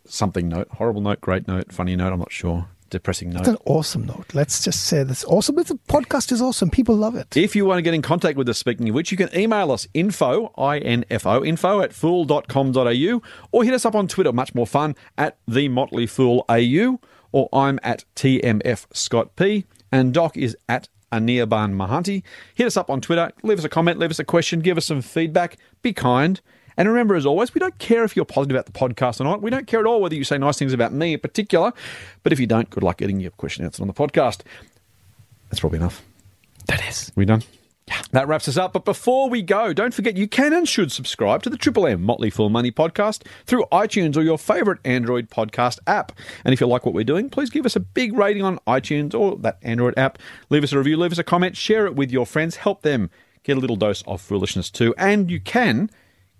something 0.05 0.51
note, 0.51 0.69
horrible 0.73 1.01
note, 1.01 1.23
great 1.23 1.49
note, 1.49 1.73
funny 1.73 1.97
note. 1.97 2.13
I'm 2.13 2.19
not 2.19 2.31
sure. 2.31 2.69
Depressing 2.91 3.31
note. 3.31 3.41
It's 3.41 3.49
an 3.49 3.59
awesome 3.65 4.07
note. 4.07 4.35
Let's 4.35 4.63
just 4.63 4.85
say 4.85 5.03
this 5.03 5.25
awesome. 5.25 5.59
A 5.59 5.65
podcast 5.65 6.31
is 6.31 6.41
awesome. 6.41 6.71
People 6.71 6.95
love 6.95 7.17
it. 7.17 7.37
If 7.37 7.57
you 7.57 7.65
want 7.65 7.79
to 7.79 7.83
get 7.83 7.95
in 7.95 8.03
contact 8.03 8.39
with 8.39 8.49
us, 8.49 8.59
speaking 8.59 8.89
of 8.89 8.95
which, 8.95 9.11
you 9.11 9.17
can 9.17 9.29
email 9.37 9.73
us 9.73 9.89
info, 9.93 10.53
I-N-F-O, 10.57 11.45
info 11.45 11.81
at 11.81 11.93
fool.com.au 11.93 13.23
or 13.51 13.65
hit 13.65 13.75
us 13.75 13.85
up 13.85 13.95
on 13.95 14.07
Twitter, 14.07 14.33
much 14.33 14.55
more 14.55 14.67
fun, 14.67 14.95
at 15.19 15.39
the 15.49 15.69
Motley 15.69 16.07
Fool 16.07 16.45
AU 16.49 17.01
or 17.33 17.49
I'm 17.53 17.81
at 17.83 18.05
TMF 18.15 18.87
Scott 18.93 19.35
P 19.37 19.65
and 19.91 20.15
Doc 20.15 20.37
is 20.37 20.57
at 20.69 20.89
Anirban 21.13 21.75
Mahanti. 21.75 22.23
Hit 22.55 22.67
us 22.67 22.77
up 22.77 22.91
on 22.91 23.01
Twitter, 23.01 23.33
leave 23.43 23.59
us 23.59 23.65
a 23.65 23.69
comment, 23.69 23.99
leave 23.99 24.11
us 24.11 24.19
a 24.19 24.25
question, 24.25 24.61
give 24.61 24.77
us 24.77 24.87
some 24.87 25.03
feedback, 25.03 25.57
be 25.83 25.93
kind. 25.93 26.41
And 26.77 26.89
remember, 26.89 27.15
as 27.15 27.27
always, 27.27 27.55
we 27.55 27.59
don't 27.59 27.79
care 27.79 28.05
if 28.05 28.17
you're 28.17 28.25
positive 28.25 28.57
about 28.57 28.67
the 28.67 28.73
podcast 28.73 29.21
or 29.21 29.25
not. 29.25 29.43
We 29.43 29.51
don't 29.51 29.67
care 29.67 29.81
at 29.81 29.87
all 29.87 30.01
whether 30.01 30.15
you 30.15 30.25
say 30.25 30.39
nice 30.39 30.59
things 30.59 30.73
about 30.73 30.93
me 30.93 31.15
in 31.15 31.21
particular. 31.21 31.73
But 32.23 32.33
if 32.33 32.41
you 32.41 32.47
don't, 32.47 32.69
good 32.71 32.83
luck 32.83 32.99
getting 32.99 33.21
your 33.21 33.31
question 33.33 33.65
answered 33.65 33.83
on 33.83 33.89
the 33.89 33.95
podcast. 33.95 34.41
That's 35.51 35.61
probably 35.61 35.79
enough. 35.79 36.03
That 36.67 36.87
is. 36.89 37.13
We 37.15 37.25
done? 37.25 37.43
Yeah. 37.89 38.03
That 38.11 38.27
wraps 38.27 38.49
us 38.49 38.57
up. 38.57 38.73
But 38.73 38.85
before 38.85 39.29
we 39.31 39.43
go, 39.43 39.73
don't 39.73 39.95
forget 39.95 40.17
you 40.17 40.27
can 40.27 40.53
and 40.53 40.69
should 40.69 40.91
subscribe 40.91 41.45
to 41.45 41.51
the 41.51 41.57
Triple 41.57 41.87
M 41.87 42.03
Motley 42.03 42.31
Fool 42.31 42.51
Money 42.51 42.73
podcast 42.73 43.23
through 43.47 43.65
iTunes 43.71 44.17
or 44.17 44.23
your 44.23 44.39
favorite 44.39 44.81
Android 44.85 45.31
podcast 45.31 45.79
app. 45.87 46.11
And 46.45 46.53
if 46.53 46.61
you 46.61 46.67
like 46.67 46.85
what 46.85 46.95
we're 46.95 47.05
doing, 47.05 47.31
please 47.31 47.49
give 47.49 47.65
us 47.65 47.77
a 47.77 47.81
big 47.81 48.13
rating 48.13 48.43
on 48.43 48.59
iTunes 48.67 49.15
or 49.15 49.37
that 49.37 49.59
Android 49.63 49.95
app. 49.97 50.19
Leave 50.51 50.65
us 50.65 50.73
a 50.73 50.79
review, 50.79 50.97
leave 50.97 51.13
us 51.13 51.19
a 51.19 51.25
comment, 51.25 51.57
share 51.57 51.87
it 51.87 51.95
with 51.95 52.11
your 52.11 52.27
friends, 52.27 52.57
help 52.57 52.83
them 52.83 53.09
get 53.45 53.57
a 53.57 53.61
little 53.61 53.77
dose 53.77 54.03
of 54.03 54.21
foolishness 54.21 54.69
too. 54.69 54.93
And 54.99 55.31
you 55.31 55.39
can 55.39 55.89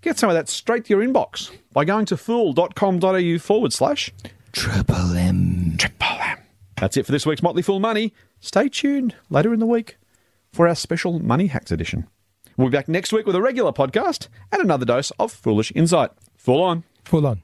get 0.07 0.17
some 0.17 0.29
of 0.29 0.35
that 0.35 0.47
straight 0.47 0.85
to 0.85 0.89
your 0.93 1.05
inbox 1.05 1.51
by 1.73 1.83
going 1.83 2.05
to 2.05 2.15
fool.com.au 2.17 3.37
forward 3.39 3.73
slash 3.73 4.11
Triple 4.53 5.15
M. 5.15 5.75
Triple 5.77 6.07
M. 6.21 6.37
That's 6.77 6.95
it 6.95 7.05
for 7.05 7.11
this 7.11 7.25
week's 7.25 7.43
Motley 7.43 7.61
Fool 7.61 7.79
Money. 7.79 8.13
Stay 8.39 8.69
tuned 8.69 9.15
later 9.29 9.53
in 9.53 9.59
the 9.59 9.65
week 9.65 9.97
for 10.53 10.67
our 10.67 10.75
special 10.75 11.19
Money 11.19 11.47
Hacks 11.47 11.71
edition. 11.71 12.07
We'll 12.55 12.69
be 12.69 12.77
back 12.77 12.87
next 12.87 13.11
week 13.11 13.25
with 13.25 13.35
a 13.35 13.41
regular 13.41 13.71
podcast 13.73 14.29
and 14.51 14.61
another 14.61 14.85
dose 14.85 15.11
of 15.19 15.31
foolish 15.31 15.71
insight. 15.75 16.11
Fool 16.37 16.61
on. 16.63 16.83
Fool 17.03 17.27
on. 17.27 17.43